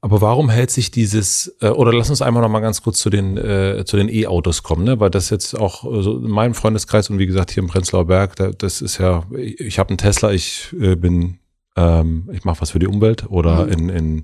[0.00, 3.10] Aber warum hält sich dieses, äh, oder lass uns einmal noch mal ganz kurz zu
[3.10, 4.98] den, äh, zu den E-Autos kommen, ne?
[5.00, 8.06] weil das jetzt auch äh, so in meinem Freundeskreis und wie gesagt hier im Prenzlauer
[8.06, 11.40] Berg, da, das ist ja, ich, ich habe einen Tesla, ich äh, bin,
[11.76, 13.72] ähm, ich mache was für die Umwelt oder Mhm.
[13.72, 14.22] in, in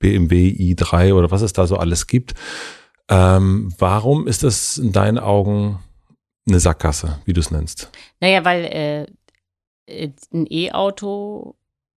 [0.00, 2.34] BMW i3 oder was es da so alles gibt.
[3.08, 5.78] Ähm, warum ist das in deinen Augen
[6.48, 7.90] eine Sackgasse, wie du es nennst?
[8.20, 9.06] Naja, weil äh,
[9.86, 11.54] äh, ein E-Auto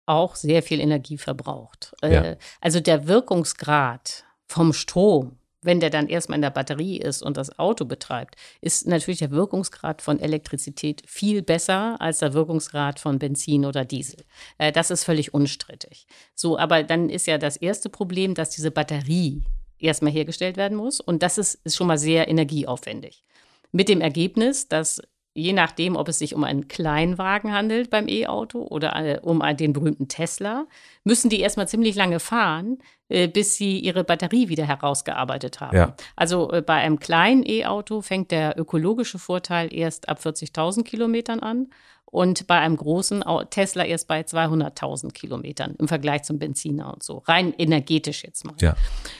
[0.06, 1.94] auch sehr viel Energie verbraucht.
[2.02, 2.36] Äh, Ja.
[2.60, 7.58] Also der Wirkungsgrad vom Strom, wenn der dann erstmal in der Batterie ist und das
[7.60, 13.66] Auto betreibt, ist natürlich der Wirkungsgrad von Elektrizität viel besser als der Wirkungsgrad von Benzin
[13.66, 14.24] oder Diesel.
[14.58, 16.08] Äh, das ist völlig unstrittig.
[16.36, 19.44] So, aber dann ist ja das erste Problem, dass diese Batterie
[19.80, 23.24] erstmal hergestellt werden muss und das ist, ist schon mal sehr energieaufwendig.
[23.72, 25.02] Mit dem Ergebnis, dass
[25.34, 29.74] je nachdem, ob es sich um einen Kleinwagen handelt beim E-Auto oder äh, um den
[29.74, 30.68] berühmten Tesla,
[31.04, 35.78] müssen die erstmal ziemlich lange fahren, äh, bis sie ihre Batterie wieder herausgearbeitet haben.
[35.78, 35.96] Ja.
[36.16, 41.68] Also äh, bei einem kleinen E-Auto fängt der ökologische Vorteil erst ab 40.000 Kilometern an
[42.06, 47.20] und bei einem großen Tesla erst bei 200.000 Kilometern im Vergleich zum Benziner und so.
[47.20, 48.56] Rein energetisch jetzt mal.
[48.60, 48.76] Ja.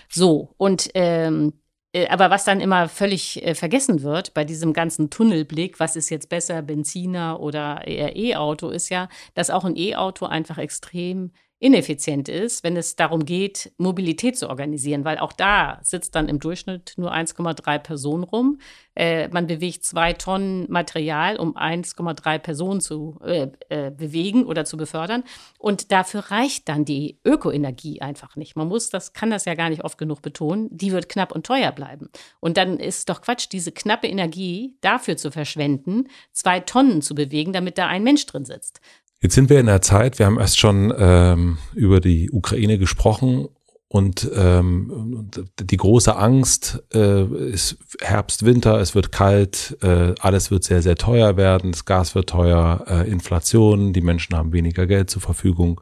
[0.10, 1.71] So, und ähm, äh,
[2.10, 6.30] aber was dann immer völlig äh, vergessen wird bei diesem ganzen Tunnelblick, was ist jetzt
[6.30, 11.32] besser, Benziner oder eher E-Auto, ist ja, dass auch ein E-Auto einfach extrem
[11.62, 16.40] ineffizient ist, wenn es darum geht, Mobilität zu organisieren, weil auch da sitzt dann im
[16.40, 18.58] Durchschnitt nur 1,3 Personen rum.
[18.96, 24.76] Äh, man bewegt zwei Tonnen Material, um 1,3 Personen zu äh, äh, bewegen oder zu
[24.76, 25.24] befördern.
[25.60, 28.56] Und dafür reicht dann die Ökoenergie einfach nicht.
[28.56, 30.68] Man muss das, kann das ja gar nicht oft genug betonen.
[30.72, 32.10] Die wird knapp und teuer bleiben.
[32.40, 37.54] Und dann ist doch Quatsch, diese knappe Energie dafür zu verschwenden, zwei Tonnen zu bewegen,
[37.54, 38.82] damit da ein Mensch drin sitzt.
[39.22, 43.48] Jetzt sind wir in der Zeit, wir haben erst schon ähm, über die Ukraine gesprochen
[43.88, 45.30] und ähm,
[45.60, 50.96] die große Angst äh, ist Herbst, Winter, es wird kalt, äh, alles wird sehr, sehr
[50.96, 55.82] teuer werden, das Gas wird teuer, äh, Inflation, die Menschen haben weniger Geld zur Verfügung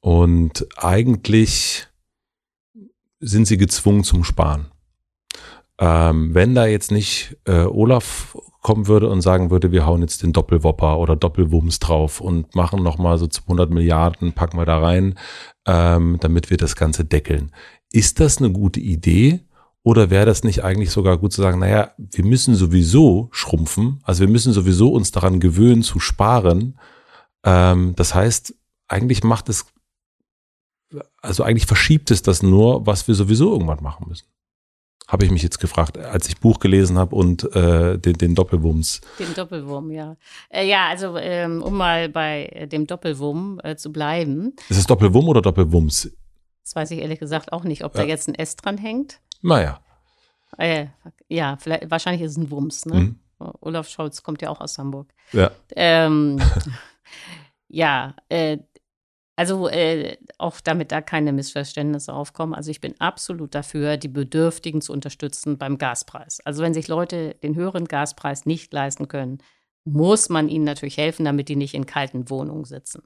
[0.00, 1.86] und eigentlich
[3.20, 4.73] sind sie gezwungen zum Sparen.
[5.78, 10.22] Ähm, wenn da jetzt nicht äh, Olaf kommen würde und sagen würde, wir hauen jetzt
[10.22, 15.18] den Doppelwopper oder Doppelwumms drauf und machen nochmal so 200 Milliarden, packen wir da rein,
[15.66, 17.52] ähm, damit wir das Ganze deckeln.
[17.92, 19.40] Ist das eine gute Idee?
[19.82, 24.20] Oder wäre das nicht eigentlich sogar gut zu sagen, naja, wir müssen sowieso schrumpfen, also
[24.20, 26.78] wir müssen sowieso uns daran gewöhnen zu sparen.
[27.44, 28.54] Ähm, das heißt,
[28.88, 29.66] eigentlich macht es,
[31.20, 34.26] also eigentlich verschiebt es das nur, was wir sowieso irgendwann machen müssen.
[35.06, 39.02] Habe ich mich jetzt gefragt, als ich Buch gelesen habe und äh, den, den Doppelwumms.
[39.18, 40.16] Den Doppelwurm, ja.
[40.48, 44.86] Äh, ja, also ähm, um mal bei äh, dem Doppelwurm äh, zu bleiben, Ist es
[44.86, 46.10] Doppelwumm oder Doppelwumms?
[46.62, 48.08] das weiß ich ehrlich gesagt auch nicht, ob da Ja.
[48.08, 49.20] jetzt ein S dran hängt.
[49.42, 49.80] Naja.
[50.56, 50.86] Äh,
[51.28, 52.94] ja, vielleicht, wahrscheinlich ist es ein Wumms, ne?
[52.94, 53.18] Mhm.
[53.60, 55.12] Olaf Scholz kommt ja auch aus Hamburg.
[55.32, 55.50] Ja.
[55.76, 56.40] Ähm,
[57.68, 58.58] ja, äh,
[59.36, 62.54] also äh, auch damit da keine Missverständnisse aufkommen.
[62.54, 66.40] Also ich bin absolut dafür, die Bedürftigen zu unterstützen beim Gaspreis.
[66.44, 69.38] Also wenn sich Leute den höheren Gaspreis nicht leisten können,
[69.84, 73.02] muss man ihnen natürlich helfen, damit die nicht in kalten Wohnungen sitzen.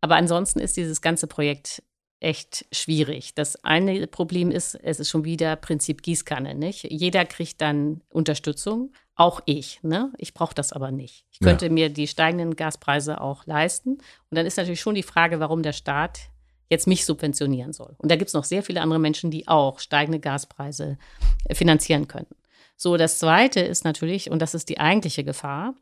[0.00, 1.82] Aber ansonsten ist dieses ganze Projekt
[2.20, 3.34] echt schwierig.
[3.34, 6.84] Das eine Problem ist, es ist schon wieder Prinzip Gießkanne, nicht?
[6.84, 10.12] Jeder kriegt dann Unterstützung, auch ich, ne?
[10.18, 11.26] Ich brauche das aber nicht.
[11.30, 11.48] Ich Ja.
[11.48, 13.94] könnte mir die steigenden Gaspreise auch leisten.
[13.94, 16.20] Und dann ist natürlich schon die Frage, warum der Staat
[16.70, 17.94] jetzt mich subventionieren soll.
[17.98, 20.98] Und da gibt es noch sehr viele andere Menschen, die auch steigende Gaspreise
[21.44, 22.28] äh, finanzieren können.
[22.76, 25.74] So, das Zweite ist natürlich, und das ist die eigentliche Gefahr,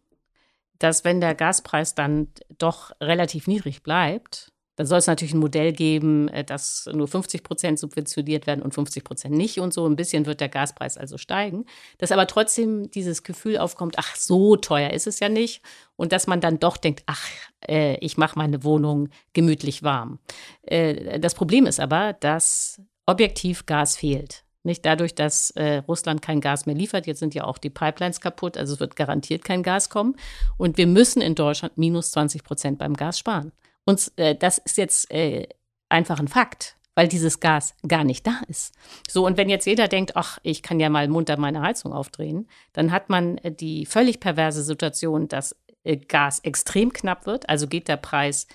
[0.78, 5.73] dass wenn der Gaspreis dann doch relativ niedrig bleibt, dann soll es natürlich ein Modell
[5.73, 9.86] geben, äh, dass nur 50 Prozent subventioniert werden und 50 Prozent nicht und so.
[9.86, 11.65] Ein bisschen wird der Gaspreis also steigen.
[11.98, 15.62] Dass aber trotzdem dieses Gefühl aufkommt, ach, so teuer ist es ja nicht.
[15.97, 17.27] Und dass man dann doch denkt, ach,
[17.66, 20.19] äh, ich mache meine Wohnung gemütlich warm.
[20.62, 24.44] Äh, das Problem ist aber, dass objektiv Gas fehlt.
[24.62, 27.07] Nicht dadurch, dass äh, Russland kein Gas mehr liefert.
[27.07, 30.16] Jetzt sind ja auch die Pipelines kaputt, also es wird garantiert kein Gas kommen.
[30.59, 33.53] Und wir müssen in Deutschland minus 20 Prozent beim Gas sparen.
[33.86, 35.48] Und äh, das ist jetzt äh,
[35.88, 36.76] einfach ein Fakt.
[36.96, 38.74] weil dieses Gas gar nicht da ist.
[39.06, 42.48] So, und wenn jetzt jeder denkt, ach, ich kann ja mal munter meine Heizung aufdrehen,
[42.72, 45.54] dann hat man äh, die völlig perverse Situation, dass
[45.84, 48.46] äh, Gas extrem knapp wird, also geht der Preis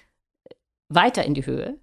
[0.43, 0.55] äh,
[0.89, 1.77] weiter in die Höhe.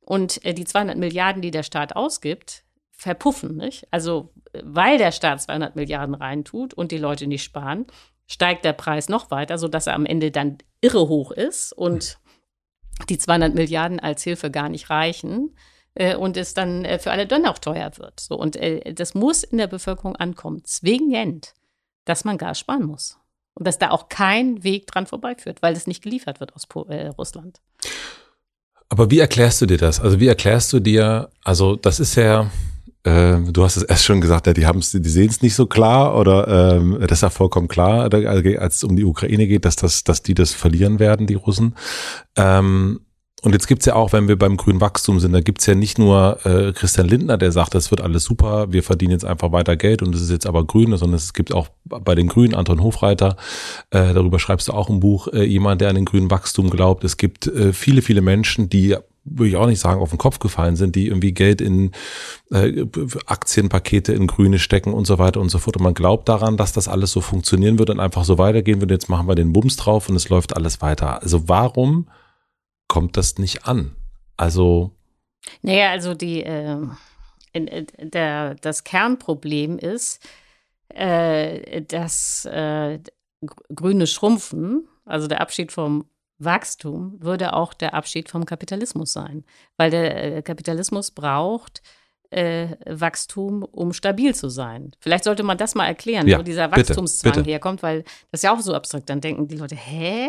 [0.00, 2.62] Und die 200 Milliarden, die der Staat ausgibt,
[2.92, 3.88] verpuffen, nicht?
[3.90, 4.32] Also,
[4.62, 7.86] weil der Staat 200 Milliarden reintut und die Leute nicht sparen,
[8.28, 12.18] steigt der Preis noch weiter, sodass er am Ende dann irre hoch ist und
[13.08, 15.54] die 200 Milliarden als Hilfe gar nicht reichen
[15.94, 18.20] äh, und es dann äh, für alle dann auch teuer wird.
[18.20, 21.54] So, und äh, das muss in der Bevölkerung ankommen, zwingend,
[22.04, 23.18] dass man Gas sparen muss.
[23.54, 27.62] Und dass da auch kein Weg dran vorbeiführt, weil es nicht geliefert wird aus Russland.
[28.90, 29.98] Aber wie erklärst du dir das?
[29.98, 32.50] Also wie erklärst du dir, also das ist ja,
[33.06, 35.66] äh, du hast es erst schon gesagt, ja, die haben die sehen es nicht so
[35.66, 39.76] klar oder ähm, das ist ja vollkommen klar, als es um die Ukraine geht, dass
[39.76, 41.76] das, dass die das verlieren werden, die Russen.
[42.34, 43.00] Ähm,
[43.42, 45.98] und jetzt gibt's ja auch, wenn wir beim grünen Wachstum sind, da gibt's ja nicht
[46.00, 49.76] nur äh, Christian Lindner, der sagt, das wird alles super, wir verdienen jetzt einfach weiter
[49.76, 52.82] Geld und es ist jetzt aber grün, sondern es gibt auch bei den Grünen, Anton
[52.82, 53.36] Hofreiter,
[53.90, 57.04] äh, darüber schreibst du auch ein Buch, äh, jemand, der an den grünen Wachstum glaubt.
[57.04, 58.96] Es gibt äh, viele, viele Menschen, die
[59.28, 61.90] würde ich auch nicht sagen, auf den Kopf gefallen sind, die irgendwie Geld in
[62.50, 62.86] äh,
[63.26, 65.76] Aktienpakete in Grüne stecken und so weiter und so fort.
[65.76, 68.90] Und man glaubt daran, dass das alles so funktionieren wird und einfach so weitergehen wird.
[68.90, 71.22] Jetzt machen wir den Bums drauf und es läuft alles weiter.
[71.22, 72.08] Also warum
[72.88, 73.96] kommt das nicht an?
[74.36, 74.92] Also.
[75.62, 76.78] Naja, also die, äh,
[77.52, 80.20] in, äh, der, das Kernproblem ist,
[80.88, 83.00] äh, dass äh,
[83.74, 86.06] Grüne schrumpfen, also der Abschied vom
[86.38, 89.44] Wachstum würde auch der Abschied vom Kapitalismus sein,
[89.76, 91.82] weil der äh, Kapitalismus braucht
[92.30, 94.92] äh, Wachstum, um stabil zu sein.
[95.00, 97.50] Vielleicht sollte man das mal erklären, ja, wo dieser Wachstumszwang bitte, bitte.
[97.50, 99.08] herkommt, weil das ist ja auch so abstrakt.
[99.08, 100.28] Dann denken die Leute, hä?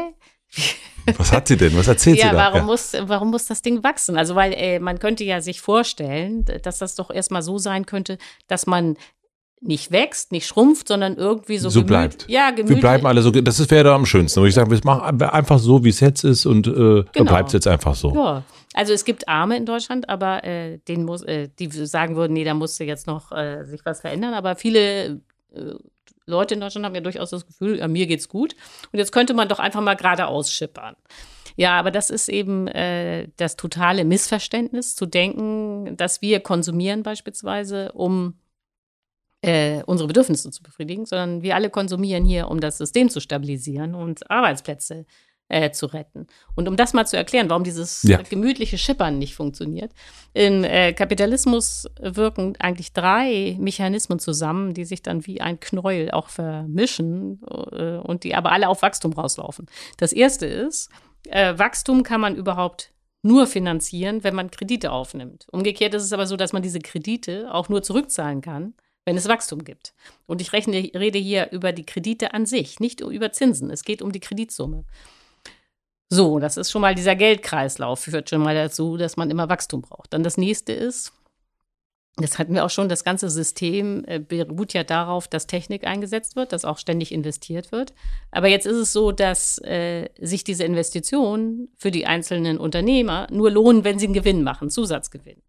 [1.18, 1.76] Was hat sie denn?
[1.78, 2.38] Was erzählt ja, sie da?
[2.38, 2.66] Warum, ja.
[2.66, 4.18] Muss, warum muss das Ding wachsen?
[4.18, 8.18] Also, weil äh, man könnte ja sich vorstellen, dass das doch erstmal so sein könnte,
[8.48, 8.98] dass man
[9.60, 12.30] nicht wächst, nicht schrumpft, sondern irgendwie so, so bleibt.
[12.30, 12.78] Ja, gemütlich.
[12.78, 14.40] Wir bleiben alle so, das wäre da am schönsten.
[14.40, 17.06] Würde ich sagen, wir machen einfach so, wie es jetzt ist und äh, genau.
[17.14, 18.14] dann bleibt es jetzt einfach so.
[18.14, 18.44] Ja.
[18.74, 22.44] Also es gibt Arme in Deutschland, aber äh, den muss, äh, die sagen würden, nee,
[22.44, 24.36] da musste jetzt noch äh, sich was verändern.
[24.36, 25.22] Aber viele
[25.52, 25.74] äh,
[26.28, 28.56] Leute in Deutschland haben ja durchaus das Gefühl, mir geht's gut.
[28.92, 30.96] Und jetzt könnte man doch einfach mal geradeaus schippern.
[31.56, 37.92] Ja, aber das ist eben äh, das totale Missverständnis, zu denken, dass wir konsumieren beispielsweise,
[37.94, 38.36] um
[39.42, 43.96] äh, unsere Bedürfnisse zu befriedigen, sondern wir alle konsumieren hier, um das System zu stabilisieren
[43.96, 45.06] und Arbeitsplätze
[45.50, 46.28] äh, zu retten.
[46.56, 48.22] Und um das mal zu erklären, warum dieses ja.
[48.22, 49.94] gemütliche Schippern nicht funktioniert.
[50.34, 56.30] Im äh, Kapitalismus wirken eigentlich drei Mechanismen zusammen, die sich dann wie ein Knäuel auch
[56.30, 57.42] vermischen
[57.72, 59.68] äh, und die aber alle auf Wachstum rauslaufen.
[59.98, 60.90] Das erste ist,
[61.30, 62.92] äh, Wachstum kann man überhaupt
[63.22, 65.48] nur finanzieren, wenn man Kredite aufnimmt.
[65.52, 68.74] Umgekehrt ist es aber so, dass man diese Kredite auch nur zurückzahlen kann,
[69.08, 69.94] wenn es Wachstum gibt.
[70.26, 73.72] Und ich rechne, rede hier über die Kredite an sich, nicht über Zinsen.
[73.72, 74.84] Es geht um die Kreditsumme.
[76.10, 79.82] So, das ist schon mal dieser Geldkreislauf, führt schon mal dazu, dass man immer Wachstum
[79.82, 80.12] braucht.
[80.12, 81.14] Dann das nächste ist,
[82.18, 86.36] das hatten wir auch schon, das ganze System äh, beruht ja darauf, dass Technik eingesetzt
[86.36, 87.94] wird, dass auch ständig investiert wird.
[88.32, 93.52] Aber jetzt ist es so, dass äh, sich diese Investitionen für die einzelnen Unternehmer nur
[93.52, 95.42] lohnen, wenn sie einen Gewinn machen, Zusatzgewinn.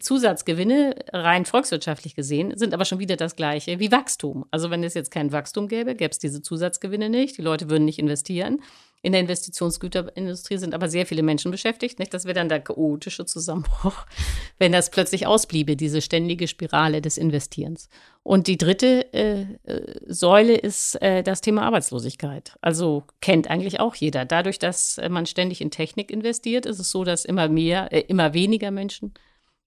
[0.00, 4.46] Zusatzgewinne, rein volkswirtschaftlich gesehen, sind aber schon wieder das gleiche wie Wachstum.
[4.50, 7.36] Also wenn es jetzt kein Wachstum gäbe, gäbe es diese Zusatzgewinne nicht.
[7.36, 8.62] Die Leute würden nicht investieren.
[9.00, 11.98] In der Investitionsgüterindustrie sind aber sehr viele Menschen beschäftigt.
[12.00, 12.12] Nicht?
[12.12, 14.06] Das wäre dann der chaotische Zusammenbruch,
[14.58, 17.88] wenn das plötzlich ausbliebe, diese ständige Spirale des Investierens.
[18.24, 22.56] Und die dritte äh, äh, Säule ist äh, das Thema Arbeitslosigkeit.
[22.60, 24.24] Also kennt eigentlich auch jeder.
[24.24, 28.34] Dadurch, dass man ständig in Technik investiert, ist es so, dass immer mehr, äh, immer
[28.34, 29.14] weniger Menschen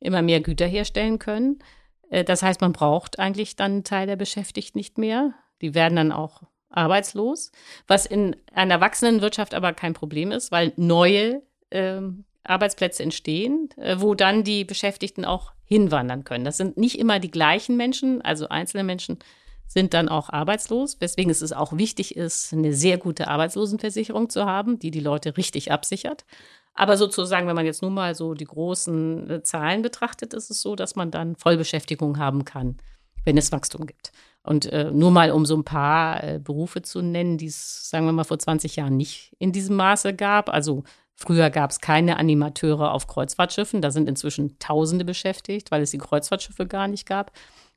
[0.02, 1.60] immer mehr Güter herstellen können.
[2.10, 5.34] Äh, das heißt, man braucht eigentlich dann einen Teil der Beschäftigten nicht mehr.
[5.62, 7.52] Die werden dann auch arbeitslos,
[7.88, 12.02] was in einer wachsenden Wirtschaft aber kein Problem ist, weil neue äh,
[12.44, 16.46] Arbeitsplätze entstehen, äh, wo dann die Beschäftigten auch hinwandern können.
[16.46, 19.20] Das sind nicht immer die gleichen Menschen, also einzelne Menschen
[19.74, 24.80] sind dann auch arbeitslos, weswegen es auch wichtig ist, eine sehr gute Arbeitslosenversicherung zu haben,
[24.80, 26.26] die die Leute richtig absichert.
[26.74, 30.62] Aber sozusagen, wenn man jetzt nur mal so die großen äh, Zahlen betrachtet, ist es
[30.62, 32.78] so, dass man dann Vollbeschäftigung haben kann,
[33.26, 34.12] wenn es Wachstum gibt.
[34.44, 38.06] Und äh, nur mal um so ein paar äh, Berufe zu nennen, die es, sagen
[38.06, 40.50] wir mal, vor 20 Jahren nicht in diesem Maße gab.
[40.50, 40.84] Also
[41.16, 43.82] früher gab es keine Animateure auf Kreuzfahrtschiffen.
[43.82, 47.32] Da sind inzwischen Tausende beschäftigt, weil es die Kreuzfahrtschiffe gar nicht gab.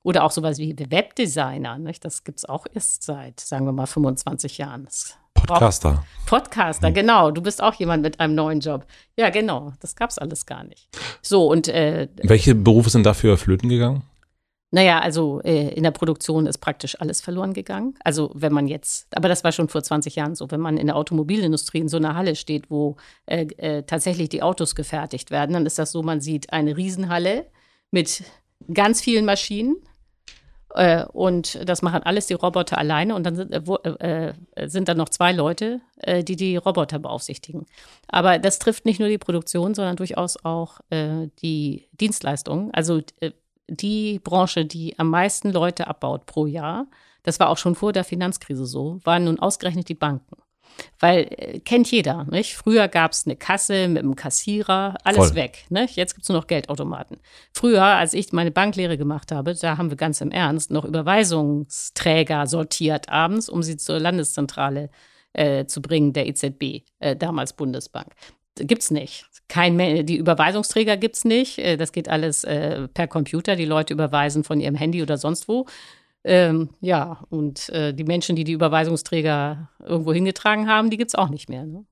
[0.04, 1.78] Oder auch sowas wie Webdesigner.
[1.78, 2.04] Nicht?
[2.04, 4.84] Das gibt es auch erst seit, sagen wir mal, 25 Jahren.
[4.84, 6.04] Das Podcaster.
[6.26, 6.94] Podcaster, hm.
[6.94, 7.30] genau.
[7.30, 8.86] Du bist auch jemand mit einem neuen Job.
[9.16, 9.72] Ja, genau.
[9.80, 10.88] Das gab's alles gar nicht.
[11.22, 14.04] So und äh, welche Berufe sind dafür flöten gegangen?
[14.70, 17.94] Naja, also äh, in der Produktion ist praktisch alles verloren gegangen.
[18.02, 20.88] Also wenn man jetzt, aber das war schon vor 20 Jahren so, wenn man in
[20.88, 25.52] der Automobilindustrie in so einer Halle steht, wo äh, äh, tatsächlich die Autos gefertigt werden,
[25.52, 27.46] dann ist das so, man sieht eine Riesenhalle
[27.90, 28.24] mit
[28.72, 29.76] ganz vielen Maschinen.
[30.74, 33.14] Äh, und das machen alles die Roboter alleine.
[33.14, 37.66] Und dann sind, äh, äh, sind da noch zwei Leute, die die Roboter beaufsichtigen.
[38.08, 42.74] Aber das trifft nicht nur die Produktion, sondern durchaus auch die Dienstleistungen.
[42.74, 43.00] Also
[43.68, 46.86] die Branche, die am meisten Leute abbaut pro Jahr,
[47.22, 50.36] das war auch schon vor der Finanzkrise so, waren nun ausgerechnet die Banken.
[51.00, 52.54] Weil äh, kennt jeder, nicht?
[52.54, 55.34] Früher gab es eine Kasse mit einem Kassierer, alles Voll.
[55.34, 55.64] weg.
[55.68, 55.96] Nicht?
[55.96, 57.18] Jetzt gibt es nur noch Geldautomaten.
[57.52, 62.46] Früher, als ich meine Banklehre gemacht habe, da haben wir ganz im Ernst noch Überweisungsträger
[62.46, 64.90] sortiert abends, um sie zur Landeszentrale
[65.32, 68.12] äh, zu bringen, der EZB, äh, damals Bundesbank.
[68.56, 69.26] Gibt's nicht.
[69.48, 71.58] Kein, die Überweisungsträger gibt's nicht.
[71.58, 73.56] Äh, das geht alles äh, per Computer.
[73.56, 75.66] Die Leute überweisen von ihrem Handy oder sonst wo.
[76.24, 81.28] Ähm, ja, und äh, die Menschen, die die Überweisungsträger irgendwo hingetragen haben, die gibt's auch
[81.28, 81.66] nicht mehr.
[81.66, 81.84] Ne?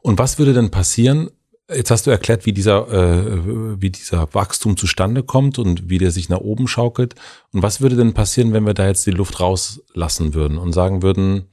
[0.00, 1.30] Und was würde denn passieren?
[1.70, 6.10] Jetzt hast du erklärt, wie dieser, äh, wie dieser Wachstum zustande kommt und wie der
[6.10, 7.14] sich nach oben schaukelt.
[7.52, 11.02] Und was würde denn passieren, wenn wir da jetzt die Luft rauslassen würden und sagen
[11.02, 11.46] würden,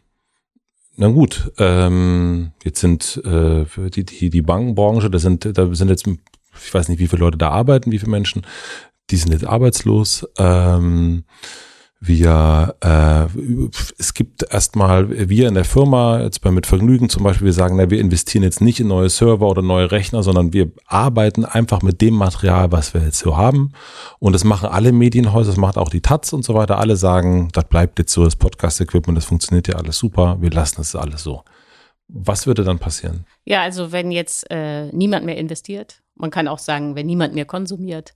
[0.98, 6.08] na gut, ähm, jetzt sind äh, die, die, die Bankenbranche, da sind, da sind jetzt,
[6.08, 8.46] ich weiß nicht, wie viele Leute da arbeiten, wie viele Menschen,
[9.10, 10.26] die sind jetzt arbeitslos.
[10.38, 11.26] Ähm,
[12.08, 13.26] wir, äh,
[13.98, 17.78] es gibt erstmal, wir in der Firma, jetzt bei Mit Vergnügen zum Beispiel, wir sagen,
[17.78, 21.82] na, wir investieren jetzt nicht in neue Server oder neue Rechner, sondern wir arbeiten einfach
[21.82, 23.72] mit dem Material, was wir jetzt so haben.
[24.20, 26.80] Und das machen alle Medienhäuser, das macht auch die Taz und so weiter.
[26.80, 30.82] Alle sagen, das bleibt jetzt so, das Podcast-Equipment, das funktioniert ja alles super, wir lassen
[30.82, 31.44] es alles so.
[32.08, 33.26] Was würde dann passieren?
[33.46, 37.46] Ja, also wenn jetzt äh, niemand mehr investiert, man kann auch sagen, wenn niemand mehr
[37.46, 38.14] konsumiert,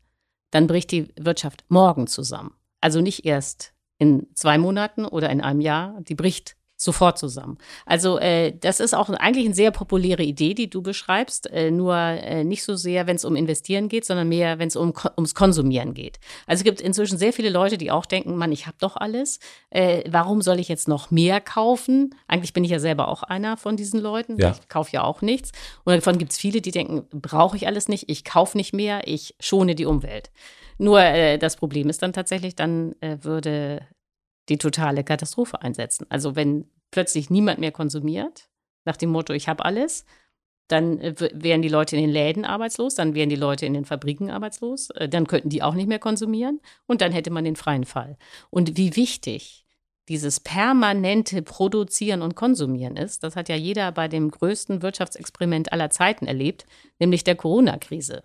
[0.52, 2.52] dann bricht die Wirtschaft morgen zusammen.
[2.82, 7.58] Also nicht erst in zwei Monaten oder in einem Jahr, die bricht sofort zusammen.
[7.86, 11.94] Also äh, das ist auch eigentlich eine sehr populäre Idee, die du beschreibst, äh, nur
[11.96, 15.36] äh, nicht so sehr, wenn es um Investieren geht, sondern mehr, wenn es um, ums
[15.36, 16.20] Konsumieren geht.
[16.48, 19.40] Also es gibt inzwischen sehr viele Leute, die auch denken, Mann, ich habe doch alles,
[19.72, 22.16] äh, warum soll ich jetzt noch mehr kaufen?
[22.30, 24.52] Eigentlich bin ich ja selber auch einer von diesen Leuten, ja.
[24.52, 25.52] ich kaufe ja auch nichts.
[25.84, 29.06] Und davon gibt es viele, die denken, brauche ich alles nicht, ich kaufe nicht mehr,
[29.06, 30.32] ich schone die Umwelt.
[30.80, 33.86] Nur äh, das Problem ist dann tatsächlich, dann äh, würde
[34.48, 36.08] die totale Katastrophe einsetzen.
[36.10, 38.50] Also wenn plötzlich niemand mehr konsumiert,
[38.86, 40.06] nach dem Motto, ich habe alles,
[40.70, 43.84] dann äh, wären die Leute in den Läden arbeitslos, dann wären die Leute in den
[43.84, 47.58] Fabriken arbeitslos, äh, dann könnten die auch nicht mehr konsumieren und dann hätte man den
[47.58, 48.18] freien Fall.
[48.50, 49.66] Und wie wichtig
[50.08, 55.90] dieses permanente Produzieren und Konsumieren ist, das hat ja jeder bei dem größten Wirtschaftsexperiment aller
[55.90, 56.66] Zeiten erlebt,
[57.00, 58.24] nämlich der Corona-Krise.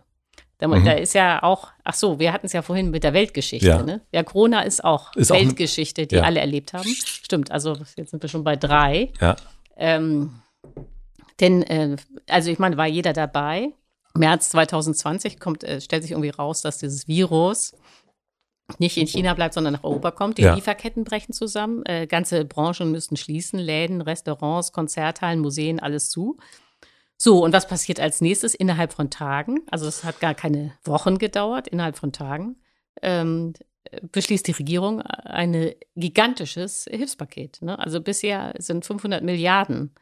[0.64, 0.84] Da, mhm.
[0.84, 3.66] da, ist ja auch, ach so, wir hatten es ja vorhin mit der Weltgeschichte.
[3.66, 4.00] Ja, ne?
[4.12, 6.22] ja Corona ist auch ist Weltgeschichte, auch, die ja.
[6.22, 6.88] alle erlebt haben.
[6.88, 9.12] Stimmt, also jetzt sind wir schon bei drei.
[9.20, 9.36] Ja.
[9.76, 10.40] Ähm,
[11.40, 11.96] denn, äh,
[12.28, 13.72] also ich meine, war jeder dabei.
[14.16, 17.74] März 2020 kommt, äh, stellt sich irgendwie raus, dass dieses Virus
[18.78, 20.38] nicht in China bleibt, sondern nach Europa kommt.
[20.38, 20.54] Die ja.
[20.54, 21.84] Lieferketten brechen zusammen.
[21.84, 23.58] Äh, ganze Branchen müssten schließen.
[23.58, 26.38] Läden, Restaurants, Konzerthallen, Museen, alles zu.
[27.16, 29.60] So, und was passiert als nächstes innerhalb von Tagen?
[29.70, 32.56] Also es hat gar keine Wochen gedauert, innerhalb von Tagen
[33.02, 33.52] ähm,
[34.12, 37.62] beschließt die Regierung ein gigantisches Hilfspaket.
[37.62, 37.78] Ne?
[37.78, 39.94] Also bisher sind 500 Milliarden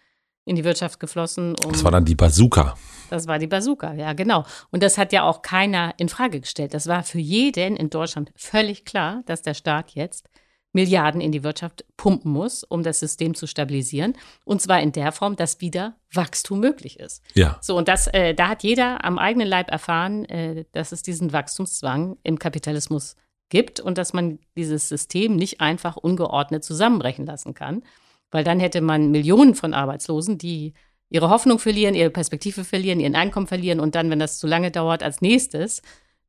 [0.44, 1.54] in die Wirtschaft geflossen.
[1.64, 2.76] Um, das war dann die Bazooka.
[3.10, 4.44] Das war die Bazooka, ja, genau.
[4.70, 6.74] Und das hat ja auch keiner in Frage gestellt.
[6.74, 10.28] Das war für jeden in Deutschland völlig klar, dass der Staat jetzt
[10.72, 14.14] Milliarden in die Wirtschaft pumpen muss, um das System zu stabilisieren.
[14.44, 17.22] Und zwar in der Form, dass wieder Wachstum möglich ist.
[17.34, 17.58] Ja.
[17.60, 21.32] So, und das, äh, da hat jeder am eigenen Leib erfahren, äh, dass es diesen
[21.32, 23.16] Wachstumszwang im Kapitalismus
[23.50, 27.82] gibt und dass man dieses System nicht einfach ungeordnet zusammenbrechen lassen kann.
[28.30, 30.72] Weil dann hätte man Millionen von Arbeitslosen, die
[31.10, 34.70] ihre Hoffnung verlieren, ihre Perspektive verlieren, ihren Einkommen verlieren und dann, wenn das zu lange
[34.70, 35.82] dauert, als nächstes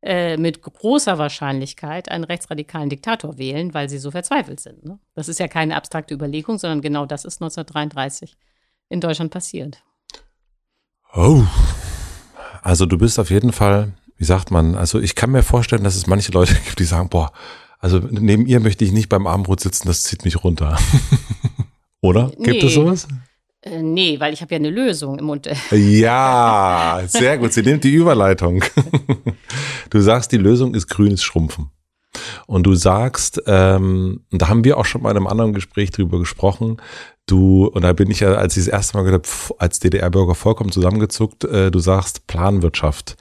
[0.03, 4.83] äh, mit großer Wahrscheinlichkeit einen rechtsradikalen Diktator wählen, weil sie so verzweifelt sind.
[4.83, 4.99] Ne?
[5.15, 8.35] Das ist ja keine abstrakte Überlegung, sondern genau das ist 1933
[8.89, 9.81] in Deutschland passiert.
[11.13, 11.43] Oh,
[12.61, 15.95] also du bist auf jeden Fall, wie sagt man, also ich kann mir vorstellen, dass
[15.95, 17.31] es manche Leute gibt, die sagen, boah,
[17.79, 20.77] also neben ihr möchte ich nicht beim Abendbrot sitzen, das zieht mich runter.
[22.01, 22.29] Oder?
[22.31, 22.65] Gibt nee.
[22.65, 23.07] es sowas?
[23.63, 25.49] Äh, nee, weil ich habe ja eine Lösung im Mund.
[25.71, 27.53] Ja, sehr gut.
[27.53, 28.63] Sie nimmt die Überleitung.
[29.89, 31.69] Du sagst, die Lösung ist grünes Schrumpfen.
[32.47, 36.17] Und du sagst, ähm, da haben wir auch schon mal in einem anderen Gespräch drüber
[36.17, 36.77] gesprochen,
[37.27, 39.27] du, und da bin ich ja, als ich das erste Mal habe,
[39.59, 43.17] als DDR-Bürger vollkommen zusammengezuckt, äh, du sagst Planwirtschaft.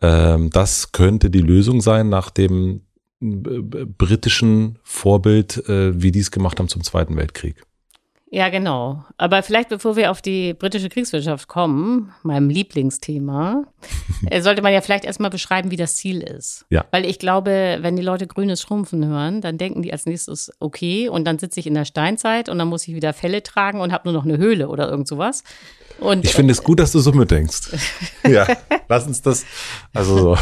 [0.00, 2.80] Ähm, das könnte die Lösung sein nach dem
[3.20, 7.65] britischen Vorbild, äh, wie die es gemacht haben zum Zweiten Weltkrieg.
[8.36, 9.02] Ja, genau.
[9.16, 13.64] Aber vielleicht bevor wir auf die britische Kriegswirtschaft kommen, meinem Lieblingsthema,
[14.30, 16.66] äh, sollte man ja vielleicht erstmal beschreiben, wie das Ziel ist.
[16.68, 16.84] Ja.
[16.90, 21.08] Weil ich glaube, wenn die Leute grünes Schrumpfen hören, dann denken die als nächstes, okay,
[21.08, 23.90] und dann sitze ich in der Steinzeit und dann muss ich wieder Felle tragen und
[23.90, 25.42] habe nur noch eine Höhle oder irgend sowas.
[25.98, 27.70] Und, ich finde es gut, dass du so mitdenkst.
[28.28, 28.46] ja,
[28.86, 29.46] lass uns das,
[29.94, 30.38] also so.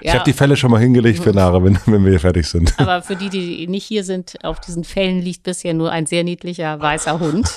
[0.00, 2.74] Ich habe die Fälle schon mal hingelegt für nachher, wenn, wenn wir hier fertig sind.
[2.78, 6.24] Aber für die, die nicht hier sind, auf diesen Fällen liegt bisher nur ein sehr
[6.24, 7.48] niedlicher weißer Hund.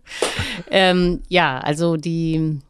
[0.70, 2.60] ähm, ja, also die,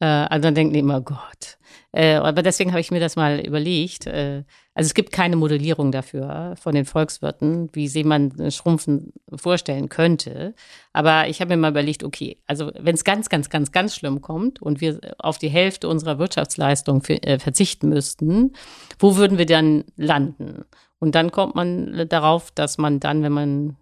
[0.00, 1.58] äh, also dann denken die immer, Gott.
[1.92, 4.06] Äh, aber deswegen habe ich mir das mal überlegt.
[4.06, 4.44] Äh,
[4.74, 10.54] also es gibt keine Modellierung dafür von den Volkswirten, wie sie man Schrumpfen vorstellen könnte.
[10.94, 14.22] Aber ich habe mir mal überlegt, okay, also wenn es ganz, ganz, ganz, ganz schlimm
[14.22, 18.54] kommt und wir auf die Hälfte unserer Wirtschaftsleistung für, äh, verzichten müssten,
[18.98, 20.64] wo würden wir dann landen?
[20.98, 23.76] Und dann kommt man darauf, dass man dann, wenn man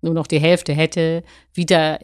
[0.00, 1.22] nur noch die Hälfte hätte,
[1.52, 1.98] wieder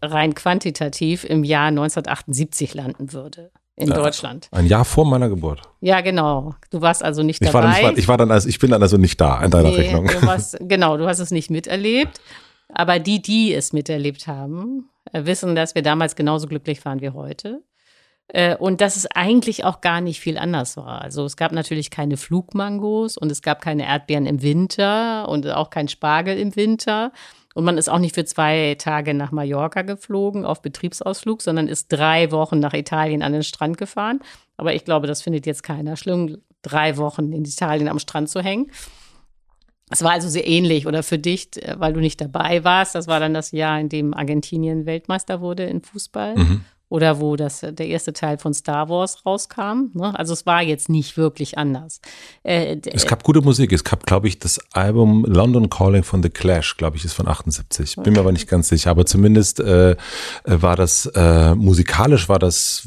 [0.00, 4.48] rein quantitativ im Jahr 1978 landen würde in ja, Deutschland.
[4.50, 5.62] Ein Jahr vor meiner Geburt.
[5.80, 6.54] Ja, genau.
[6.70, 7.70] Du warst also nicht dabei.
[7.70, 9.70] Ich war, dann, ich war dann also, ich bin dann also nicht da in deiner
[9.70, 10.06] nee, Rechnung.
[10.06, 12.20] Du warst, genau, du hast es nicht miterlebt.
[12.72, 17.10] Aber die, die es miterlebt haben, äh, wissen, dass wir damals genauso glücklich waren wie
[17.10, 17.62] heute.
[18.28, 21.02] Äh, und dass es eigentlich auch gar nicht viel anders war.
[21.02, 25.70] Also es gab natürlich keine Flugmangos und es gab keine Erdbeeren im Winter und auch
[25.70, 27.12] kein Spargel im Winter.
[27.54, 31.88] Und man ist auch nicht für zwei Tage nach Mallorca geflogen auf Betriebsausflug, sondern ist
[31.88, 34.20] drei Wochen nach Italien an den Strand gefahren.
[34.56, 38.40] Aber ich glaube, das findet jetzt keiner schlimm, drei Wochen in Italien am Strand zu
[38.40, 38.70] hängen.
[39.90, 42.94] Es war also sehr ähnlich oder für dich, äh, weil du nicht dabei warst.
[42.94, 46.36] Das war dann das Jahr, in dem Argentinien Weltmeister wurde in Fußball.
[46.36, 49.90] Mhm oder wo das, der erste Teil von Star Wars rauskam.
[49.94, 50.12] Ne?
[50.14, 52.02] Also es war jetzt nicht wirklich anders.
[52.42, 53.72] Äh, es gab gute Musik.
[53.72, 57.28] Es gab, glaube ich, das Album London Calling von The Clash, glaube ich, ist von
[57.28, 57.94] 78.
[57.94, 58.10] Bin okay.
[58.10, 58.90] mir aber nicht ganz sicher.
[58.90, 59.96] Aber zumindest äh,
[60.44, 62.82] war das, äh, musikalisch war das,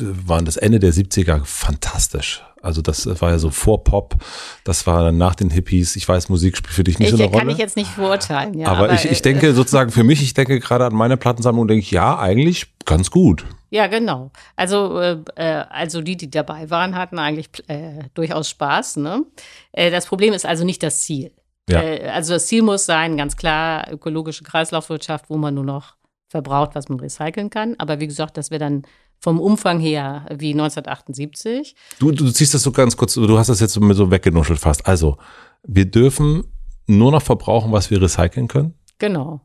[0.00, 2.42] waren das Ende der 70er fantastisch.
[2.62, 4.16] Also das war ja so vor Pop,
[4.64, 5.96] das war dann nach den Hippies.
[5.96, 7.40] Ich weiß, Musik spielt für dich nicht ich, so eine Rolle.
[7.40, 8.68] Kann ich jetzt nicht verurteilen, ja.
[8.68, 11.66] Aber, aber ich, ich denke äh, sozusagen für mich, ich denke gerade an meine Plattensammlung,
[11.66, 13.44] denke ich, ja, eigentlich ganz gut.
[13.70, 14.30] Ja, genau.
[14.54, 18.96] Also, äh, äh, also die, die dabei waren, hatten eigentlich äh, durchaus Spaß.
[18.96, 19.24] Ne?
[19.72, 21.32] Äh, das Problem ist also nicht das Ziel.
[21.70, 21.82] Ja.
[21.82, 25.96] Äh, also das Ziel muss sein, ganz klar, ökologische Kreislaufwirtschaft, wo man nur noch
[26.28, 27.74] verbraucht, was man recyceln kann.
[27.78, 28.82] Aber wie gesagt, das wäre dann
[29.22, 31.76] vom Umfang her wie 1978.
[32.00, 34.84] Du, du ziehst das so ganz kurz, du hast das jetzt so, so weggenuschelt fast.
[34.86, 35.16] Also,
[35.62, 36.44] wir dürfen
[36.88, 38.74] nur noch verbrauchen, was wir recyceln können?
[38.98, 39.40] Genau.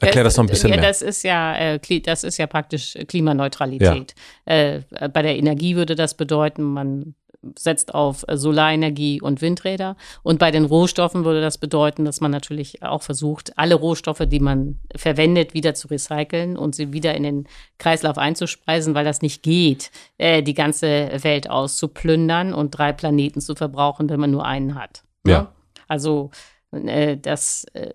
[0.00, 0.86] Erklär das noch ein bisschen ja, mehr.
[0.86, 4.14] Das ist ja, äh, das ist ja praktisch Klimaneutralität.
[4.46, 4.54] Ja.
[4.54, 4.82] Äh,
[5.12, 7.14] bei der Energie würde das bedeuten, man
[7.56, 9.96] setzt auf Solarenergie und Windräder.
[10.22, 14.40] Und bei den Rohstoffen würde das bedeuten, dass man natürlich auch versucht, alle Rohstoffe, die
[14.40, 17.48] man verwendet, wieder zu recyceln und sie wieder in den
[17.78, 23.54] Kreislauf einzuspeisen, weil das nicht geht, äh, die ganze Welt auszuplündern und drei Planeten zu
[23.54, 25.02] verbrauchen, wenn man nur einen hat.
[25.24, 25.32] Ne?
[25.32, 25.52] Ja.
[25.86, 26.30] Also
[26.72, 27.94] äh, das äh,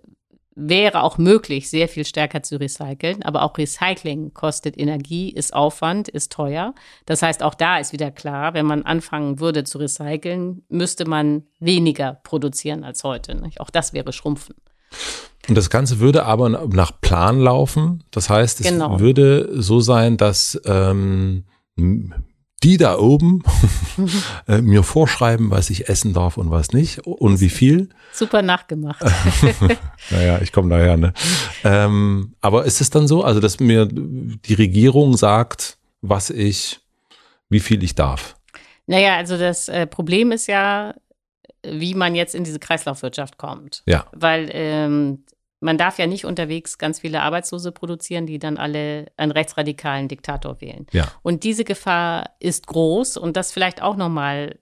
[0.55, 3.23] wäre auch möglich, sehr viel stärker zu recyceln.
[3.23, 6.73] Aber auch Recycling kostet Energie, ist Aufwand, ist teuer.
[7.05, 11.43] Das heißt, auch da ist wieder klar, wenn man anfangen würde zu recyceln, müsste man
[11.59, 13.35] weniger produzieren als heute.
[13.35, 13.61] Nicht?
[13.61, 14.55] Auch das wäre Schrumpfen.
[15.49, 18.03] Und das Ganze würde aber nach Plan laufen.
[18.11, 18.99] Das heißt, es genau.
[18.99, 21.43] würde so sein, dass ähm,
[22.63, 23.43] die da oben
[24.47, 27.89] äh, mir vorschreiben, was ich essen darf und was nicht und wie viel.
[28.13, 29.03] Super nachgemacht.
[30.09, 31.13] naja, ich komme daher, ne?
[31.63, 36.79] Ähm, aber ist es dann so, also dass mir die Regierung sagt, was ich,
[37.49, 38.37] wie viel ich darf?
[38.87, 40.93] Naja, also das äh, Problem ist ja,
[41.65, 43.83] wie man jetzt in diese Kreislaufwirtschaft kommt.
[43.85, 44.05] Ja.
[44.13, 45.23] Weil ähm,
[45.63, 50.61] man darf ja nicht unterwegs ganz viele Arbeitslose produzieren, die dann alle einen rechtsradikalen Diktator
[50.61, 50.85] wählen.
[50.91, 51.07] Ja.
[51.21, 54.59] Und diese Gefahr ist groß und das vielleicht auch nochmal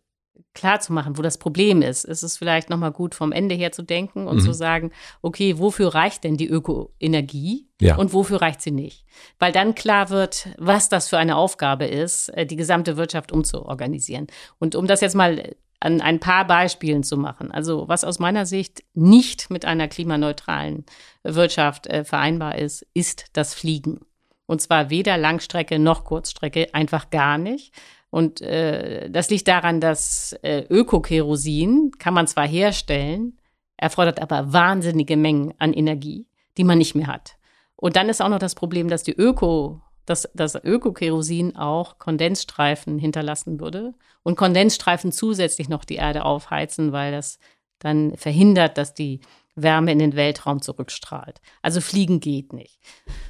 [0.53, 2.03] klar zu machen, wo das Problem ist.
[2.03, 4.41] Ist es vielleicht nochmal gut vom Ende her zu denken und mhm.
[4.41, 4.91] zu sagen,
[5.21, 7.95] okay, wofür reicht denn die Ökoenergie ja.
[7.95, 9.05] und wofür reicht sie nicht?
[9.39, 14.27] Weil dann klar wird, was das für eine Aufgabe ist, äh, die gesamte Wirtschaft umzuorganisieren.
[14.59, 17.51] Und um das jetzt mal an ein paar Beispielen zu machen.
[17.51, 20.85] Also was aus meiner Sicht nicht mit einer klimaneutralen
[21.23, 23.99] Wirtschaft äh, vereinbar ist, ist das Fliegen.
[24.45, 27.73] Und zwar weder Langstrecke noch Kurzstrecke, einfach gar nicht,
[28.11, 33.39] Und äh, das liegt daran, dass äh, Ökokerosin kann man zwar herstellen,
[33.77, 36.27] erfordert aber wahnsinnige Mengen an Energie,
[36.57, 37.37] die man nicht mehr hat.
[37.77, 39.81] Und dann ist auch noch das Problem, dass die Öko,
[40.11, 43.93] dass das Ökokerosin auch Kondensstreifen hinterlassen würde
[44.23, 47.39] und Kondensstreifen zusätzlich noch die Erde aufheizen, weil das
[47.79, 49.21] dann verhindert, dass die
[49.55, 51.41] Wärme in den Weltraum zurückstrahlt.
[51.61, 52.79] Also fliegen geht nicht.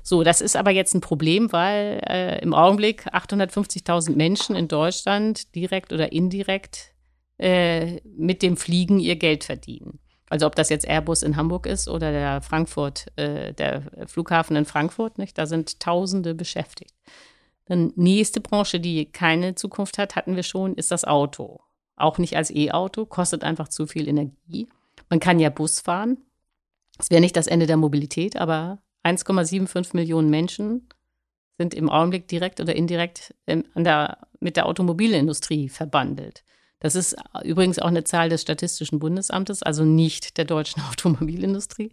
[0.04, 5.56] So, das ist aber jetzt ein Problem, weil äh, im Augenblick 850.000 Menschen in Deutschland
[5.56, 6.94] direkt oder indirekt
[7.38, 10.00] äh, mit dem Fliegen ihr Geld verdienen.
[10.32, 14.64] Also ob das jetzt Airbus in Hamburg ist oder der Frankfurt, äh, der Flughafen in
[14.64, 15.38] Frankfurt, nicht?
[15.38, 16.96] Da sind Tausende beschäftigt.
[17.66, 21.60] Dann nächste Branche, die keine Zukunft hat, hatten wir schon, ist das Auto.
[21.98, 24.70] Auch nicht als E-Auto, kostet einfach zu viel Energie.
[25.10, 26.18] Man kann ja Bus fahren.
[26.98, 30.88] Das wäre nicht das Ende der Mobilität, aber 1,75 Millionen Menschen
[31.58, 36.46] sind im Augenblick direkt oder indirekt ähm, an der, mit der Automobilindustrie verbandelt.
[36.82, 41.92] Das ist übrigens auch eine Zahl des Statistischen Bundesamtes, also nicht der deutschen Automobilindustrie.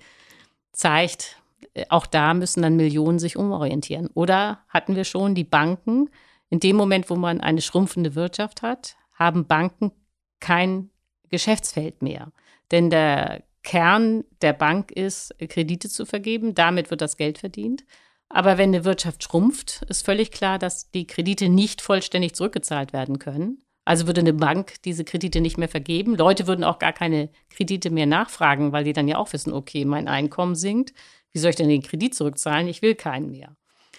[0.73, 1.37] Zeigt,
[1.75, 4.09] äh, auch da müssen dann Millionen sich umorientieren.
[4.15, 6.11] Oder hatten wir schon die Banken,
[6.51, 9.93] in dem Moment, wo man eine schrumpfende Wirtschaft hat, haben Banken
[10.41, 10.91] kein
[11.29, 12.33] Geschäftsfeld mehr.
[12.71, 16.55] Denn der Kern der Bank ist, Kredite zu vergeben.
[16.55, 17.85] Damit wird das Geld verdient.
[18.31, 23.19] Aber wenn eine Wirtschaft schrumpft, ist völlig klar, dass die Kredite nicht vollständig zurückgezahlt werden
[23.19, 23.63] können.
[23.89, 26.15] Also würde eine Bank diese Kredite nicht mehr vergeben.
[26.15, 29.87] Leute würden auch gar keine Kredite mehr nachfragen, weil die dann ja auch wissen, okay,
[29.87, 30.93] mein Einkommen sinkt.
[31.33, 32.69] Wie soll ich denn den Kredit zurückzahlen?
[32.69, 33.57] Ich will keinen mehr.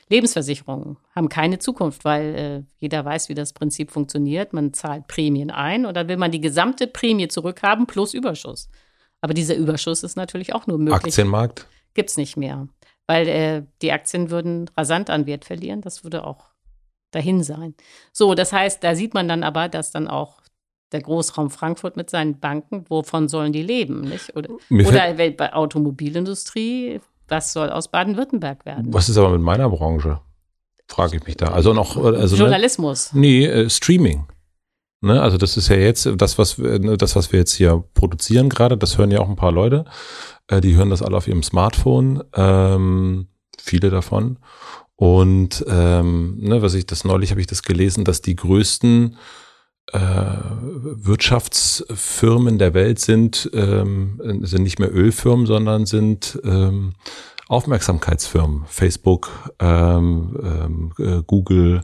[0.08, 4.54] Lebensversicherungen haben keine Zukunft, weil äh, jeder weiß, wie das Prinzip funktioniert.
[4.54, 8.70] Man zahlt Prämien ein und dann will man die gesamte Prämie zurückhaben plus Überschuss.
[9.22, 11.06] Aber dieser Überschuss ist natürlich auch nur möglich.
[11.06, 11.66] Aktienmarkt?
[11.96, 12.68] Gibt es nicht mehr,
[13.08, 15.82] weil äh, die Aktien würden rasant an Wert verlieren.
[15.82, 16.49] Das würde auch
[17.12, 17.76] dahin sein.
[18.12, 20.42] So, das heißt, da sieht man dann aber, dass dann auch
[20.92, 24.02] der Großraum Frankfurt mit seinen Banken, wovon sollen die leben?
[24.02, 24.36] Nicht?
[24.36, 27.00] Oder, oder bei Automobilindustrie
[27.30, 28.94] was soll aus Baden-Württemberg werden?
[28.94, 30.20] Was ist aber mit meiner Branche?
[30.88, 31.50] Frage ich mich da.
[31.50, 31.96] Also noch.
[31.98, 32.42] Also, ne?
[32.42, 33.14] Journalismus.
[33.14, 34.26] Ne, nee, äh, Streaming.
[35.02, 37.84] Ne, also das ist ja jetzt das, was wir, ne, das, was wir jetzt hier
[37.94, 39.86] produzieren gerade, das hören ja auch ein paar Leute.
[40.48, 43.28] Äh, die hören das alle auf ihrem Smartphone, ähm,
[43.58, 44.40] viele davon.
[45.00, 49.16] Und ähm, ne, was ich das neulich habe ich das gelesen, dass die größten
[49.94, 56.96] äh, Wirtschaftsfirmen der Welt sind, ähm, sind nicht mehr Ölfirmen, sondern sind ähm,
[57.48, 58.66] Aufmerksamkeitsfirmen.
[58.68, 61.84] Facebook, ähm, äh, Google,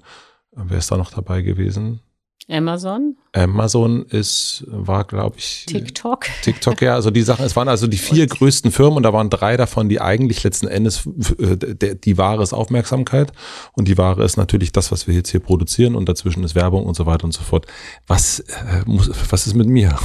[0.52, 2.02] wer ist da noch dabei gewesen?
[2.48, 3.18] Amazon?
[3.34, 5.66] Amazon ist, war, glaube ich.
[5.66, 6.28] TikTok.
[6.44, 6.94] TikTok, ja.
[6.94, 9.90] Also die Sachen, es waren also die vier größten Firmen und da waren drei davon,
[9.90, 11.08] die eigentlich letzten Endes
[11.40, 13.32] äh, die Ware ist Aufmerksamkeit
[13.74, 16.86] und die Ware ist natürlich das, was wir jetzt hier produzieren und dazwischen ist Werbung
[16.86, 17.66] und so weiter und so fort.
[18.06, 19.98] Was, äh, muss, was ist mit mir?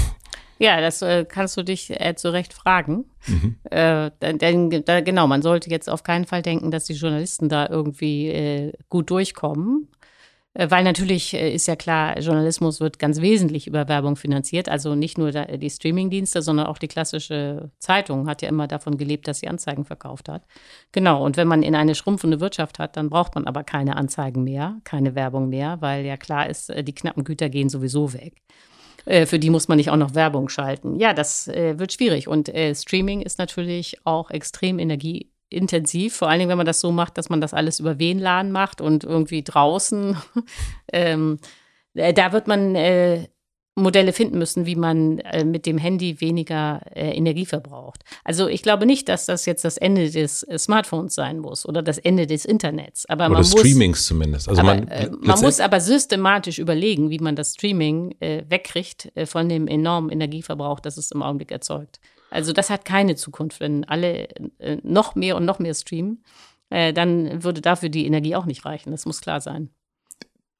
[0.58, 3.06] Ja, das äh, kannst du dich äh, zu Recht fragen.
[3.26, 3.56] Mhm.
[3.70, 7.66] Äh, denn da, genau, man sollte jetzt auf keinen Fall denken, dass die Journalisten da
[7.66, 9.88] irgendwie äh, gut durchkommen.
[10.54, 14.68] Äh, weil natürlich äh, ist ja klar, Journalismus wird ganz wesentlich über Werbung finanziert.
[14.68, 19.28] Also nicht nur die Streamingdienste, sondern auch die klassische Zeitung hat ja immer davon gelebt,
[19.28, 20.44] dass sie Anzeigen verkauft hat.
[20.92, 21.24] Genau.
[21.24, 24.80] Und wenn man in eine schrumpfende Wirtschaft hat, dann braucht man aber keine Anzeigen mehr,
[24.84, 28.42] keine Werbung mehr, weil ja klar ist, äh, die knappen Güter gehen sowieso weg.
[29.06, 30.96] Für die muss man nicht auch noch Werbung schalten.
[30.96, 32.28] Ja, das wird schwierig.
[32.28, 36.92] Und Streaming ist natürlich auch extrem energie intensiv, vor allen Dingen, wenn man das so
[36.92, 40.16] macht, dass man das alles über WLAN macht und irgendwie draußen.
[40.92, 41.38] ähm,
[41.94, 43.28] äh, da wird man äh,
[43.76, 48.02] Modelle finden müssen, wie man äh, mit dem Handy weniger äh, Energie verbraucht.
[48.24, 51.82] Also ich glaube nicht, dass das jetzt das Ende des äh, Smartphones sein muss oder
[51.82, 53.06] das Ende des Internets.
[53.06, 54.48] Aber oder man des Streamings zumindest.
[54.48, 59.48] Also aber, man, äh, man muss aber systematisch überlegen, wie man das Streaming wegkriegt von
[59.48, 62.00] dem enormen Energieverbrauch, das es im Augenblick erzeugt.
[62.30, 64.28] Also das hat keine Zukunft, wenn alle
[64.58, 66.22] äh, noch mehr und noch mehr streamen.
[66.70, 68.92] Äh, dann würde dafür die Energie auch nicht reichen.
[68.92, 69.70] Das muss klar sein.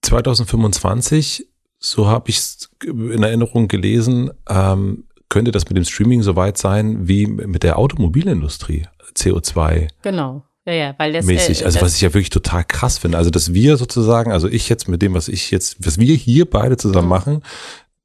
[0.03, 1.47] 2025,
[1.79, 6.59] so habe ich es in Erinnerung gelesen, ähm, könnte das mit dem Streaming so weit
[6.59, 9.89] sein wie mit der Automobilindustrie, CO2.
[10.03, 10.43] Genau.
[10.67, 11.63] Ja, ja, weil das, mäßig.
[11.63, 13.17] Äh, also das, was ich ja wirklich total krass finde.
[13.17, 16.49] Also dass wir sozusagen, also ich jetzt mit dem, was ich jetzt, was wir hier
[16.49, 17.11] beide zusammen mhm.
[17.11, 17.43] machen,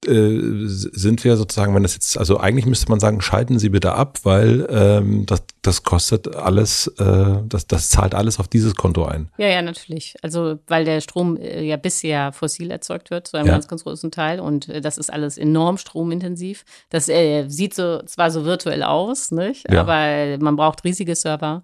[0.08, 4.20] sind wir sozusagen, wenn das jetzt, also eigentlich müsste man sagen, schalten Sie bitte ab,
[4.24, 9.30] weil ähm, das, das kostet alles, äh, das, das zahlt alles auf dieses Konto ein.
[9.38, 10.16] Ja, ja, natürlich.
[10.22, 13.54] Also weil der Strom äh, ja bisher fossil erzeugt wird, zu einem ja.
[13.54, 14.40] ganz, ganz großen Teil.
[14.40, 16.66] Und äh, das ist alles enorm stromintensiv.
[16.90, 19.70] Das äh, sieht so zwar so virtuell aus, nicht?
[19.72, 19.82] Ja.
[19.82, 21.64] aber man braucht riesige Server.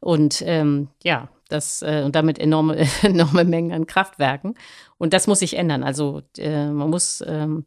[0.00, 4.54] Und ähm, ja, Das, äh, und damit enorme, enorme Mengen an Kraftwerken.
[4.98, 5.82] Und das muss sich ändern.
[5.82, 7.64] Also äh, man muss ähm,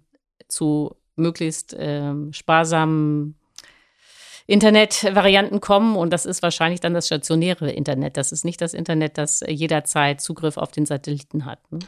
[0.53, 3.35] zu möglichst ähm, sparsamen
[4.45, 8.17] Internetvarianten kommen und das ist wahrscheinlich dann das stationäre Internet.
[8.17, 11.59] Das ist nicht das Internet, das jederzeit Zugriff auf den Satelliten hat.
[11.71, 11.79] Ne?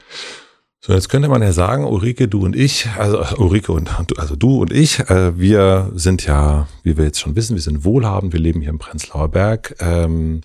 [0.80, 3.90] So, jetzt könnte man ja sagen, Ulrike, du und ich, also Ulrike und
[4.20, 7.84] also du und ich, äh, wir sind ja, wie wir jetzt schon wissen, wir sind
[7.84, 9.76] wohlhabend, wir leben hier im Prenzlauer Berg.
[9.80, 10.42] Ähm,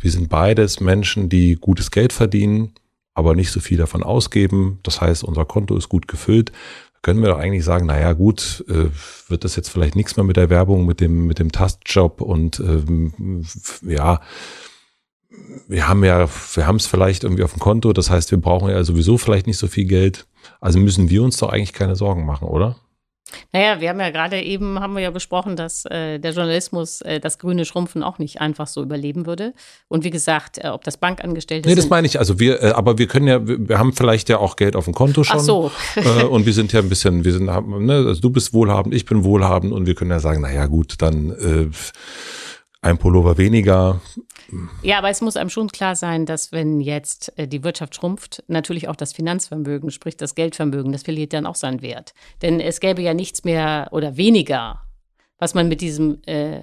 [0.00, 2.72] wir sind beides Menschen, die gutes Geld verdienen,
[3.14, 4.80] aber nicht so viel davon ausgeben.
[4.82, 6.50] Das heißt, unser Konto ist gut gefüllt
[7.04, 8.88] können wir doch eigentlich sagen, naja gut, äh,
[9.28, 12.58] wird das jetzt vielleicht nichts mehr mit der Werbung, mit dem, mit dem Tastjob und
[12.60, 13.44] ähm,
[13.82, 14.20] ja,
[15.68, 18.70] wir haben ja, wir haben es vielleicht irgendwie auf dem Konto, das heißt, wir brauchen
[18.70, 20.26] ja sowieso vielleicht nicht so viel Geld.
[20.60, 22.76] Also müssen wir uns doch eigentlich keine Sorgen machen, oder?
[23.52, 27.20] Naja, wir haben ja gerade eben, haben wir ja besprochen, dass äh, der Journalismus äh,
[27.20, 29.54] das grüne Schrumpfen auch nicht einfach so überleben würde.
[29.88, 32.18] Und wie gesagt, äh, ob das Bankangestellte Nee, das meine ich.
[32.18, 34.94] Also wir, äh, aber wir können ja, wir, haben vielleicht ja auch Geld auf dem
[34.94, 35.38] Konto schon.
[35.38, 35.70] Ach so.
[35.96, 39.04] Äh, und wir sind ja ein bisschen, wir sind, ne, also du bist wohlhabend, ich
[39.04, 41.70] bin wohlhabend und wir können ja sagen, naja gut, dann äh,
[42.84, 44.00] ein Pullover weniger.
[44.82, 48.44] Ja, aber es muss einem schon klar sein, dass wenn jetzt äh, die Wirtschaft schrumpft,
[48.46, 52.12] natürlich auch das Finanzvermögen, sprich das Geldvermögen, das verliert dann auch seinen Wert.
[52.42, 54.82] Denn es gäbe ja nichts mehr oder weniger,
[55.38, 56.58] was man mit diesem äh,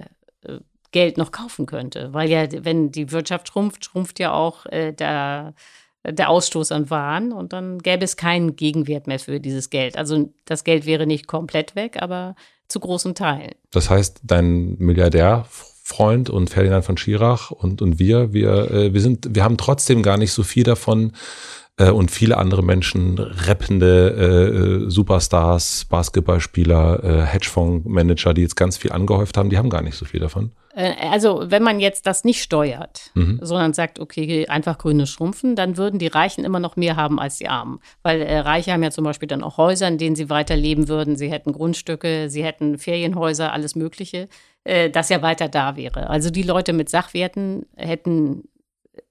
[0.92, 2.12] Geld noch kaufen könnte.
[2.12, 5.54] Weil ja, wenn die Wirtschaft schrumpft, schrumpft ja auch äh, der,
[6.04, 9.96] der Ausstoß an Waren und dann gäbe es keinen Gegenwert mehr für dieses Geld.
[9.96, 12.34] Also das Geld wäre nicht komplett weg, aber
[12.68, 13.54] zu großen Teilen.
[13.70, 15.46] Das heißt, dein Milliardär
[15.92, 20.02] Freund und Ferdinand von Schirach und, und wir, wir, äh, wir sind, wir haben trotzdem
[20.02, 21.12] gar nicht so viel davon
[21.76, 28.92] äh, und viele andere Menschen, rappende äh, Superstars, Basketballspieler, äh, Hedgefondsmanager, die jetzt ganz viel
[28.92, 30.52] angehäuft haben, die haben gar nicht so viel davon.
[30.74, 33.38] Äh, also, wenn man jetzt das nicht steuert, mhm.
[33.42, 37.38] sondern sagt, okay, einfach grüne schrumpfen, dann würden die Reichen immer noch mehr haben als
[37.38, 37.80] die Armen.
[38.02, 41.16] Weil äh, Reiche haben ja zum Beispiel dann auch Häuser, in denen sie weiterleben würden.
[41.16, 44.28] Sie hätten Grundstücke, sie hätten Ferienhäuser, alles Mögliche.
[44.64, 46.08] Äh, das ja weiter da wäre.
[46.08, 48.48] Also die Leute mit Sachwerten hätten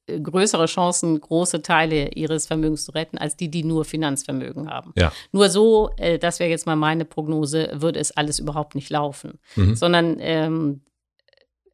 [0.07, 4.93] äh, größere Chancen, große Teile ihres Vermögens zu retten, als die, die nur Finanzvermögen haben.
[4.95, 5.11] Ja.
[5.31, 9.39] Nur so, äh, das wäre jetzt mal meine Prognose, würde es alles überhaupt nicht laufen.
[9.55, 9.75] Mhm.
[9.75, 10.81] Sondern ähm,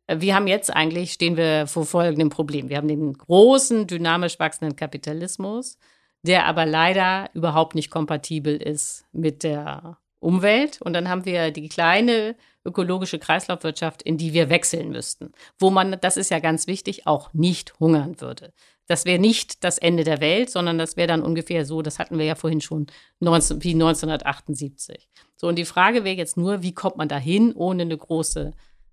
[0.08, 2.70] wir haben jetzt eigentlich, stehen wir vor folgendem Problem.
[2.70, 5.78] Wir haben den großen, dynamisch wachsenden Kapitalismus,
[6.24, 9.98] der aber leider überhaupt nicht kompatibel ist mit der
[10.28, 10.82] Umwelt.
[10.82, 12.36] Und dann haben wir die kleine
[12.66, 17.34] ökologische Kreislaufwirtschaft, in die wir wechseln müssten, wo man, das ist ja ganz wichtig, auch
[17.34, 18.52] nicht hungern würde.
[18.88, 22.18] Das wäre nicht das Ende der Welt, sondern das wäre dann ungefähr so, das hatten
[22.18, 22.88] wir ja vorhin schon,
[23.22, 25.10] 19, wie 1978.
[25.38, 28.52] So, und die Frage wäre jetzt nur, wie kommt man dahin, ohne eine große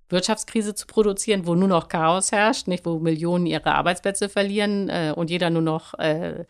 [0.09, 5.13] Wirtschaftskrise zu produzieren, wo nur noch Chaos herrscht, nicht, wo Millionen ihre Arbeitsplätze verlieren äh,
[5.17, 6.45] und jeder nur noch äh,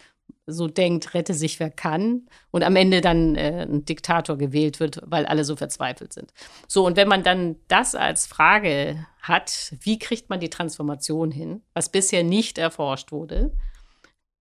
[0.46, 5.00] so denkt, rette sich wer kann und am Ende dann äh, ein Diktator gewählt wird,
[5.04, 6.32] weil alle so verzweifelt sind.
[6.68, 11.62] So, und wenn man dann das als Frage hat, wie kriegt man die Transformation hin,
[11.72, 13.52] was bisher nicht erforscht wurde,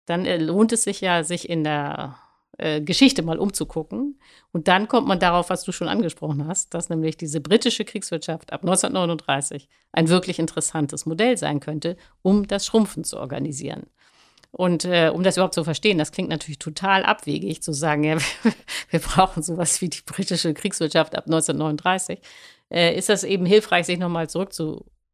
[0.06, 2.16] dann äh, lohnt es sich ja, sich in der
[2.58, 4.20] äh, Geschichte mal umzugucken.
[4.52, 8.52] Und dann kommt man darauf, was du schon angesprochen hast, dass nämlich diese britische Kriegswirtschaft
[8.52, 13.86] ab 1939 ein wirklich interessantes Modell sein könnte, um das Schrumpfen zu organisieren.
[14.50, 18.16] Und äh, um das überhaupt zu verstehen, das klingt natürlich total abwegig zu sagen, ja,
[18.90, 22.20] wir brauchen sowas wie die britische Kriegswirtschaft ab 1939,
[22.70, 24.28] äh, ist das eben hilfreich, sich nochmal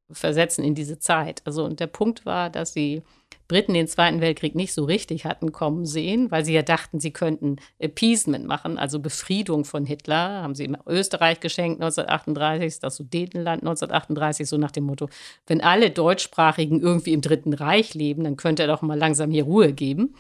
[0.09, 1.43] zurückzuversetzen in diese Zeit.
[1.45, 3.03] Also und der Punkt war, dass sie
[3.47, 7.11] Briten den Zweiten Weltkrieg nicht so richtig hatten kommen sehen, weil sie ja dachten, sie
[7.11, 10.43] könnten Appeasement machen, also Befriedung von Hitler.
[10.43, 15.09] Haben sie ihm Österreich geschenkt 1938, das Sudetenland 1938, so nach dem Motto,
[15.47, 19.45] wenn alle Deutschsprachigen irgendwie im Dritten Reich leben, dann könnte er doch mal langsam hier
[19.45, 20.15] Ruhe geben.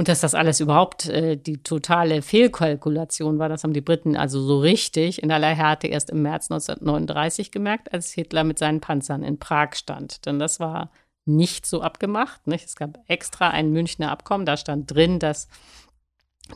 [0.00, 4.40] Und dass das alles überhaupt äh, die totale Fehlkalkulation war, das haben die Briten also
[4.40, 9.22] so richtig in aller Härte erst im März 1939 gemerkt, als Hitler mit seinen Panzern
[9.22, 10.24] in Prag stand.
[10.24, 10.90] Denn das war
[11.26, 12.46] nicht so abgemacht.
[12.46, 12.64] Nicht?
[12.64, 15.48] Es gab extra ein Münchner Abkommen, da stand drin, dass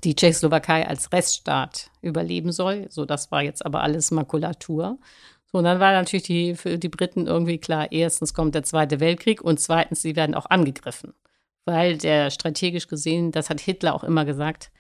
[0.05, 2.87] die Tschechoslowakei als Reststaat überleben soll.
[2.89, 4.99] So, das war jetzt aber alles Makulatur.
[5.53, 9.01] So, und dann war natürlich die, für die Briten irgendwie klar, erstens kommt der Zweite
[9.01, 11.13] Weltkrieg und zweitens, sie werden auch angegriffen.
[11.65, 14.71] Weil der strategisch gesehen, das hat Hitler auch immer gesagt,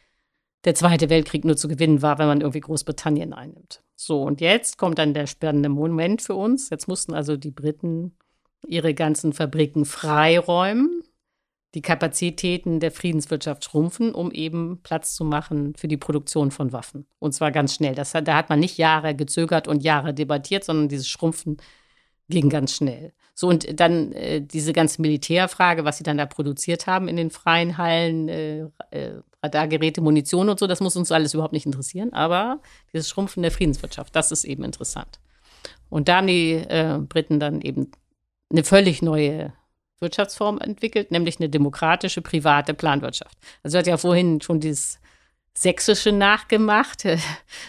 [0.64, 3.82] der Zweite Weltkrieg nur zu gewinnen war, wenn man irgendwie Großbritannien einnimmt.
[3.96, 6.70] So, und jetzt kommt dann der spannende Moment für uns.
[6.70, 8.16] Jetzt mussten also die Briten
[8.66, 11.02] ihre ganzen Fabriken freiräumen,
[11.74, 17.06] die Kapazitäten der Friedenswirtschaft schrumpfen, um eben Platz zu machen für die Produktion von Waffen.
[17.18, 17.94] Und zwar ganz schnell.
[17.94, 21.58] Das, da hat man nicht Jahre gezögert und Jahre debattiert, sondern dieses Schrumpfen
[22.28, 23.12] ging ganz schnell.
[23.36, 27.30] So, und dann äh, diese ganze Militärfrage, was sie dann da produziert haben in den
[27.30, 32.12] freien Hallen, äh, äh, Radargeräte, Munition und so, das muss uns alles überhaupt nicht interessieren.
[32.12, 32.60] Aber
[32.92, 35.18] dieses Schrumpfen der Friedenswirtschaft, das ist eben interessant.
[35.90, 37.90] Und da haben die äh, Briten dann eben
[38.50, 39.52] eine völlig neue
[40.00, 43.36] Wirtschaftsform entwickelt, nämlich eine demokratische, private Planwirtschaft.
[43.62, 45.00] Also hat ja vorhin schon dieses
[45.56, 47.18] Sächsische nachgemacht, äh,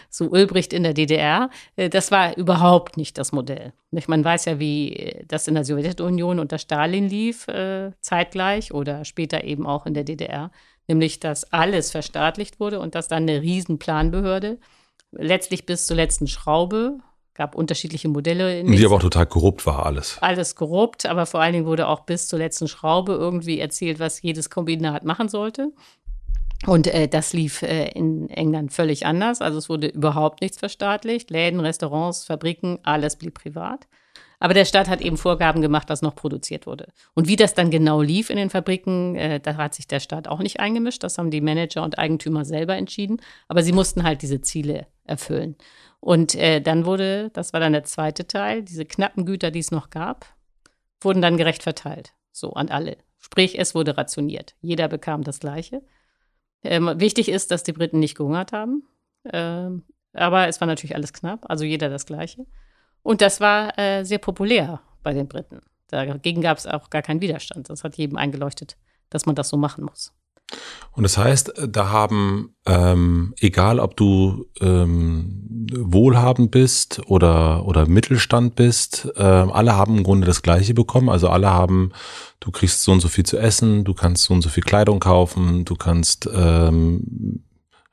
[0.09, 1.49] so Ulbricht in der DDR.
[1.75, 3.73] Äh, das war überhaupt nicht das Modell.
[4.07, 7.47] Man weiß ja, wie äh, das in der Sowjetunion unter Stalin lief,
[8.01, 10.51] zeitgleich oder später eben auch in der DDR,
[10.87, 14.57] nämlich dass alles verstaatlicht wurde und dass dann eine Riesenplanbehörde
[15.11, 16.99] letztlich bis zur letzten Schraube
[17.35, 18.59] gab unterschiedliche Modelle.
[18.59, 20.17] In die aber auch total korrupt war alles.
[20.21, 24.21] Alles korrupt, aber vor allen Dingen wurde auch bis zur letzten Schraube irgendwie erzählt, was
[24.21, 25.71] jedes Kombinat machen sollte.
[26.65, 29.41] Und äh, das lief äh, in England völlig anders.
[29.41, 31.29] Also es wurde überhaupt nichts verstaatlicht.
[31.29, 33.87] Läden, Restaurants, Fabriken, alles blieb privat.
[34.39, 36.87] Aber der Staat hat eben Vorgaben gemacht, was noch produziert wurde.
[37.13, 40.27] Und wie das dann genau lief in den Fabriken, äh, da hat sich der Staat
[40.27, 41.03] auch nicht eingemischt.
[41.03, 43.21] Das haben die Manager und Eigentümer selber entschieden.
[43.47, 45.55] Aber sie mussten halt diese Ziele erfüllen.
[45.99, 49.71] Und äh, dann wurde, das war dann der zweite Teil, diese knappen Güter, die es
[49.71, 50.25] noch gab,
[51.01, 52.13] wurden dann gerecht verteilt.
[52.31, 52.97] So an alle.
[53.17, 54.55] Sprich, es wurde rationiert.
[54.61, 55.81] Jeder bekam das Gleiche.
[56.65, 58.83] Ähm, wichtig ist, dass die Briten nicht gehungert haben.
[59.31, 59.83] Ähm,
[60.13, 62.45] aber es war natürlich alles knapp, also jeder das Gleiche.
[63.03, 65.61] Und das war äh, sehr populär bei den Briten.
[65.87, 67.69] Dagegen gab es auch gar keinen Widerstand.
[67.69, 68.77] Das hat jedem eingeleuchtet,
[69.09, 70.13] dass man das so machen muss.
[70.95, 78.55] Und das heißt, da haben, ähm, egal ob du ähm, wohlhabend bist oder, oder Mittelstand
[78.55, 81.09] bist, äh, alle haben im Grunde das Gleiche bekommen.
[81.09, 81.91] Also alle haben,
[82.39, 85.01] du kriegst so und so viel zu essen, du kannst so und so viel Kleidung
[85.01, 87.43] kaufen, du kannst ähm,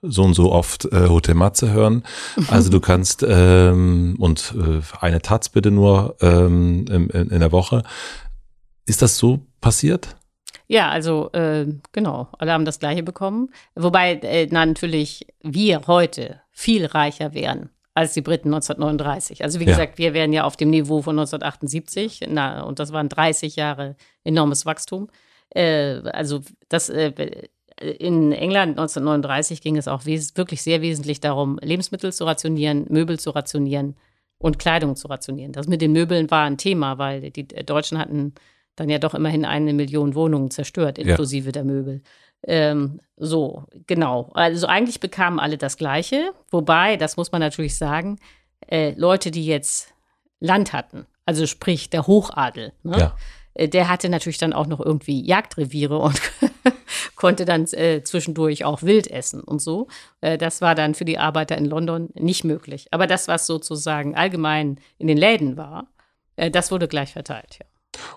[0.02, 2.04] so und so oft äh, Hotel Matze hören.
[2.48, 7.82] Also du kannst ähm, und äh, eine Taz bitte nur ähm, in, in der Woche.
[8.86, 10.16] Ist das so passiert?
[10.72, 13.50] Ja, also äh, genau, alle haben das gleiche bekommen.
[13.74, 19.44] Wobei äh, natürlich wir heute viel reicher wären als die Briten 1939.
[19.44, 19.72] Also wie ja.
[19.72, 23.96] gesagt, wir wären ja auf dem Niveau von 1978 na, und das waren 30 Jahre
[24.24, 25.10] enormes Wachstum.
[25.50, 26.40] Äh, also
[26.70, 27.12] das äh,
[27.78, 33.28] in England 1939 ging es auch wirklich sehr wesentlich darum, Lebensmittel zu rationieren, Möbel zu
[33.28, 33.94] rationieren
[34.38, 35.52] und Kleidung zu rationieren.
[35.52, 38.32] Das mit den Möbeln war ein Thema, weil die Deutschen hatten
[38.76, 41.52] dann ja doch immerhin eine Million Wohnungen zerstört, inklusive ja.
[41.52, 42.02] der Möbel.
[42.44, 44.30] Ähm, so, genau.
[44.34, 48.18] Also eigentlich bekamen alle das Gleiche, wobei, das muss man natürlich sagen,
[48.68, 49.92] äh, Leute, die jetzt
[50.40, 52.98] Land hatten, also sprich der Hochadel, ne?
[52.98, 53.16] ja.
[53.54, 56.20] äh, der hatte natürlich dann auch noch irgendwie Jagdreviere und
[57.16, 59.86] konnte dann äh, zwischendurch auch wild essen und so.
[60.20, 62.88] Äh, das war dann für die Arbeiter in London nicht möglich.
[62.90, 65.86] Aber das, was sozusagen allgemein in den Läden war,
[66.34, 67.66] äh, das wurde gleich verteilt, ja.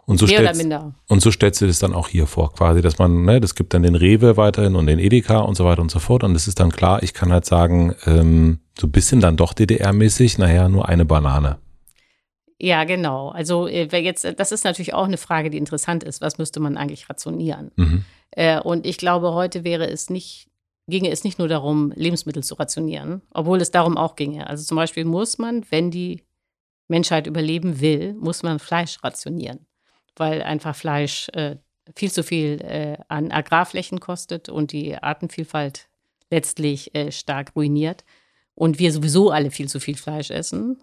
[0.05, 0.73] Und so, stellt,
[1.07, 3.73] und so stellst du das dann auch hier vor, quasi, dass man, ne, das gibt
[3.73, 6.23] dann den Rewe weiterhin und den Edeka und so weiter und so fort.
[6.23, 9.53] Und es ist dann klar, ich kann halt sagen, ähm, so ein bisschen dann doch
[9.53, 11.57] DDR-mäßig, naja, nur eine Banane.
[12.59, 13.29] Ja, genau.
[13.29, 16.21] Also äh, jetzt, das ist natürlich auch eine Frage, die interessant ist.
[16.21, 17.71] Was müsste man eigentlich rationieren?
[17.75, 18.05] Mhm.
[18.31, 20.47] Äh, und ich glaube, heute wäre es nicht,
[20.87, 24.47] ginge es nicht nur darum, Lebensmittel zu rationieren, obwohl es darum auch ginge.
[24.47, 26.23] Also zum Beispiel muss man, wenn die
[26.87, 29.65] Menschheit überleben will, muss man Fleisch rationieren,
[30.15, 31.57] weil einfach Fleisch äh,
[31.95, 35.87] viel zu viel äh, an Agrarflächen kostet und die Artenvielfalt
[36.31, 38.03] letztlich äh, stark ruiniert
[38.55, 40.81] und wir sowieso alle viel zu viel Fleisch essen.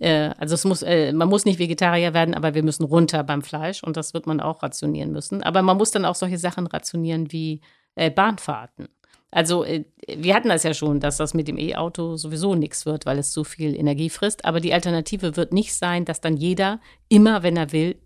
[0.00, 3.42] Äh, also es muss, äh, man muss nicht Vegetarier werden, aber wir müssen runter beim
[3.42, 5.42] Fleisch und das wird man auch rationieren müssen.
[5.42, 7.60] Aber man muss dann auch solche Sachen rationieren wie
[7.94, 8.88] äh, Bahnfahrten.
[9.36, 13.04] Also äh, wir hatten das ja schon, dass das mit dem E-Auto sowieso nichts wird,
[13.04, 14.46] weil es zu viel Energie frisst.
[14.46, 16.80] Aber die Alternative wird nicht sein, dass dann jeder
[17.10, 17.96] immer, wenn er will,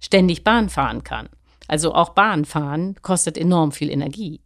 [0.00, 1.28] ständig Bahn fahren kann.
[1.68, 4.40] Also auch Bahn fahren kostet enorm viel Energie.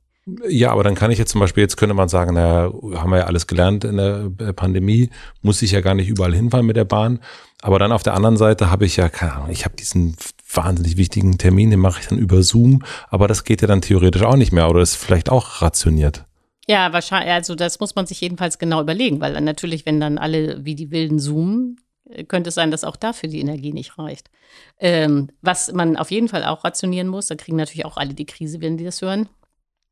[0.46, 3.20] Ja, aber dann kann ich jetzt zum Beispiel, jetzt könnte man sagen, naja, haben wir
[3.20, 5.08] ja alles gelernt in der äh, Pandemie,
[5.40, 7.20] muss ich ja gar nicht überall hinfahren mit der Bahn.
[7.62, 10.16] Aber dann auf der anderen Seite habe ich ja, keine Ahnung, ich habe diesen
[10.52, 14.22] wahnsinnig wichtigen Termin, den mache ich dann über Zoom, aber das geht ja dann theoretisch
[14.22, 16.26] auch nicht mehr oder ist vielleicht auch rationiert.
[16.66, 20.18] Ja, wahrscheinlich, also das muss man sich jedenfalls genau überlegen, weil dann natürlich, wenn dann
[20.18, 23.98] alle wie die Wilden zoomen, äh, könnte es sein, dass auch dafür die Energie nicht
[23.98, 24.30] reicht.
[24.78, 28.26] Ähm, was man auf jeden Fall auch rationieren muss, da kriegen natürlich auch alle die
[28.26, 29.28] Krise, wenn die das hören,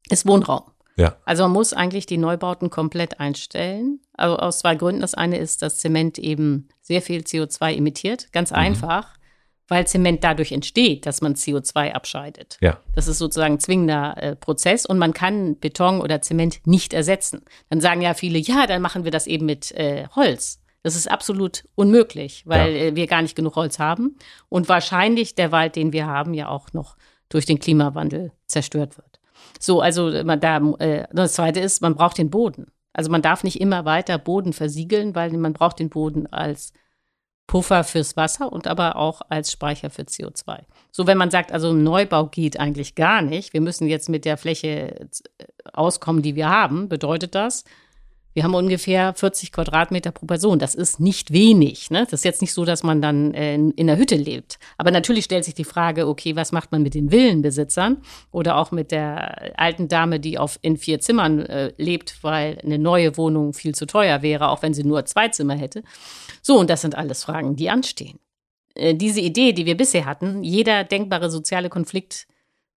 [0.08, 0.62] ist Wohnraum.
[0.96, 1.16] Ja.
[1.24, 4.00] Also man muss eigentlich die Neubauten komplett einstellen.
[4.14, 5.00] Also aus zwei Gründen.
[5.00, 8.30] Das eine ist, dass Zement eben sehr viel CO2 emittiert.
[8.32, 8.56] Ganz mhm.
[8.56, 9.16] einfach
[9.68, 12.58] weil Zement dadurch entsteht, dass man CO2 abscheidet.
[12.60, 12.78] Ja.
[12.94, 17.42] Das ist sozusagen ein zwingender äh, Prozess und man kann Beton oder Zement nicht ersetzen.
[17.70, 20.60] Dann sagen ja viele, ja, dann machen wir das eben mit äh, Holz.
[20.82, 22.82] Das ist absolut unmöglich, weil ja.
[22.86, 24.16] Äh, wir gar nicht genug Holz haben
[24.48, 26.96] und wahrscheinlich der Wald, den wir haben, ja auch noch
[27.28, 29.20] durch den Klimawandel zerstört wird.
[29.58, 32.66] So, also man da, äh, das Zweite ist, man braucht den Boden.
[32.92, 36.72] Also man darf nicht immer weiter Boden versiegeln, weil man braucht den Boden als
[37.52, 40.60] Puffer fürs Wasser und aber auch als Speicher für CO2.
[40.90, 44.38] So, wenn man sagt, also Neubau geht eigentlich gar nicht, wir müssen jetzt mit der
[44.38, 45.06] Fläche äh,
[45.70, 47.64] auskommen, die wir haben, bedeutet das,
[48.34, 50.58] wir haben ungefähr 40 Quadratmeter pro Person.
[50.58, 51.90] Das ist nicht wenig.
[51.90, 52.04] Ne?
[52.04, 54.58] Das ist jetzt nicht so, dass man dann äh, in, der Hütte lebt.
[54.78, 57.98] Aber natürlich stellt sich die Frage, okay, was macht man mit den Villenbesitzern
[58.30, 62.78] oder auch mit der alten Dame, die auf, in vier Zimmern äh, lebt, weil eine
[62.78, 65.82] neue Wohnung viel zu teuer wäre, auch wenn sie nur zwei Zimmer hätte.
[66.40, 68.18] So, und das sind alles Fragen, die anstehen.
[68.74, 72.26] Äh, diese Idee, die wir bisher hatten, jeder denkbare soziale Konflikt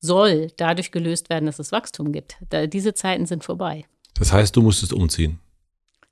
[0.02, 2.38] soll dadurch gelöst werden, dass es Wachstum gibt.
[2.49, 3.86] Da, diese Zeiten sind vorbei.
[4.15, 5.40] Das heißt, du musstest umziehen.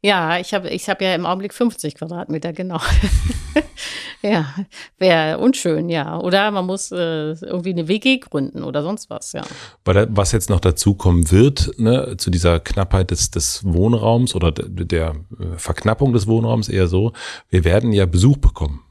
[0.05, 2.81] Ja, ich habe ich hab ja im Augenblick 50 Quadratmeter, genau.
[4.21, 4.53] ja,
[4.97, 6.19] wäre unschön, ja.
[6.19, 9.43] Oder man muss äh, irgendwie eine WG gründen oder sonst was, ja.
[9.85, 14.51] Weil was jetzt noch dazu kommen wird, ne, zu dieser Knappheit des, des Wohnraums oder
[14.51, 17.13] der äh, Verknappung des Wohnraums eher so,
[17.49, 18.81] wir werden ja Besuch bekommen.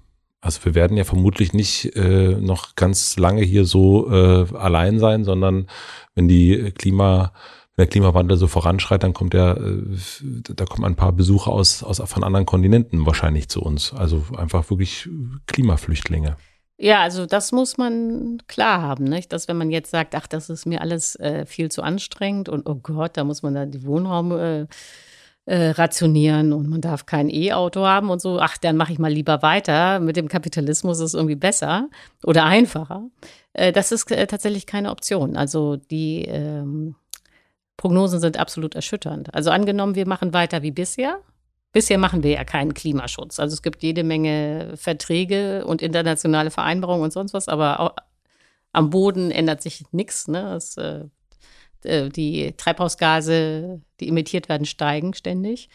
[0.41, 5.25] Also wir werden ja vermutlich nicht äh, noch ganz lange hier so äh, allein sein,
[5.25, 5.67] sondern
[6.15, 7.33] wenn die Klima
[7.83, 9.97] der Klimawandel so voranschreit, dann kommt der, äh,
[10.55, 13.93] da kommen ein paar Besucher aus, aus von anderen Kontinenten wahrscheinlich zu uns.
[13.93, 15.09] Also einfach wirklich
[15.47, 16.37] Klimaflüchtlinge.
[16.79, 19.33] Ja, also das muss man klar haben, nicht?
[19.33, 22.69] Dass wenn man jetzt sagt, ach, das ist mir alles äh, viel zu anstrengend und
[22.69, 24.67] oh Gott, da muss man dann die Wohnraum äh,
[25.45, 29.13] äh, rationieren und man darf kein E-Auto haben und so, ach, dann mache ich mal
[29.13, 29.99] lieber weiter.
[29.99, 31.89] Mit dem Kapitalismus ist es irgendwie besser
[32.25, 33.09] oder einfacher.
[33.53, 35.37] Äh, das ist äh, tatsächlich keine Option.
[35.37, 36.95] Also die ähm,
[37.77, 39.35] Prognosen sind absolut erschütternd.
[39.35, 41.21] Also angenommen, wir machen weiter wie bisher.
[41.73, 43.41] Bisher machen wir ja keinen Klimaschutz.
[43.41, 47.95] Also es gibt jede Menge Verträge und internationale Vereinbarungen und sonst was, aber
[48.73, 50.29] am Boden ändert sich nichts.
[50.29, 50.59] Ne?
[50.77, 51.05] äh,
[51.85, 55.69] äh, die Treibhausgase, die emittiert werden, steigen ständig.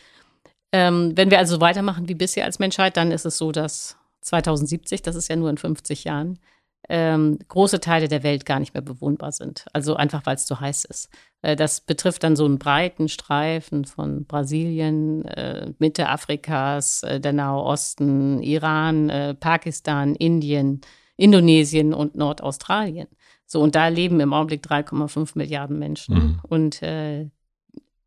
[0.71, 5.01] Ähm, wenn wir also weitermachen wie bisher als Menschheit, dann ist es so, dass 2070,
[5.01, 6.39] das ist ja nur in 50 Jahren,
[6.89, 9.65] ähm, große Teile der Welt gar nicht mehr bewohnbar sind.
[9.73, 11.09] Also einfach, weil es zu heiß ist.
[11.41, 17.33] Äh, das betrifft dann so einen breiten Streifen von Brasilien, äh, Mitte Afrikas, äh, der
[17.33, 20.81] Nahe Osten, Iran, äh, Pakistan, Indien,
[21.17, 23.07] Indonesien und Nordaustralien.
[23.45, 26.15] So, und da leben im Augenblick 3,5 Milliarden Menschen.
[26.15, 26.39] Mhm.
[26.43, 27.29] Und äh,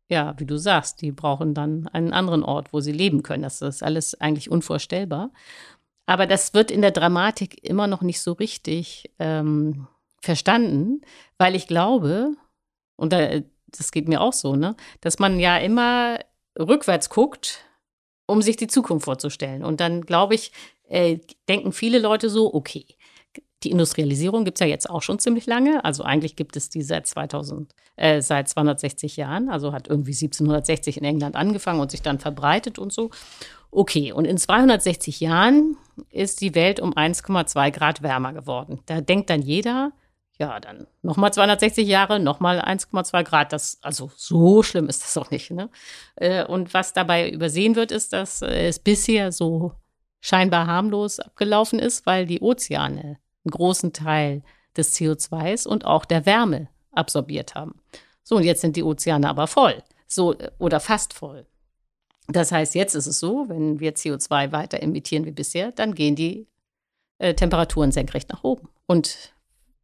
[0.07, 3.43] ja, wie du sagst, die brauchen dann einen anderen Ort, wo sie leben können.
[3.43, 5.31] Das ist alles eigentlich unvorstellbar.
[6.11, 9.87] Aber das wird in der Dramatik immer noch nicht so richtig ähm,
[10.21, 10.99] verstanden,
[11.37, 12.33] weil ich glaube,
[12.97, 16.19] und da, das geht mir auch so, ne, dass man ja immer
[16.59, 17.63] rückwärts guckt,
[18.25, 19.63] um sich die Zukunft vorzustellen.
[19.63, 20.51] Und dann glaube ich,
[20.89, 22.85] äh, denken viele Leute so, okay,
[23.63, 25.85] die Industrialisierung gibt es ja jetzt auch schon ziemlich lange.
[25.85, 29.47] Also eigentlich gibt es die seit 2000, äh, seit 260 Jahren.
[29.47, 33.11] Also hat irgendwie 1760 in England angefangen und sich dann verbreitet und so.
[33.73, 35.77] Okay, und in 260 Jahren
[36.09, 38.81] ist die Welt um 1,2 Grad wärmer geworden.
[38.85, 39.91] Da denkt dann jeder,
[40.37, 43.53] ja, dann nochmal 260 Jahre, nochmal 1,2 Grad.
[43.53, 45.51] Das, also so schlimm ist das auch nicht.
[45.51, 45.69] Ne?
[46.15, 49.73] Äh, und was dabei übersehen wird, ist, dass es bisher so
[50.19, 54.43] scheinbar harmlos abgelaufen ist, weil die Ozeane einen großen Teil
[54.75, 57.75] des CO2s und auch der Wärme absorbiert haben.
[58.23, 59.83] So, und jetzt sind die Ozeane aber voll.
[60.07, 61.45] So, oder fast voll.
[62.31, 66.15] Das heißt, jetzt ist es so, wenn wir CO2 weiter emittieren wie bisher, dann gehen
[66.15, 66.47] die
[67.17, 68.69] äh, Temperaturen senkrecht nach oben.
[68.85, 69.33] Und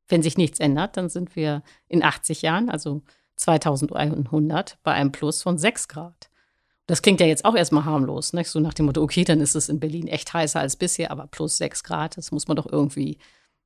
[0.07, 3.01] wenn sich nichts ändert, dann sind wir in 80 Jahren, also
[3.35, 6.29] 2100, bei einem Plus von 6 Grad.
[6.85, 8.43] Das klingt ja jetzt auch erstmal harmlos, ne?
[8.45, 11.27] so nach dem Motto, okay, dann ist es in Berlin echt heißer als bisher, aber
[11.27, 13.17] plus 6 Grad, das muss man doch irgendwie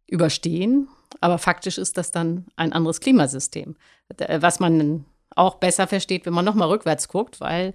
[0.07, 0.87] überstehen.
[1.19, 3.75] Aber faktisch ist das dann ein anderes Klimasystem,
[4.17, 5.05] was man
[5.35, 7.73] auch besser versteht, wenn man nochmal rückwärts guckt, weil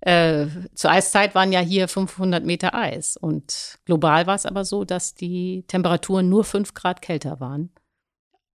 [0.00, 4.84] äh, zur Eiszeit waren ja hier 500 Meter Eis und global war es aber so,
[4.84, 7.70] dass die Temperaturen nur 5 Grad kälter waren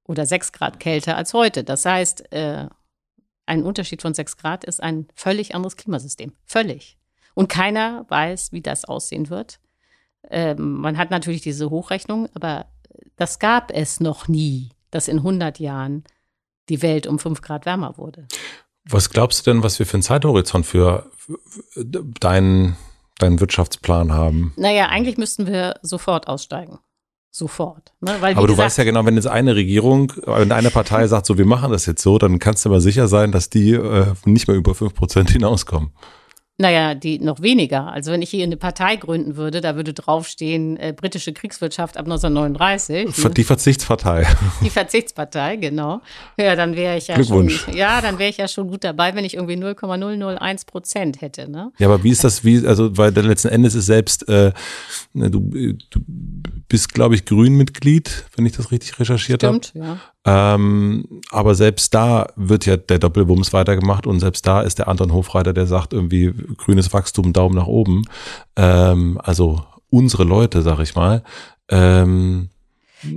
[0.07, 1.63] oder 6 Grad kälter als heute.
[1.63, 2.69] Das heißt, äh,
[3.47, 6.33] ein Unterschied von 6 Grad ist ein völlig anderes Klimasystem.
[6.47, 6.97] Völlig.
[7.35, 9.61] Und keiner weiß, wie das aussehen wird.
[10.31, 12.67] Ähm, man hat natürlich diese Hochrechnung, aber
[13.17, 16.05] das gab es noch nie, dass in 100 Jahren
[16.71, 18.27] die Welt um 5 Grad wärmer wurde.
[18.89, 21.11] Was glaubst du denn, was wir für einen Zeithorizont für
[21.77, 22.77] deinen,
[23.19, 24.53] deinen Wirtschaftsplan haben?
[24.57, 26.79] Naja, eigentlich müssten wir sofort aussteigen.
[27.31, 27.93] Sofort.
[28.01, 28.17] Ne?
[28.21, 31.27] Weil, aber du gesagt, weißt ja genau, wenn jetzt eine Regierung, wenn eine Partei sagt,
[31.27, 34.15] so wir machen das jetzt so, dann kannst du aber sicher sein, dass die äh,
[34.25, 35.91] nicht mehr über 5% hinauskommen.
[36.57, 37.93] Naja, die noch weniger.
[37.93, 42.07] Also wenn ich hier eine Partei gründen würde, da würde draufstehen, äh, britische Kriegswirtschaft ab
[42.07, 43.13] 1939.
[43.35, 44.25] Die Verzichtspartei.
[44.63, 46.01] Die Verzichtspartei, genau.
[46.39, 47.65] Ja, dann wäre ich ja Glückwunsch.
[47.65, 51.51] schon, ja, dann wäre ich ja schon gut dabei, wenn ich irgendwie 0,001 Prozent hätte,
[51.51, 51.73] ne?
[51.79, 54.53] Ja, aber wie ist das, wie, also, weil dann letzten Endes ist selbst, äh,
[55.13, 56.01] du, du
[56.69, 59.57] bist, glaube ich, Grünmitglied, wenn ich das richtig recherchiert habe.
[59.57, 59.99] Stimmt, ja.
[60.27, 65.13] Ähm, aber selbst da wird ja der Doppelwumms weitergemacht und selbst da ist der Anton
[65.13, 68.05] Hofreiter, der sagt irgendwie grünes Wachstum, Daumen nach oben.
[68.57, 71.23] Ähm, also unsere Leute, sag ich mal.
[71.69, 72.49] Ähm,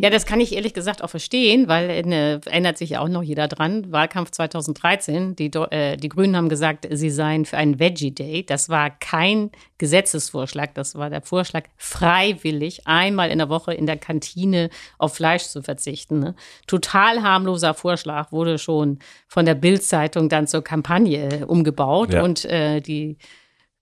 [0.01, 3.23] Ja, das kann ich ehrlich gesagt auch verstehen, weil äh, erinnert sich ja auch noch
[3.23, 3.91] jeder dran.
[3.91, 8.45] Wahlkampf 2013, die, äh, die Grünen haben gesagt, sie seien für einen Veggie Day.
[8.45, 13.97] Das war kein Gesetzesvorschlag, das war der Vorschlag, freiwillig einmal in der Woche in der
[13.97, 16.19] Kantine auf Fleisch zu verzichten.
[16.19, 16.35] Ne?
[16.67, 22.23] Total harmloser Vorschlag, wurde schon von der Bild-Zeitung dann zur Kampagne umgebaut Ja.
[22.23, 23.17] und äh, die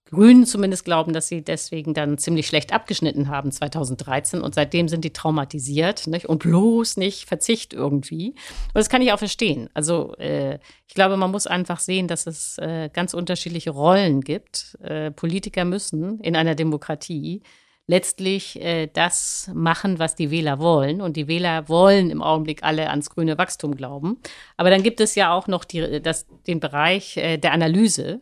[0.05, 5.03] Grünen zumindest glauben, dass sie deswegen dann ziemlich schlecht abgeschnitten haben 2013 und seitdem sind
[5.03, 6.27] die traumatisiert nicht?
[6.27, 8.29] und bloß nicht Verzicht irgendwie.
[8.29, 9.69] Und das kann ich auch verstehen.
[9.73, 14.77] Also äh, ich glaube, man muss einfach sehen, dass es äh, ganz unterschiedliche Rollen gibt.
[14.83, 17.41] Äh, Politiker müssen in einer Demokratie
[17.87, 21.01] letztlich äh, das machen, was die Wähler wollen.
[21.01, 24.17] Und die Wähler wollen im Augenblick alle ans grüne Wachstum glauben.
[24.57, 28.21] Aber dann gibt es ja auch noch die, das, den Bereich äh, der Analyse.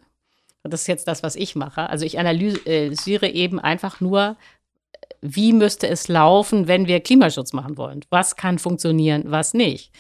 [0.64, 1.90] Und das ist jetzt das, was ich mache.
[1.90, 4.38] Also ich analysiere eben einfach nur,
[5.22, 8.04] wie müsste es laufen, wenn wir Klimaschutz machen wollen?
[8.10, 9.92] Was kann funktionieren, was nicht?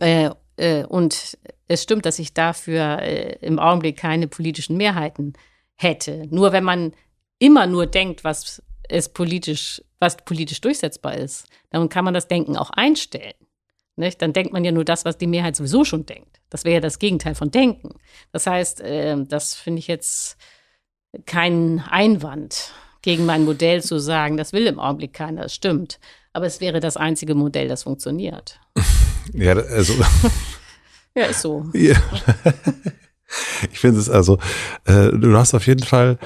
[0.00, 5.34] Äh, äh, und es stimmt, dass ich dafür äh, im Augenblick keine politischen Mehrheiten
[5.76, 6.26] hätte.
[6.30, 6.92] Nur wenn man
[7.38, 12.56] immer nur denkt, was es politisch, was politisch durchsetzbar ist, dann kann man das Denken
[12.56, 13.34] auch einstellen.
[13.98, 14.22] Nicht?
[14.22, 16.40] Dann denkt man ja nur das, was die Mehrheit sowieso schon denkt.
[16.50, 17.94] Das wäre ja das Gegenteil von Denken.
[18.32, 20.36] Das heißt, äh, das finde ich jetzt
[21.26, 22.72] keinen Einwand
[23.02, 25.98] gegen mein Modell zu sagen, das will im Augenblick keiner, das stimmt.
[26.32, 28.60] Aber es wäre das einzige Modell, das funktioniert.
[29.32, 29.94] ja, also
[31.14, 31.66] Ja, ist so.
[31.74, 31.96] Ja.
[33.70, 34.38] Ich finde es also,
[34.86, 36.18] äh, du hast auf jeden Fall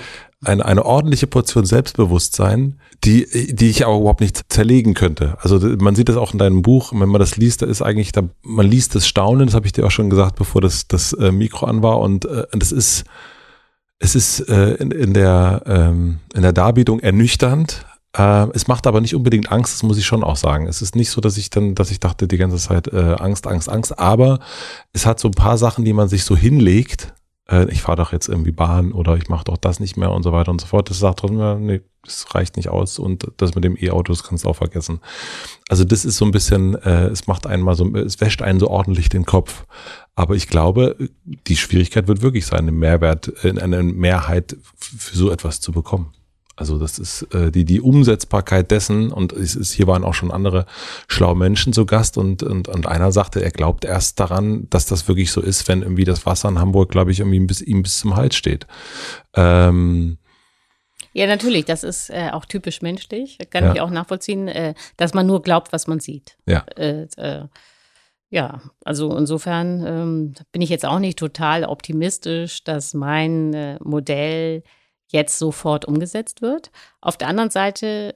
[0.45, 5.37] eine, eine ordentliche Portion Selbstbewusstsein, die, die ich aber überhaupt nicht zerlegen könnte.
[5.41, 8.13] Also man sieht das auch in deinem Buch, wenn man das liest, da ist eigentlich,
[8.13, 11.13] da, man liest das Staunen, das habe ich dir auch schon gesagt, bevor das, das
[11.15, 13.05] äh, Mikro an war und äh, das ist,
[13.99, 17.87] es ist äh, in, in, der, ähm, in der Darbietung ernüchternd.
[18.17, 20.67] Äh, es macht aber nicht unbedingt Angst, das muss ich schon auch sagen.
[20.67, 23.47] Es ist nicht so, dass ich dann, dass ich dachte die ganze Zeit äh, Angst,
[23.47, 24.41] Angst, Angst, aber
[24.93, 27.15] es hat so ein paar Sachen, die man sich so hinlegt.
[27.53, 30.23] Äh, ich fahre doch jetzt irgendwie Bahn oder ich mache doch das nicht mehr und
[30.23, 30.91] so weiter und so fort.
[30.91, 34.25] Das sagt trotzdem, ja, nee, das reicht nicht aus und das mit dem E-Auto, das
[34.25, 35.01] kannst du auch vergessen.
[35.69, 38.59] Also das ist so ein bisschen, äh, es macht einen mal so, es wäscht einen
[38.59, 39.65] so ordentlich den Kopf.
[40.15, 45.31] Aber ich glaube, die Schwierigkeit wird wirklich sein, einen Mehrwert, äh, eine Mehrheit für so
[45.31, 46.13] etwas zu bekommen.
[46.57, 50.31] Also das ist äh, die die Umsetzbarkeit dessen und es ist hier waren auch schon
[50.31, 50.67] andere
[51.09, 55.09] schlaue Menschen zu Gast und und und einer sagte, er glaubt erst daran, dass das
[55.09, 57.99] wirklich so ist, wenn irgendwie das Wasser in Hamburg, glaube ich, irgendwie bis ihm bis
[58.01, 58.67] zum Hals steht.
[59.35, 60.19] Ähm,
[61.15, 63.39] Ja, natürlich, das ist äh, auch typisch menschlich.
[63.51, 63.75] Kann Ja.
[63.75, 66.37] ich auch nachvollziehen, äh, dass man nur glaubt, was man sieht.
[66.47, 67.47] ja, Äh, äh,
[68.31, 74.63] ja, also insofern ähm, bin ich jetzt auch nicht total optimistisch, dass mein äh, Modell
[75.13, 76.71] jetzt sofort umgesetzt wird.
[77.01, 78.15] Auf der anderen Seite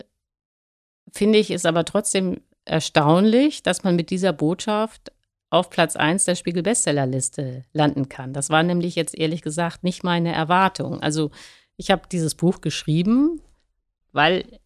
[1.13, 5.13] finde ich es aber trotzdem erstaunlich, dass man mit dieser Botschaft
[5.51, 8.33] auf Platz 1 der Spiegel-Bestsellerliste landen kann.
[8.33, 11.01] Das war nämlich jetzt ehrlich gesagt nicht meine Erwartung.
[11.01, 11.31] Also
[11.77, 13.41] ich habe dieses Buch geschrieben,
[14.13, 14.59] weil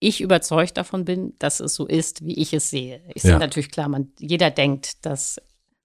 [0.00, 3.02] ich überzeugt davon bin, dass es so ist, wie ich es sehe.
[3.14, 3.30] Ich Ja.
[3.30, 5.40] sehe natürlich klar, man, jeder denkt, dass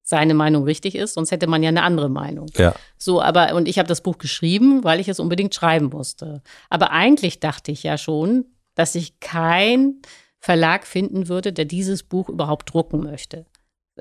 [0.10, 2.48] seine Meinung richtig ist, sonst hätte man ja eine andere Meinung.
[2.58, 6.42] ja, So, aber und ich habe das Buch geschrieben, weil ich es unbedingt schreiben musste.
[6.70, 8.46] Aber eigentlich dachte ich ja schon,
[8.76, 10.02] dass ich kein
[10.40, 13.46] Verlag finden würde, der dieses Buch überhaupt drucken möchte.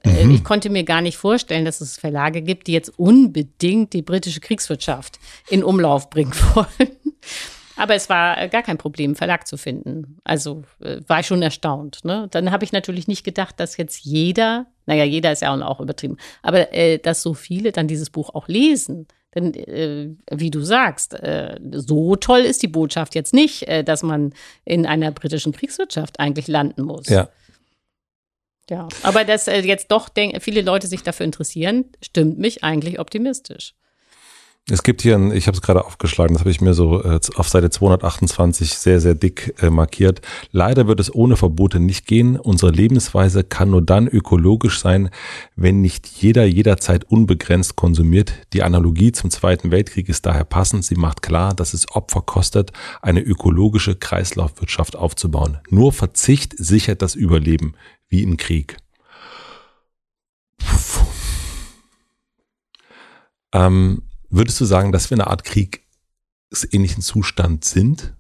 [0.05, 0.30] Äh, Mhm.
[0.35, 4.40] Ich konnte mir gar nicht vorstellen, dass es Verlage gibt, die jetzt unbedingt die britische
[4.40, 5.18] Kriegswirtschaft
[5.48, 6.97] in Umlauf bringen wollen.
[7.76, 10.18] Aber es war äh, gar kein Problem, einen Verlag zu finden.
[10.24, 12.01] Also äh, war ich schon erstaunt.
[12.05, 12.28] Ne?
[12.30, 16.16] Dann habe ich natürlich nicht gedacht, dass jetzt jeder, naja, jeder ist ja auch übertrieben,
[16.43, 19.06] aber äh, dass so viele dann dieses Buch auch lesen.
[19.35, 24.02] Denn äh, wie du sagst, äh, so toll ist die Botschaft jetzt nicht, äh, dass
[24.02, 24.32] man
[24.65, 27.06] in einer britischen Kriegswirtschaft eigentlich landen muss.
[27.09, 27.28] ja.
[28.70, 30.10] Ja, aber dass äh, jetzt doch
[30.40, 33.74] viele Leute sich dafür interessieren, stimmt mich eigentlich optimistisch.
[34.70, 37.19] Es gibt hier, ein, ich habe es gerade aufgeschlagen, das habe ich mir so äh,
[37.36, 40.20] auf Seite 228 sehr, sehr dick äh, markiert.
[40.53, 42.39] Leider wird es ohne Verbote nicht gehen.
[42.39, 45.09] Unsere Lebensweise kann nur dann ökologisch sein,
[45.57, 48.35] wenn nicht jeder jederzeit unbegrenzt konsumiert.
[48.53, 50.85] Die Analogie zum Zweiten Weltkrieg ist daher passend.
[50.85, 55.59] Sie macht klar, dass es Opfer kostet, eine ökologische Kreislaufwirtschaft aufzubauen.
[55.70, 57.73] Nur Verzicht sichert das Überleben,
[58.11, 58.77] wie im Krieg.
[63.55, 68.14] Ähm, Würdest du sagen, dass wir in einer Art kriegsähnlichen Zustand sind?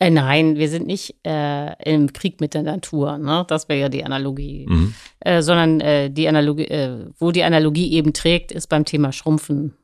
[0.00, 3.44] Äh, nein, wir sind nicht äh, im Krieg mit der Natur, ne?
[3.48, 4.66] das wäre ja die Analogie.
[4.66, 4.94] Mhm.
[5.20, 9.76] Äh, sondern äh, die Analogie, äh, wo die Analogie eben trägt, ist beim Thema Schrumpfen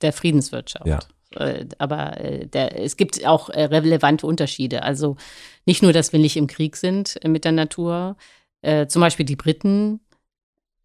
[0.00, 0.86] der Friedenswirtschaft.
[0.86, 1.00] Ja.
[1.36, 2.16] Äh, aber
[2.52, 4.82] der, es gibt auch relevante Unterschiede.
[4.82, 5.16] Also
[5.66, 8.16] nicht nur, dass wir nicht im Krieg sind mit der Natur.
[8.88, 10.00] zum Beispiel die Briten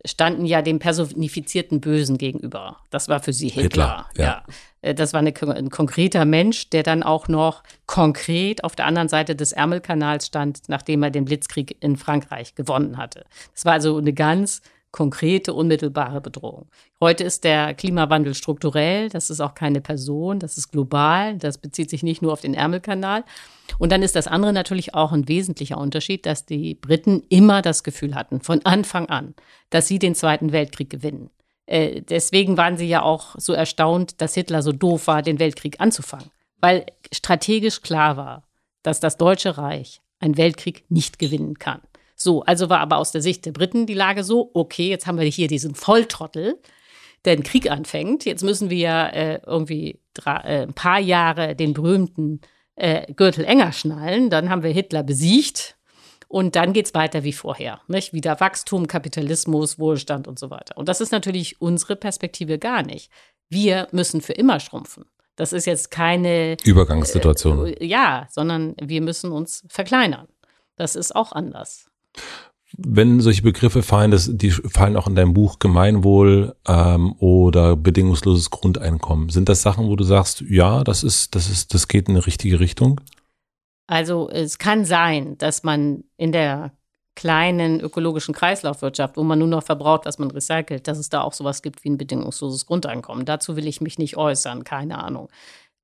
[0.05, 2.77] standen ja dem personifizierten Bösen gegenüber.
[2.89, 3.63] Das war für sie Hitler.
[3.63, 4.23] Hitler ja.
[4.23, 4.43] ja.
[4.81, 9.09] Äh, das war eine, ein konkreter Mensch, der dann auch noch konkret auf der anderen
[9.09, 13.25] Seite des Ärmelkanals stand, nachdem er den Blitzkrieg in Frankreich gewonnen hatte.
[13.53, 14.61] Das war also eine ganz
[14.95, 16.67] konkrete, unmittelbare Bedrohung.
[17.01, 21.89] Heute ist der Klimawandel strukturell, das ist auch keine Person, das ist global, das bezieht
[21.89, 23.25] sich nicht nur auf den Ärmelkanal.
[23.77, 27.83] Und dann ist das andere natürlich auch ein wesentlicher Unterschied, dass die Briten immer das
[27.83, 29.35] Gefühl hatten, von Anfang an,
[29.69, 31.29] dass sie den Zweiten Weltkrieg gewinnen.
[31.65, 35.81] Äh, deswegen waren sie ja auch so erstaunt, dass Hitler so doof war, den Weltkrieg
[35.81, 36.31] anzufangen,
[36.61, 38.47] weil strategisch klar war,
[38.81, 41.81] dass das Deutsche Reich einen Weltkrieg nicht gewinnen kann.
[42.15, 45.19] So, also war aber aus der Sicht der Briten die Lage so, okay, jetzt haben
[45.19, 46.59] wir hier diesen Volltrottel,
[47.25, 48.25] der einen Krieg anfängt.
[48.25, 52.39] Jetzt müssen wir äh, irgendwie drei, äh, ein paar Jahre den berühmten
[52.75, 54.29] äh, Gürtel enger schnallen.
[54.29, 55.75] Dann haben wir Hitler besiegt.
[56.27, 57.81] Und dann geht es weiter wie vorher.
[57.87, 58.13] Nicht?
[58.13, 60.75] Wieder Wachstum, Kapitalismus, Wohlstand und so weiter.
[60.77, 63.11] Und das ist natürlich unsere Perspektive gar nicht.
[63.49, 65.05] Wir müssen für immer schrumpfen.
[65.35, 67.67] Das ist jetzt keine Übergangssituation.
[67.67, 70.27] Äh, ja, sondern wir müssen uns verkleinern.
[70.77, 71.89] Das ist auch anders
[72.77, 78.49] wenn solche Begriffe fallen, das, die fallen auch in deinem Buch Gemeinwohl ähm, oder bedingungsloses
[78.49, 79.29] Grundeinkommen.
[79.29, 82.25] Sind das Sachen, wo du sagst, ja, das ist, das ist, das geht in eine
[82.25, 82.99] richtige Richtung?
[83.87, 86.71] Also es kann sein, dass man in der
[87.15, 91.33] kleinen ökologischen Kreislaufwirtschaft, wo man nur noch verbraucht, was man recycelt, dass es da auch
[91.33, 93.25] sowas gibt wie ein bedingungsloses Grundeinkommen.
[93.25, 95.29] Dazu will ich mich nicht äußern, keine Ahnung.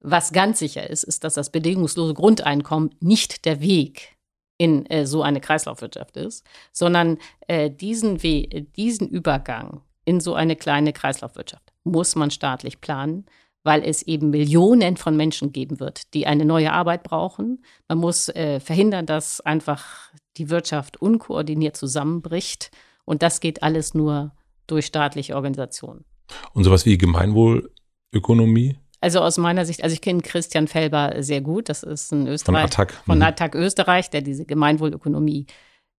[0.01, 4.17] Was ganz sicher ist, ist, dass das bedingungslose Grundeinkommen nicht der Weg
[4.61, 7.17] in äh, so eine Kreislaufwirtschaft ist, sondern
[7.47, 8.47] äh, diesen, We
[8.77, 13.25] diesen Übergang in so eine kleine Kreislaufwirtschaft muss man staatlich planen,
[13.63, 17.63] weil es eben Millionen von Menschen geben wird, die eine neue Arbeit brauchen.
[17.87, 22.69] Man muss äh, verhindern, dass einfach die Wirtschaft unkoordiniert zusammenbricht.
[23.03, 24.35] Und das geht alles nur
[24.67, 26.05] durch staatliche Organisationen.
[26.53, 28.77] Und sowas wie Gemeinwohlökonomie?
[29.01, 31.69] Also aus meiner Sicht, also ich kenne Christian Felber sehr gut.
[31.69, 33.23] Das ist ein Österreich von Attac, von mhm.
[33.23, 35.47] Attac Österreich, der diese Gemeinwohlökonomie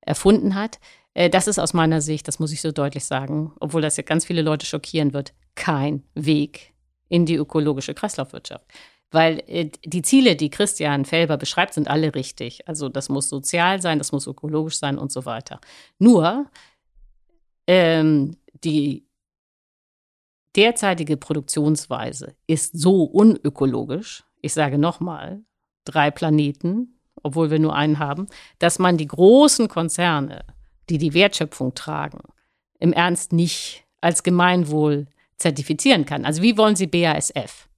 [0.00, 0.78] erfunden hat.
[1.14, 4.04] Äh, das ist aus meiner Sicht, das muss ich so deutlich sagen, obwohl das ja
[4.04, 6.72] ganz viele Leute schockieren wird, kein Weg
[7.08, 8.64] in die ökologische Kreislaufwirtschaft.
[9.10, 12.66] Weil äh, die Ziele, die Christian Felber beschreibt, sind alle richtig.
[12.68, 15.60] Also das muss sozial sein, das muss ökologisch sein und so weiter.
[15.98, 16.46] Nur
[17.66, 19.06] ähm, die
[20.56, 25.42] derzeitige Produktionsweise ist so unökologisch, ich sage nochmal,
[25.84, 28.26] drei Planeten, obwohl wir nur einen haben,
[28.58, 30.44] dass man die großen Konzerne,
[30.88, 32.20] die die Wertschöpfung tragen,
[32.78, 35.06] im Ernst nicht als Gemeinwohl
[35.36, 36.24] zertifizieren kann.
[36.24, 37.68] Also wie wollen Sie BASF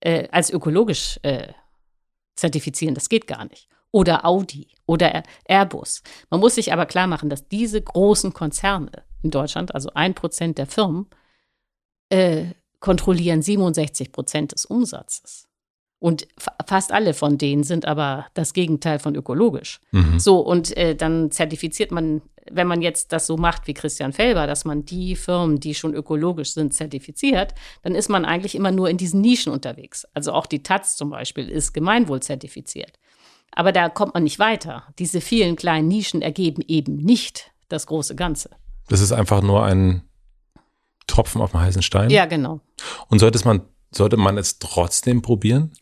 [0.00, 1.52] äh, als ökologisch äh,
[2.34, 2.94] zertifizieren?
[2.94, 3.68] Das geht gar nicht.
[3.92, 6.02] Oder Audi oder Airbus.
[6.28, 10.58] Man muss sich aber klar machen, dass diese großen Konzerne in Deutschland, also ein Prozent
[10.58, 11.06] der Firmen,
[12.10, 12.46] äh,
[12.80, 15.46] kontrollieren 67 Prozent des Umsatzes.
[15.98, 16.28] Und
[16.66, 19.80] fast alle von denen sind aber das Gegenteil von ökologisch.
[19.92, 20.18] Mhm.
[20.18, 22.20] So, und äh, dann zertifiziert man,
[22.50, 25.94] wenn man jetzt das so macht wie Christian Felber, dass man die Firmen, die schon
[25.94, 30.06] ökologisch sind, zertifiziert, dann ist man eigentlich immer nur in diesen Nischen unterwegs.
[30.12, 32.92] Also auch die Taz zum Beispiel ist gemeinwohlzertifiziert.
[33.52, 34.84] Aber da kommt man nicht weiter.
[34.98, 38.50] Diese vielen kleinen Nischen ergeben eben nicht das große Ganze.
[38.88, 40.02] Das ist einfach nur ein
[41.06, 42.10] Tropfen auf dem heißen Stein?
[42.10, 42.60] Ja, genau.
[43.08, 45.72] Und sollte man, sollte man es trotzdem probieren?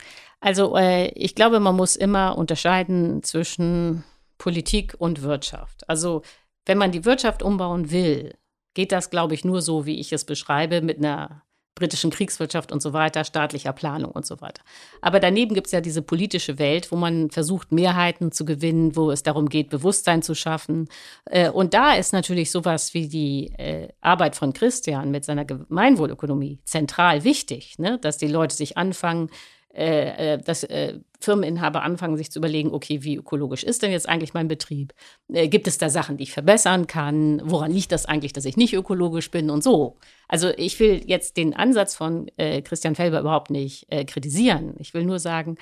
[0.41, 4.05] Also äh, ich glaube, man muss immer unterscheiden zwischen
[4.37, 5.89] Politik und Wirtschaft.
[5.89, 6.23] Also
[6.67, 8.35] wenn man die Wirtschaft umbauen will,
[8.75, 11.44] geht das, glaube ich, nur so, wie ich es beschreibe, mit einer
[11.75, 14.63] britischen Kriegswirtschaft und so weiter, staatlicher Planung und so weiter.
[15.01, 19.11] Aber daneben gibt es ja diese politische Welt, wo man versucht, Mehrheiten zu gewinnen, wo
[19.11, 20.89] es darum geht, Bewusstsein zu schaffen.
[21.25, 26.61] Äh, und da ist natürlich sowas wie die äh, Arbeit von Christian mit seiner Gemeinwohlökonomie
[26.65, 27.99] zentral wichtig, ne?
[28.01, 29.31] dass die Leute sich anfangen,
[29.75, 34.09] äh, äh, dass äh, Firmeninhaber anfangen, sich zu überlegen, okay, wie ökologisch ist denn jetzt
[34.09, 34.93] eigentlich mein Betrieb?
[35.33, 37.43] Äh, gibt es da Sachen, die ich verbessern kann?
[37.45, 39.97] Woran liegt das eigentlich, dass ich nicht ökologisch bin und so?
[40.29, 44.75] Also ich will jetzt den Ansatz von äh, Christian Felber überhaupt nicht äh, kritisieren.
[44.79, 45.57] Ich will nur sagen,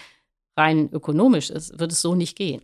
[0.58, 2.60] rein ökonomisch ist, wird es so nicht gehen.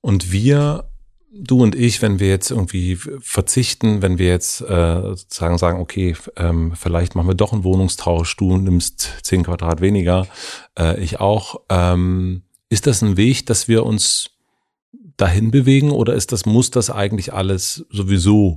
[0.00, 0.88] Und wir
[1.36, 6.16] du und ich, wenn wir jetzt irgendwie verzichten, wenn wir jetzt äh, sozusagen sagen, okay,
[6.36, 10.26] ähm, vielleicht machen wir doch einen Wohnungstausch, du nimmst zehn Quadrat weniger,
[10.78, 14.30] äh, ich auch, ähm, ist das ein Weg, dass wir uns
[15.16, 18.56] dahin bewegen oder ist das, muss das eigentlich alles sowieso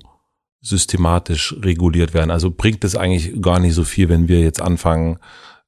[0.62, 2.32] systematisch reguliert werden?
[2.32, 5.20] Also bringt es eigentlich gar nicht so viel, wenn wir jetzt anfangen,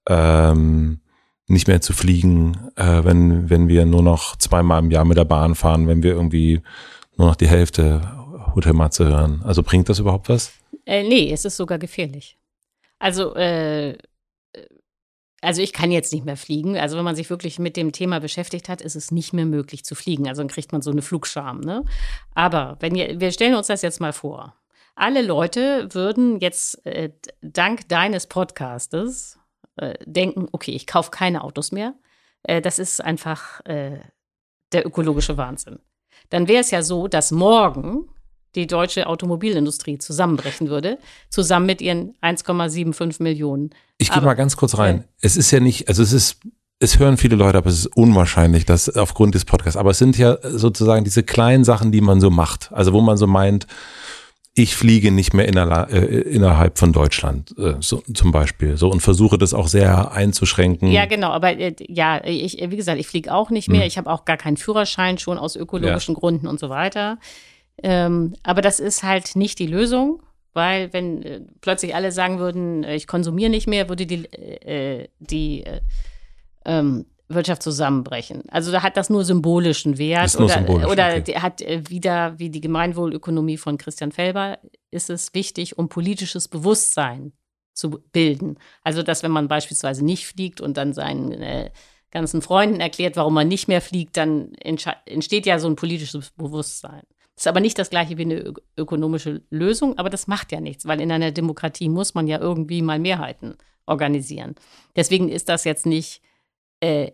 [0.07, 1.01] ähm,
[1.47, 5.25] nicht mehr zu fliegen, äh, wenn, wenn wir nur noch zweimal im Jahr mit der
[5.25, 6.61] Bahn fahren, wenn wir irgendwie
[7.19, 8.01] nur noch die Hälfte
[8.55, 9.41] Hotelmatze hören.
[9.43, 10.53] Also bringt das überhaupt was?
[10.85, 12.37] Äh, nee, es ist sogar gefährlich.
[12.97, 13.97] Also, äh,
[15.41, 16.77] also ich kann jetzt nicht mehr fliegen.
[16.77, 19.83] Also wenn man sich wirklich mit dem Thema beschäftigt hat, ist es nicht mehr möglich
[19.83, 20.27] zu fliegen.
[20.29, 21.59] Also dann kriegt man so eine Flugscham.
[21.59, 21.83] Ne?
[22.35, 24.55] Aber wenn ihr, wir stellen uns das jetzt mal vor.
[24.95, 29.39] Alle Leute würden jetzt äh, dank deines Podcastes
[29.75, 31.95] äh, denken, okay, ich kaufe keine Autos mehr.
[32.43, 33.99] Äh, das ist einfach äh,
[34.71, 35.79] der ökologische Wahnsinn
[36.29, 38.05] dann wäre es ja so, dass morgen
[38.55, 40.97] die deutsche Automobilindustrie zusammenbrechen würde,
[41.29, 43.71] zusammen mit ihren 1,75 Millionen.
[43.97, 45.03] Ich gehe mal ganz kurz rein.
[45.21, 46.39] Es ist ja nicht, also es ist,
[46.79, 50.17] es hören viele Leute, aber es ist unwahrscheinlich, dass aufgrund des Podcasts, aber es sind
[50.17, 52.71] ja sozusagen diese kleinen Sachen, die man so macht.
[52.71, 53.67] Also wo man so meint,
[54.61, 58.75] ich fliege nicht mehr innerla, äh, innerhalb von Deutschland, äh, so, zum Beispiel.
[58.75, 60.91] So und versuche das auch sehr einzuschränken.
[60.91, 63.81] Ja, genau, aber äh, ja, ich, wie gesagt, ich fliege auch nicht mehr.
[63.81, 63.87] Hm.
[63.87, 66.19] Ich habe auch gar keinen Führerschein schon aus ökologischen ja.
[66.19, 67.19] Gründen und so weiter.
[67.81, 70.21] Ähm, aber das ist halt nicht die Lösung,
[70.51, 75.07] weil wenn äh, plötzlich alle sagen würden, äh, ich konsumiere nicht mehr, würde die, äh,
[75.19, 75.63] die
[76.65, 78.43] ähm, Wirtschaft zusammenbrechen.
[78.49, 81.35] Also da hat das nur symbolischen Wert oder, symbolisch, oder okay.
[81.35, 84.57] hat äh, wieder wie die Gemeinwohlökonomie von Christian Felber
[84.91, 87.33] ist es wichtig, um politisches Bewusstsein
[87.73, 88.57] zu bilden.
[88.83, 91.69] Also dass wenn man beispielsweise nicht fliegt und dann seinen äh,
[92.11, 97.03] ganzen Freunden erklärt, warum man nicht mehr fliegt, dann entsteht ja so ein politisches Bewusstsein.
[97.35, 100.87] Das ist aber nicht das gleiche wie eine ökonomische Lösung, aber das macht ja nichts,
[100.87, 104.55] weil in einer Demokratie muss man ja irgendwie mal Mehrheiten organisieren.
[104.95, 106.21] Deswegen ist das jetzt nicht
[106.81, 107.11] äh,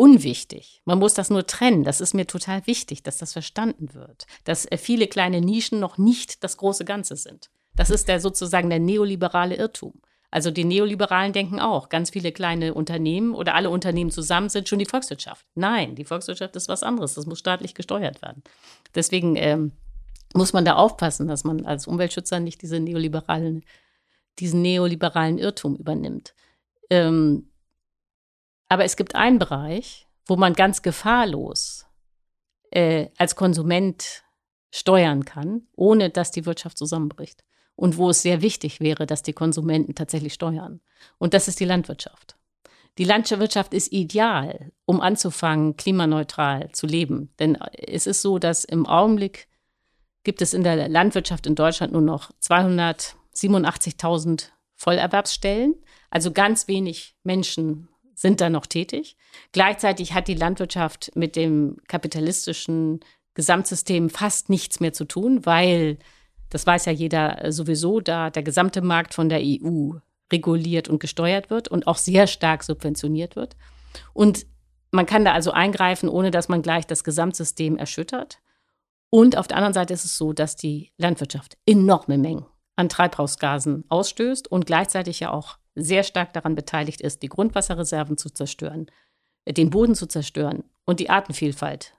[0.00, 0.80] unwichtig.
[0.86, 1.84] Man muss das nur trennen.
[1.84, 4.26] Das ist mir total wichtig, dass das verstanden wird.
[4.44, 7.50] Dass äh, viele kleine Nischen noch nicht das große Ganze sind.
[7.74, 10.00] Das ist der sozusagen der neoliberale Irrtum.
[10.30, 14.78] Also die Neoliberalen denken auch, ganz viele kleine Unternehmen oder alle Unternehmen zusammen sind schon
[14.78, 15.44] die Volkswirtschaft.
[15.54, 17.14] Nein, die Volkswirtschaft ist was anderes.
[17.14, 18.42] Das muss staatlich gesteuert werden.
[18.94, 19.72] Deswegen ähm,
[20.32, 23.66] muss man da aufpassen, dass man als Umweltschützer nicht diese neoliberalen,
[24.38, 26.34] diesen neoliberalen Irrtum übernimmt.
[26.88, 27.49] Ähm,
[28.70, 31.86] aber es gibt einen Bereich, wo man ganz gefahrlos
[32.70, 34.22] äh, als Konsument
[34.70, 37.44] steuern kann, ohne dass die Wirtschaft zusammenbricht.
[37.74, 40.80] Und wo es sehr wichtig wäre, dass die Konsumenten tatsächlich steuern.
[41.18, 42.36] Und das ist die Landwirtschaft.
[42.98, 47.32] Die Landwirtschaft ist ideal, um anzufangen, klimaneutral zu leben.
[47.38, 49.48] Denn es ist so, dass im Augenblick
[50.22, 55.74] gibt es in der Landwirtschaft in Deutschland nur noch 287.000 Vollerwerbsstellen,
[56.10, 57.89] also ganz wenig Menschen
[58.20, 59.16] sind da noch tätig.
[59.52, 63.00] Gleichzeitig hat die Landwirtschaft mit dem kapitalistischen
[63.32, 65.96] Gesamtsystem fast nichts mehr zu tun, weil,
[66.50, 69.92] das weiß ja jeder sowieso, da der gesamte Markt von der EU
[70.30, 73.56] reguliert und gesteuert wird und auch sehr stark subventioniert wird.
[74.12, 74.44] Und
[74.90, 78.40] man kann da also eingreifen, ohne dass man gleich das Gesamtsystem erschüttert.
[79.08, 82.44] Und auf der anderen Seite ist es so, dass die Landwirtschaft enorme Mengen
[82.76, 88.30] an Treibhausgasen ausstößt und gleichzeitig ja auch sehr stark daran beteiligt ist, die Grundwasserreserven zu
[88.30, 88.86] zerstören,
[89.44, 91.94] äh, den Boden zu zerstören und die Artenvielfalt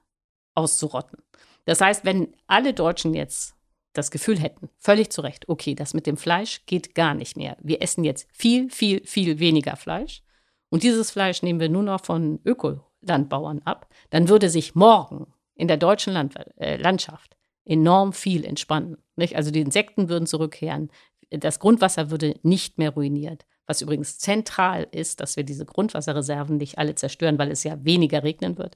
[0.56, 1.20] auszurotten.
[1.66, 3.56] Das heißt, wenn alle Deutschen jetzt
[3.94, 7.58] das Gefühl hätten, völlig zu Recht, okay, das mit dem Fleisch geht gar nicht mehr.
[7.62, 10.24] Wir essen jetzt viel, viel, viel weniger Fleisch
[10.70, 15.68] und dieses Fleisch nehmen wir nur noch von Ökolandbauern ab, dann würde sich morgen in
[15.68, 17.36] der deutschen Land äh, Landschaft
[17.66, 18.98] enorm viel entspannen.
[19.16, 19.36] Nicht?
[19.36, 20.90] Also die Insekten würden zurückkehren,
[21.30, 23.46] das Grundwasser würde nicht mehr ruiniert.
[23.72, 28.22] Was übrigens zentral ist, dass wir diese Grundwasserreserven nicht alle zerstören, weil es ja weniger
[28.22, 28.76] regnen wird.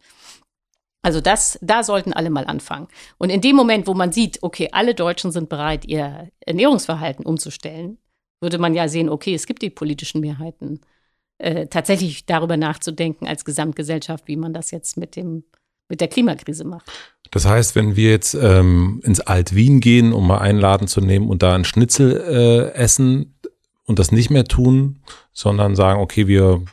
[1.02, 2.88] Also das, da sollten alle mal anfangen.
[3.18, 7.98] Und in dem Moment, wo man sieht, okay, alle Deutschen sind bereit, ihr Ernährungsverhalten umzustellen,
[8.40, 10.80] würde man ja sehen, okay, es gibt die politischen Mehrheiten,
[11.40, 15.44] äh, tatsächlich darüber nachzudenken als Gesamtgesellschaft, wie man das jetzt mit dem
[15.90, 16.92] mit der Klimakrise macht.
[17.32, 21.28] Das heißt, wenn wir jetzt ähm, ins Alt-Wien gehen, um mal einen Laden zu nehmen
[21.28, 23.35] und da einen Schnitzel äh, essen
[23.86, 25.02] und das nicht mehr tun,
[25.32, 26.64] sondern sagen, okay, wir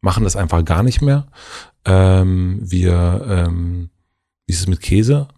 [0.00, 1.26] machen das einfach gar nicht mehr.
[1.84, 3.90] Ähm, wir, ähm,
[4.46, 5.28] wie ist es mit Käse?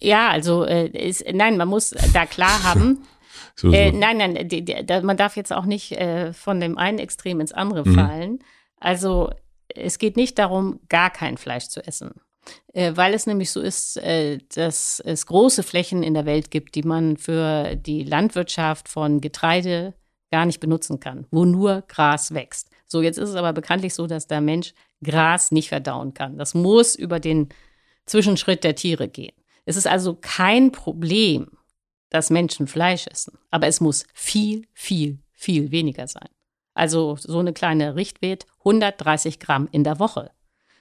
[0.00, 3.02] Ja, also äh, ist, nein, man muss da klar haben.
[3.54, 3.76] so, so.
[3.76, 7.40] Äh, nein, nein, die, die, man darf jetzt auch nicht äh, von dem einen Extrem
[7.40, 7.94] ins andere mhm.
[7.94, 8.38] fallen.
[8.76, 9.30] Also
[9.68, 12.12] es geht nicht darum, gar kein Fleisch zu essen.
[12.72, 16.74] Äh, weil es nämlich so ist, äh, dass es große Flächen in der Welt gibt,
[16.74, 19.94] die man für die Landwirtschaft von Getreide
[20.30, 22.70] gar nicht benutzen kann, wo nur Gras wächst.
[22.86, 26.38] So, jetzt ist es aber bekanntlich so, dass der Mensch Gras nicht verdauen kann.
[26.38, 27.48] Das muss über den
[28.06, 29.34] Zwischenschritt der Tiere gehen.
[29.64, 31.50] Es ist also kein Problem,
[32.10, 36.28] dass Menschen Fleisch essen, aber es muss viel, viel, viel weniger sein.
[36.74, 40.30] Also so eine kleine Richtwert, 130 Gramm in der Woche.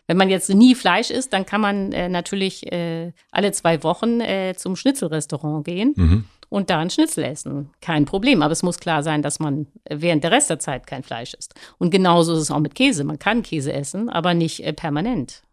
[0.10, 4.22] Wenn man jetzt nie Fleisch isst, dann kann man äh, natürlich äh, alle zwei Wochen
[4.22, 6.26] äh, zum Schnitzelrestaurant gehen mhm.
[6.49, 7.69] und da einen Schnitzel essen.
[7.80, 8.41] Kein Problem.
[8.41, 11.53] Aber es muss klar sein, dass man während der Rest der Zeit kein Fleisch isst.
[11.77, 13.03] Und genauso ist es auch mit Käse.
[13.03, 15.44] Man kann Käse essen, aber nicht äh, permanent.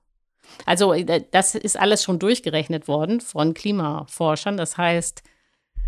[0.65, 4.57] Also äh, das ist alles schon durchgerechnet worden von Klimaforschern.
[4.57, 5.23] Das heißt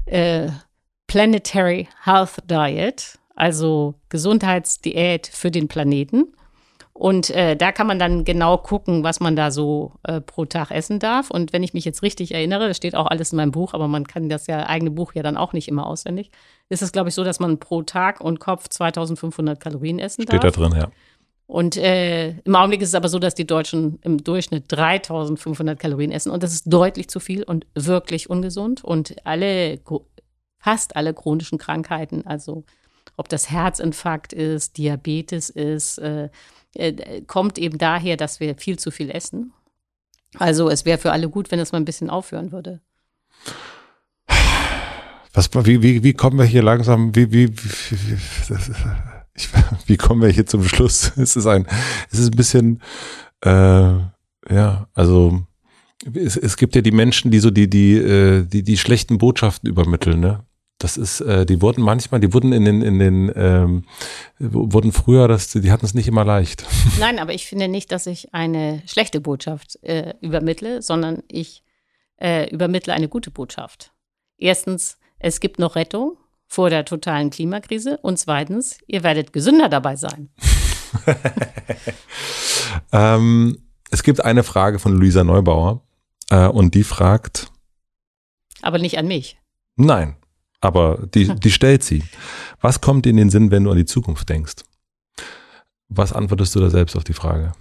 [0.04, 0.48] äh,
[1.06, 6.32] Planetary Health Diet also Gesundheitsdiät für den Planeten.
[6.98, 10.72] Und äh, da kann man dann genau gucken, was man da so äh, pro Tag
[10.72, 11.30] essen darf.
[11.30, 13.86] Und wenn ich mich jetzt richtig erinnere, das steht auch alles in meinem Buch, aber
[13.86, 16.32] man kann das ja eigene Buch ja dann auch nicht immer auswendig,
[16.68, 20.42] ist es, glaube ich, so, dass man pro Tag und Kopf 2500 Kalorien essen steht
[20.42, 20.52] darf.
[20.52, 20.90] Steht da drin, ja.
[21.46, 26.10] Und äh, im Augenblick ist es aber so, dass die Deutschen im Durchschnitt 3500 Kalorien
[26.10, 26.32] essen.
[26.32, 28.82] Und das ist deutlich zu viel und wirklich ungesund.
[28.82, 29.78] Und alle,
[30.58, 32.64] fast alle chronischen Krankheiten, also
[33.16, 36.28] ob das Herzinfarkt ist, Diabetes ist, äh,
[36.74, 39.52] äh, kommt eben daher, dass wir viel zu viel essen.
[40.36, 42.80] Also es wäre für alle gut, wenn es mal ein bisschen aufhören würde.
[45.32, 48.18] Was, wie, wie, wie kommen wir hier langsam, wie, wie, wie,
[49.34, 49.48] ich,
[49.86, 51.12] wie kommen wir hier zum Schluss?
[51.16, 51.66] Es ist ein,
[52.10, 52.82] es ist ein bisschen,
[53.42, 55.46] äh, ja, also
[56.14, 59.68] es, es gibt ja die Menschen, die so die, die, äh, die, die schlechten Botschaften
[59.68, 60.44] übermitteln, ne?
[60.78, 63.84] Das ist, äh, die wurden manchmal, die wurden in den, in den, ähm,
[64.38, 66.64] wurden früher, das, die hatten es nicht immer leicht.
[67.00, 71.64] Nein, aber ich finde nicht, dass ich eine schlechte Botschaft äh, übermittle, sondern ich
[72.20, 73.92] äh, übermittle eine gute Botschaft.
[74.36, 79.96] Erstens, es gibt noch Rettung vor der totalen Klimakrise und zweitens, ihr werdet gesünder dabei
[79.96, 80.30] sein.
[82.92, 83.58] ähm,
[83.90, 85.82] es gibt eine Frage von Luisa Neubauer
[86.30, 87.50] äh, und die fragt.
[88.62, 89.38] Aber nicht an mich.
[89.76, 90.17] Nein,
[90.60, 92.02] aber die, die stellt sie.
[92.60, 94.56] Was kommt dir in den Sinn, wenn du an die Zukunft denkst?
[95.88, 97.52] Was antwortest du da selbst auf die Frage?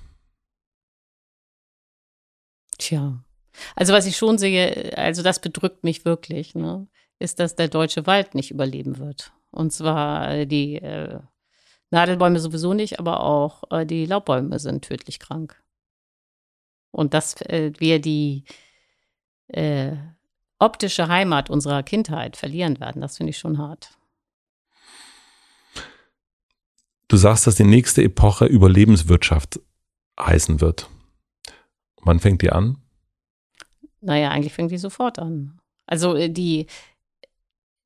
[2.77, 3.23] Tja,
[3.75, 6.87] also was ich schon sehe, also das bedrückt mich wirklich, ne,
[7.19, 9.31] ist, dass der deutsche Wald nicht überleben wird.
[9.51, 11.19] Und zwar die äh,
[11.89, 15.61] Nadelbäume sowieso nicht, aber auch äh, die Laubbäume sind tödlich krank.
[16.91, 18.43] Und dass äh, wir die
[19.47, 19.95] äh,
[20.59, 23.01] optische Heimat unserer Kindheit verlieren werden.
[23.01, 23.97] Das finde ich schon hart.
[27.07, 29.61] Du sagst, dass die nächste Epoche Überlebenswirtschaft
[30.19, 30.89] heißen wird.
[32.01, 32.81] Wann fängt die an?
[34.01, 35.59] Naja, eigentlich fängt die sofort an.
[35.85, 36.67] Also äh, die,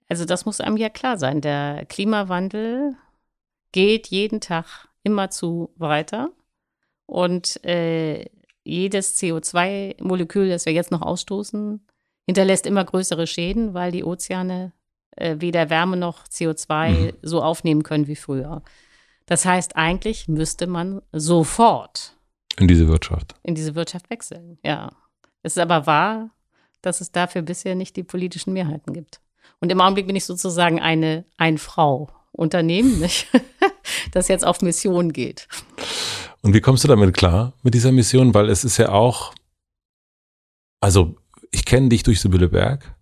[0.09, 1.41] also das muss einem ja klar sein.
[1.41, 2.95] Der Klimawandel
[3.71, 6.31] geht jeden Tag immerzu weiter
[7.05, 8.25] und äh,
[8.63, 11.85] jedes CO2-Molekül, das wir jetzt noch ausstoßen,
[12.31, 14.71] hinterlässt immer größere Schäden, weil die Ozeane
[15.17, 17.13] äh, weder Wärme noch CO2 mhm.
[17.21, 18.61] so aufnehmen können wie früher.
[19.25, 22.15] Das heißt, eigentlich müsste man sofort
[22.57, 23.35] in diese Wirtschaft.
[23.43, 24.91] In diese Wirtschaft wechseln, ja.
[25.43, 26.29] Es ist aber wahr,
[26.81, 29.19] dass es dafür bisher nicht die politischen Mehrheiten gibt.
[29.59, 33.27] Und im Augenblick bin ich sozusagen eine Ein-Frau-Unternehmen, nicht?
[34.13, 35.49] das jetzt auf Mission geht.
[36.41, 38.33] Und wie kommst du damit klar, mit dieser Mission?
[38.33, 39.33] Weil es ist ja auch,
[40.79, 41.15] also
[41.51, 42.95] ich kenne dich durch Sibylle Berg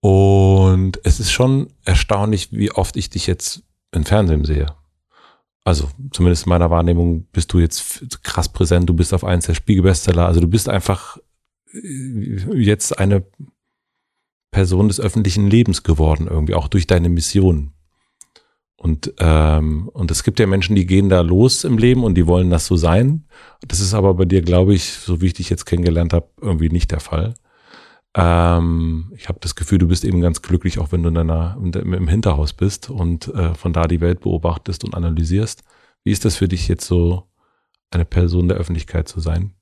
[0.00, 3.62] und es ist schon erstaunlich, wie oft ich dich jetzt
[3.92, 4.66] im Fernsehen sehe.
[5.64, 9.54] Also zumindest in meiner Wahrnehmung bist du jetzt krass präsent, du bist auf eins der
[9.54, 11.16] Spiegelbestseller, also du bist einfach
[11.72, 13.24] äh, jetzt eine
[14.50, 17.72] Person des öffentlichen Lebens geworden, irgendwie auch durch deine Mission.
[18.76, 22.26] Und, ähm, und es gibt ja Menschen, die gehen da los im Leben und die
[22.26, 23.24] wollen das so sein.
[23.66, 26.68] Das ist aber bei dir, glaube ich, so wie ich dich jetzt kennengelernt habe, irgendwie
[26.68, 27.34] nicht der Fall.
[28.16, 31.56] Ähm, ich habe das Gefühl, du bist eben ganz glücklich, auch wenn du in deiner,
[31.60, 35.64] im Hinterhaus bist und äh, von da die Welt beobachtest und analysierst.
[36.04, 37.24] Wie ist das für dich jetzt so,
[37.94, 39.54] eine Person der Öffentlichkeit zu sein?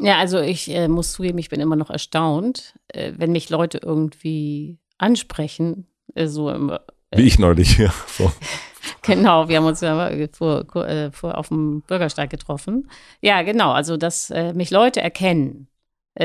[0.00, 3.80] Ja, also ich äh, muss zugeben, ich bin immer noch erstaunt, äh, wenn mich Leute
[3.82, 6.78] irgendwie ansprechen, äh, so im, äh,
[7.16, 7.92] Wie ich neulich, ja.
[8.06, 8.30] So.
[9.02, 12.88] genau, wir haben uns ja vor, äh, vor, auf dem Bürgersteig getroffen.
[13.20, 15.68] Ja, genau, also dass äh, mich Leute erkennen,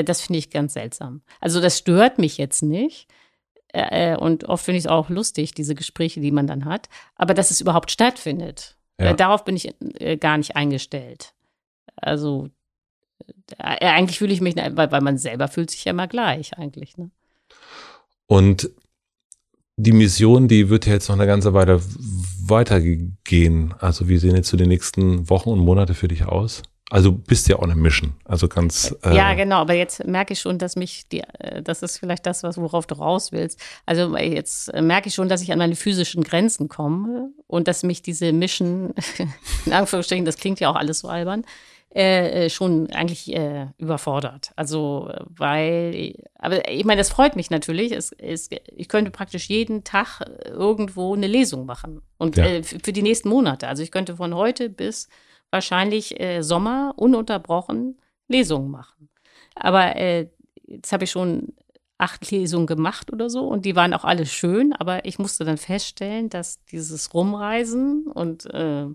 [0.03, 1.21] das finde ich ganz seltsam.
[1.39, 3.07] Also das stört mich jetzt nicht.
[4.19, 6.89] und oft finde ich es auch lustig, diese Gespräche, die man dann hat.
[7.15, 9.13] Aber dass es überhaupt stattfindet, ja.
[9.13, 9.75] darauf bin ich
[10.19, 11.33] gar nicht eingestellt.
[11.95, 12.49] Also
[13.57, 16.97] eigentlich fühle ich mich, weil, weil man selber fühlt sich ja immer gleich eigentlich.
[16.97, 17.11] Ne?
[18.27, 18.69] Und
[19.75, 21.81] die Mission, die wird ja jetzt noch eine ganze Weile
[22.45, 23.73] weitergehen.
[23.79, 26.63] Also wie sehen jetzt so die nächsten Wochen und Monate für dich aus?
[26.93, 28.13] Also bist ja auch eine Mission.
[28.23, 28.95] Also ganz.
[29.03, 29.55] Äh ja, genau.
[29.55, 32.85] Aber jetzt merke ich schon, dass mich die, äh, das ist vielleicht das, was worauf
[32.85, 33.59] du raus willst.
[33.87, 38.03] Also jetzt merke ich schon, dass ich an meine physischen Grenzen komme und dass mich
[38.03, 38.93] diese Mission,
[39.65, 41.45] in Anführungsstrichen, das klingt ja auch alles so albern,
[41.95, 44.51] äh, äh, schon eigentlich äh, überfordert.
[44.55, 47.91] Also, weil, aber ich meine, das freut mich natürlich.
[47.91, 52.03] Es, es, ich könnte praktisch jeden Tag irgendwo eine Lesung machen.
[52.19, 52.45] Und ja.
[52.45, 53.67] äh, für die nächsten Monate.
[53.67, 55.09] Also ich könnte von heute bis
[55.53, 59.09] wahrscheinlich äh, Sommer ununterbrochen Lesungen machen.
[59.55, 60.29] Aber äh,
[60.65, 61.53] jetzt habe ich schon
[61.97, 65.57] acht Lesungen gemacht oder so und die waren auch alle schön, aber ich musste dann
[65.57, 68.87] feststellen, dass dieses Rumreisen und äh,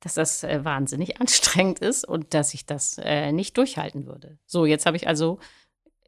[0.00, 4.38] dass das äh, wahnsinnig anstrengend ist und dass ich das äh, nicht durchhalten würde.
[4.46, 5.38] So, jetzt habe ich also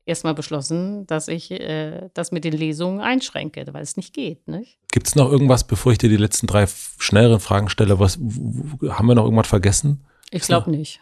[0.07, 4.41] erstmal beschlossen, dass ich äh, das mit den Lesungen einschränke, weil es nicht geht.
[4.93, 6.67] Gibt es noch irgendwas, bevor ich dir die letzten drei
[6.99, 7.99] schnelleren Fragen stelle?
[7.99, 10.05] Was, haben wir noch irgendwas vergessen?
[10.31, 11.01] Ich glaube nicht.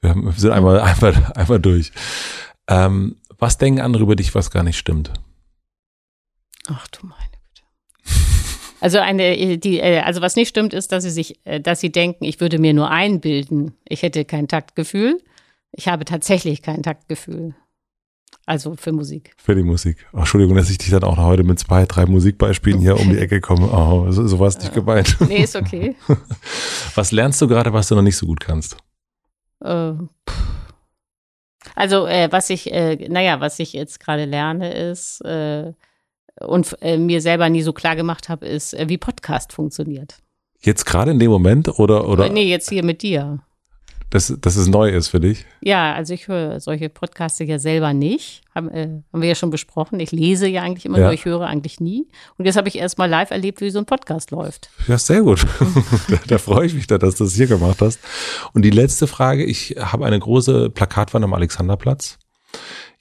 [0.00, 1.92] Wir, haben, wir, sind einmal, einmal, einmal durch.
[2.68, 5.12] Ähm, was denken andere über dich, was gar nicht stimmt?
[6.66, 7.34] Ach du meine
[8.84, 11.90] also eine, die, äh, also was nicht stimmt, ist, dass sie sich, äh, dass sie
[11.90, 15.22] denken, ich würde mir nur einbilden, ich hätte kein Taktgefühl.
[15.72, 17.54] Ich habe tatsächlich kein Taktgefühl.
[18.46, 19.34] Also für Musik.
[19.38, 20.06] Für die Musik.
[20.12, 23.08] Oh, Entschuldigung, dass ich dich dann auch noch heute mit zwei, drei Musikbeispielen hier um
[23.08, 23.70] die Ecke komme.
[23.72, 25.16] Oh, so, so war es nicht gemeint.
[25.28, 25.96] Nee, ist okay.
[26.94, 28.76] Was lernst du gerade, was du noch nicht so gut kannst?
[29.60, 29.94] Äh,
[31.74, 35.72] also, äh, was ich, äh, naja, was ich jetzt gerade lerne, ist, äh,
[36.40, 40.18] und äh, mir selber nie so klar gemacht habe, ist, äh, wie Podcast funktioniert.
[40.60, 42.08] Jetzt gerade in dem Moment oder?
[42.08, 42.28] oder?
[42.28, 43.40] Nee, jetzt hier mit dir.
[44.14, 45.44] Dass, dass es neu ist für dich?
[45.60, 48.42] Ja, also ich höre solche Podcasts ja selber nicht.
[48.54, 49.98] Haben, äh, haben wir ja schon besprochen.
[49.98, 51.06] Ich lese ja eigentlich immer ja.
[51.06, 52.06] nur, ich höre eigentlich nie.
[52.38, 54.70] Und jetzt habe ich erst mal live erlebt, wie so ein Podcast läuft.
[54.86, 55.44] Ja, sehr gut.
[56.08, 57.98] da, da freue ich mich da, dass du das hier gemacht hast.
[58.52, 62.20] Und die letzte Frage, ich habe eine große Plakatwand am Alexanderplatz.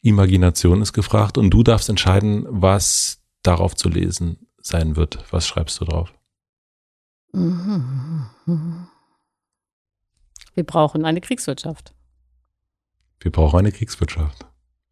[0.01, 5.23] Imagination ist gefragt und du darfst entscheiden, was darauf zu lesen sein wird.
[5.29, 6.11] Was schreibst du drauf?
[10.53, 11.93] Wir brauchen eine Kriegswirtschaft.
[13.19, 14.45] Wir brauchen eine Kriegswirtschaft.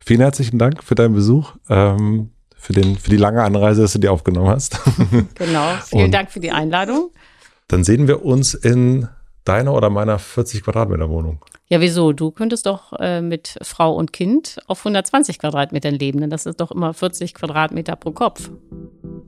[0.03, 3.99] Vielen herzlichen Dank für deinen Besuch, ähm, für, den, für die lange Anreise, dass du
[3.99, 4.79] dir aufgenommen hast.
[5.35, 7.11] genau, vielen Und Dank für die Einladung.
[7.67, 9.07] Dann sehen wir uns in
[9.43, 11.43] deiner oder meiner 40 Quadratmeter Wohnung.
[11.67, 12.13] Ja, wieso?
[12.13, 16.59] Du könntest doch äh, mit Frau und Kind auf 120 Quadratmetern leben, denn das ist
[16.59, 18.49] doch immer 40 Quadratmeter pro Kopf.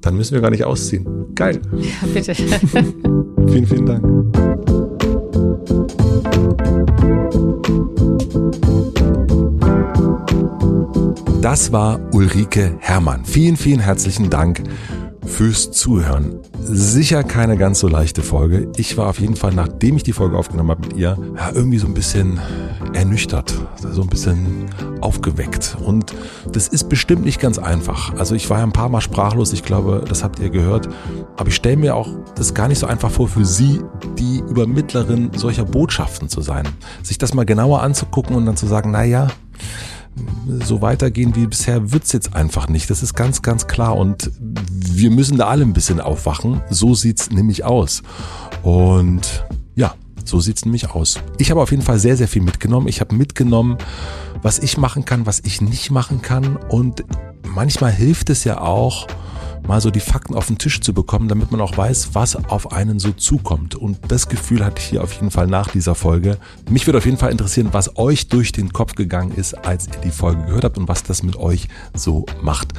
[0.01, 1.33] Dann müssen wir gar nicht ausziehen.
[1.35, 1.61] Geil.
[1.77, 2.35] Ja, bitte.
[3.47, 4.82] vielen, vielen Dank.
[11.41, 13.25] Das war Ulrike Herrmann.
[13.25, 14.63] Vielen, vielen herzlichen Dank
[15.25, 16.39] fürs Zuhören.
[16.65, 18.71] Sicher keine ganz so leichte Folge.
[18.77, 21.77] Ich war auf jeden Fall, nachdem ich die Folge aufgenommen habe mit ihr, ja, irgendwie
[21.77, 22.39] so ein bisschen
[22.93, 24.65] ernüchtert, so ein bisschen
[25.01, 25.75] aufgeweckt.
[25.83, 26.13] Und
[26.51, 28.13] das ist bestimmt nicht ganz einfach.
[28.17, 30.87] Also ich war ja ein paar Mal sprachlos, ich glaube, das habt ihr gehört.
[31.35, 33.81] Aber ich stelle mir auch das gar nicht so einfach vor für sie,
[34.17, 36.67] die Übermittlerin solcher Botschaften zu sein.
[37.01, 39.27] Sich das mal genauer anzugucken und dann zu sagen, na ja,
[40.63, 42.89] so weitergehen wie bisher wird's jetzt einfach nicht.
[42.89, 43.95] Das ist ganz, ganz klar.
[43.95, 46.61] Und wir müssen da alle ein bisschen aufwachen.
[46.69, 48.03] So sieht's nämlich aus.
[48.61, 49.45] Und
[49.75, 49.95] ja,
[50.25, 51.19] so sieht's nämlich aus.
[51.37, 52.87] Ich habe auf jeden Fall sehr, sehr viel mitgenommen.
[52.87, 53.77] Ich habe mitgenommen,
[54.41, 56.57] was ich machen kann, was ich nicht machen kann.
[56.57, 57.03] Und
[57.47, 59.07] manchmal hilft es ja auch,
[59.67, 62.71] mal so die Fakten auf den Tisch zu bekommen, damit man auch weiß, was auf
[62.71, 63.75] einen so zukommt.
[63.75, 66.37] Und das Gefühl hatte ich hier auf jeden Fall nach dieser Folge.
[66.69, 70.01] Mich würde auf jeden Fall interessieren, was euch durch den Kopf gegangen ist, als ihr
[70.03, 72.73] die Folge gehört habt und was das mit euch so macht.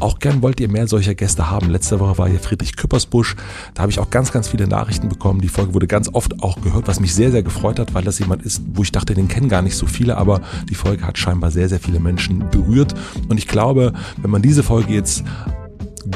[0.00, 1.70] Auch gern wollt ihr mehr solcher Gäste haben.
[1.70, 3.36] Letzte Woche war hier Friedrich Küppersbusch.
[3.74, 5.40] Da habe ich auch ganz, ganz viele Nachrichten bekommen.
[5.40, 8.18] Die Folge wurde ganz oft auch gehört, was mich sehr, sehr gefreut hat, weil das
[8.18, 11.16] jemand ist, wo ich dachte, den kennen gar nicht so viele, aber die Folge hat
[11.16, 12.94] scheinbar sehr, sehr viele Menschen berührt.
[13.28, 15.22] Und ich glaube, wenn man diese Folge jetzt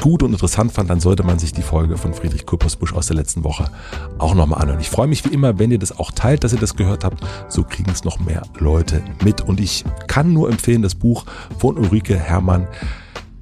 [0.01, 3.17] gut und interessant fand, dann sollte man sich die Folge von Friedrich Küppersbusch aus der
[3.17, 3.71] letzten Woche
[4.19, 4.81] auch nochmal anhören.
[4.81, 7.25] Ich freue mich wie immer, wenn ihr das auch teilt, dass ihr das gehört habt.
[7.49, 9.41] So kriegen es noch mehr Leute mit.
[9.41, 11.25] Und ich kann nur empfehlen, das Buch
[11.59, 12.67] von Ulrike Herrmann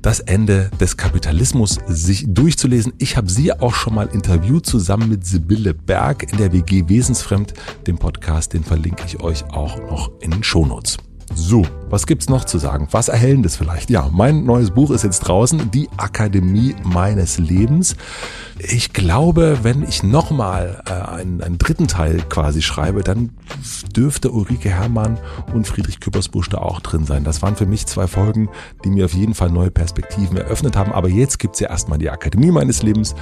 [0.07, 2.93] das Ende des Kapitalismus sich durchzulesen.
[2.99, 7.55] Ich habe sie auch schon mal interviewt zusammen mit Sibylle Berg in der WG Wesensfremd.
[7.89, 10.99] Den Podcast, den verlinke ich euch auch noch in den Shownotes.
[11.35, 12.89] So, was gibt's noch zu sagen?
[12.93, 13.91] Was Erhellendes vielleicht?
[13.91, 17.97] Ja, mein neues Buch ist jetzt draußen, Die Akademie meines Lebens.
[18.59, 23.31] Ich glaube, wenn ich nochmal äh, einen, einen dritten Teil quasi schreibe, dann
[23.95, 25.19] dürfte Ulrike Herrmann
[25.53, 27.25] und Friedrich Küppersbusch da auch drin sein.
[27.25, 28.49] Das waren für mich zwei Folgen,
[28.85, 30.93] die mir auf jeden Fall neue Perspektiven eröffnet haben.
[30.93, 33.15] Aber jetzt gibt's ja erstmal die Akademie meines Lebens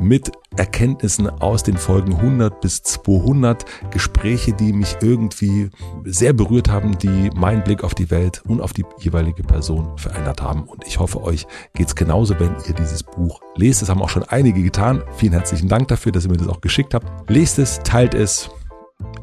[0.00, 3.64] mit Erkenntnissen aus den Folgen 100 bis 200.
[3.90, 5.70] Gespräche, die mich irgendwie
[6.04, 10.42] sehr berührt haben, die meinen Blick auf die Welt und auf die jeweilige Person verändert
[10.42, 10.64] haben.
[10.64, 13.82] Und ich hoffe, euch geht's genauso, wenn ihr dieses Buch lest.
[13.82, 15.02] Das haben auch schon einige getan.
[15.16, 17.30] Vielen herzlichen Dank dafür, dass ihr mir das auch geschickt habt.
[17.30, 18.50] Lest es, teilt es.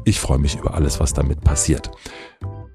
[0.04, 1.90] Ich freue mich über alles, was damit passiert.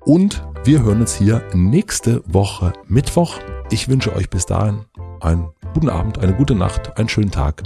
[0.06, 3.40] Und wir hören uns hier nächste Woche Mittwoch.
[3.72, 4.86] Ich wünsche euch bis dahin
[5.22, 7.64] einen guten Abend, eine gute Nacht, einen schönen Tag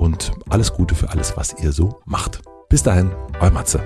[0.00, 2.40] und alles Gute für alles, was ihr so macht.
[2.68, 3.10] Bis dahin,
[3.40, 3.80] euer Matze.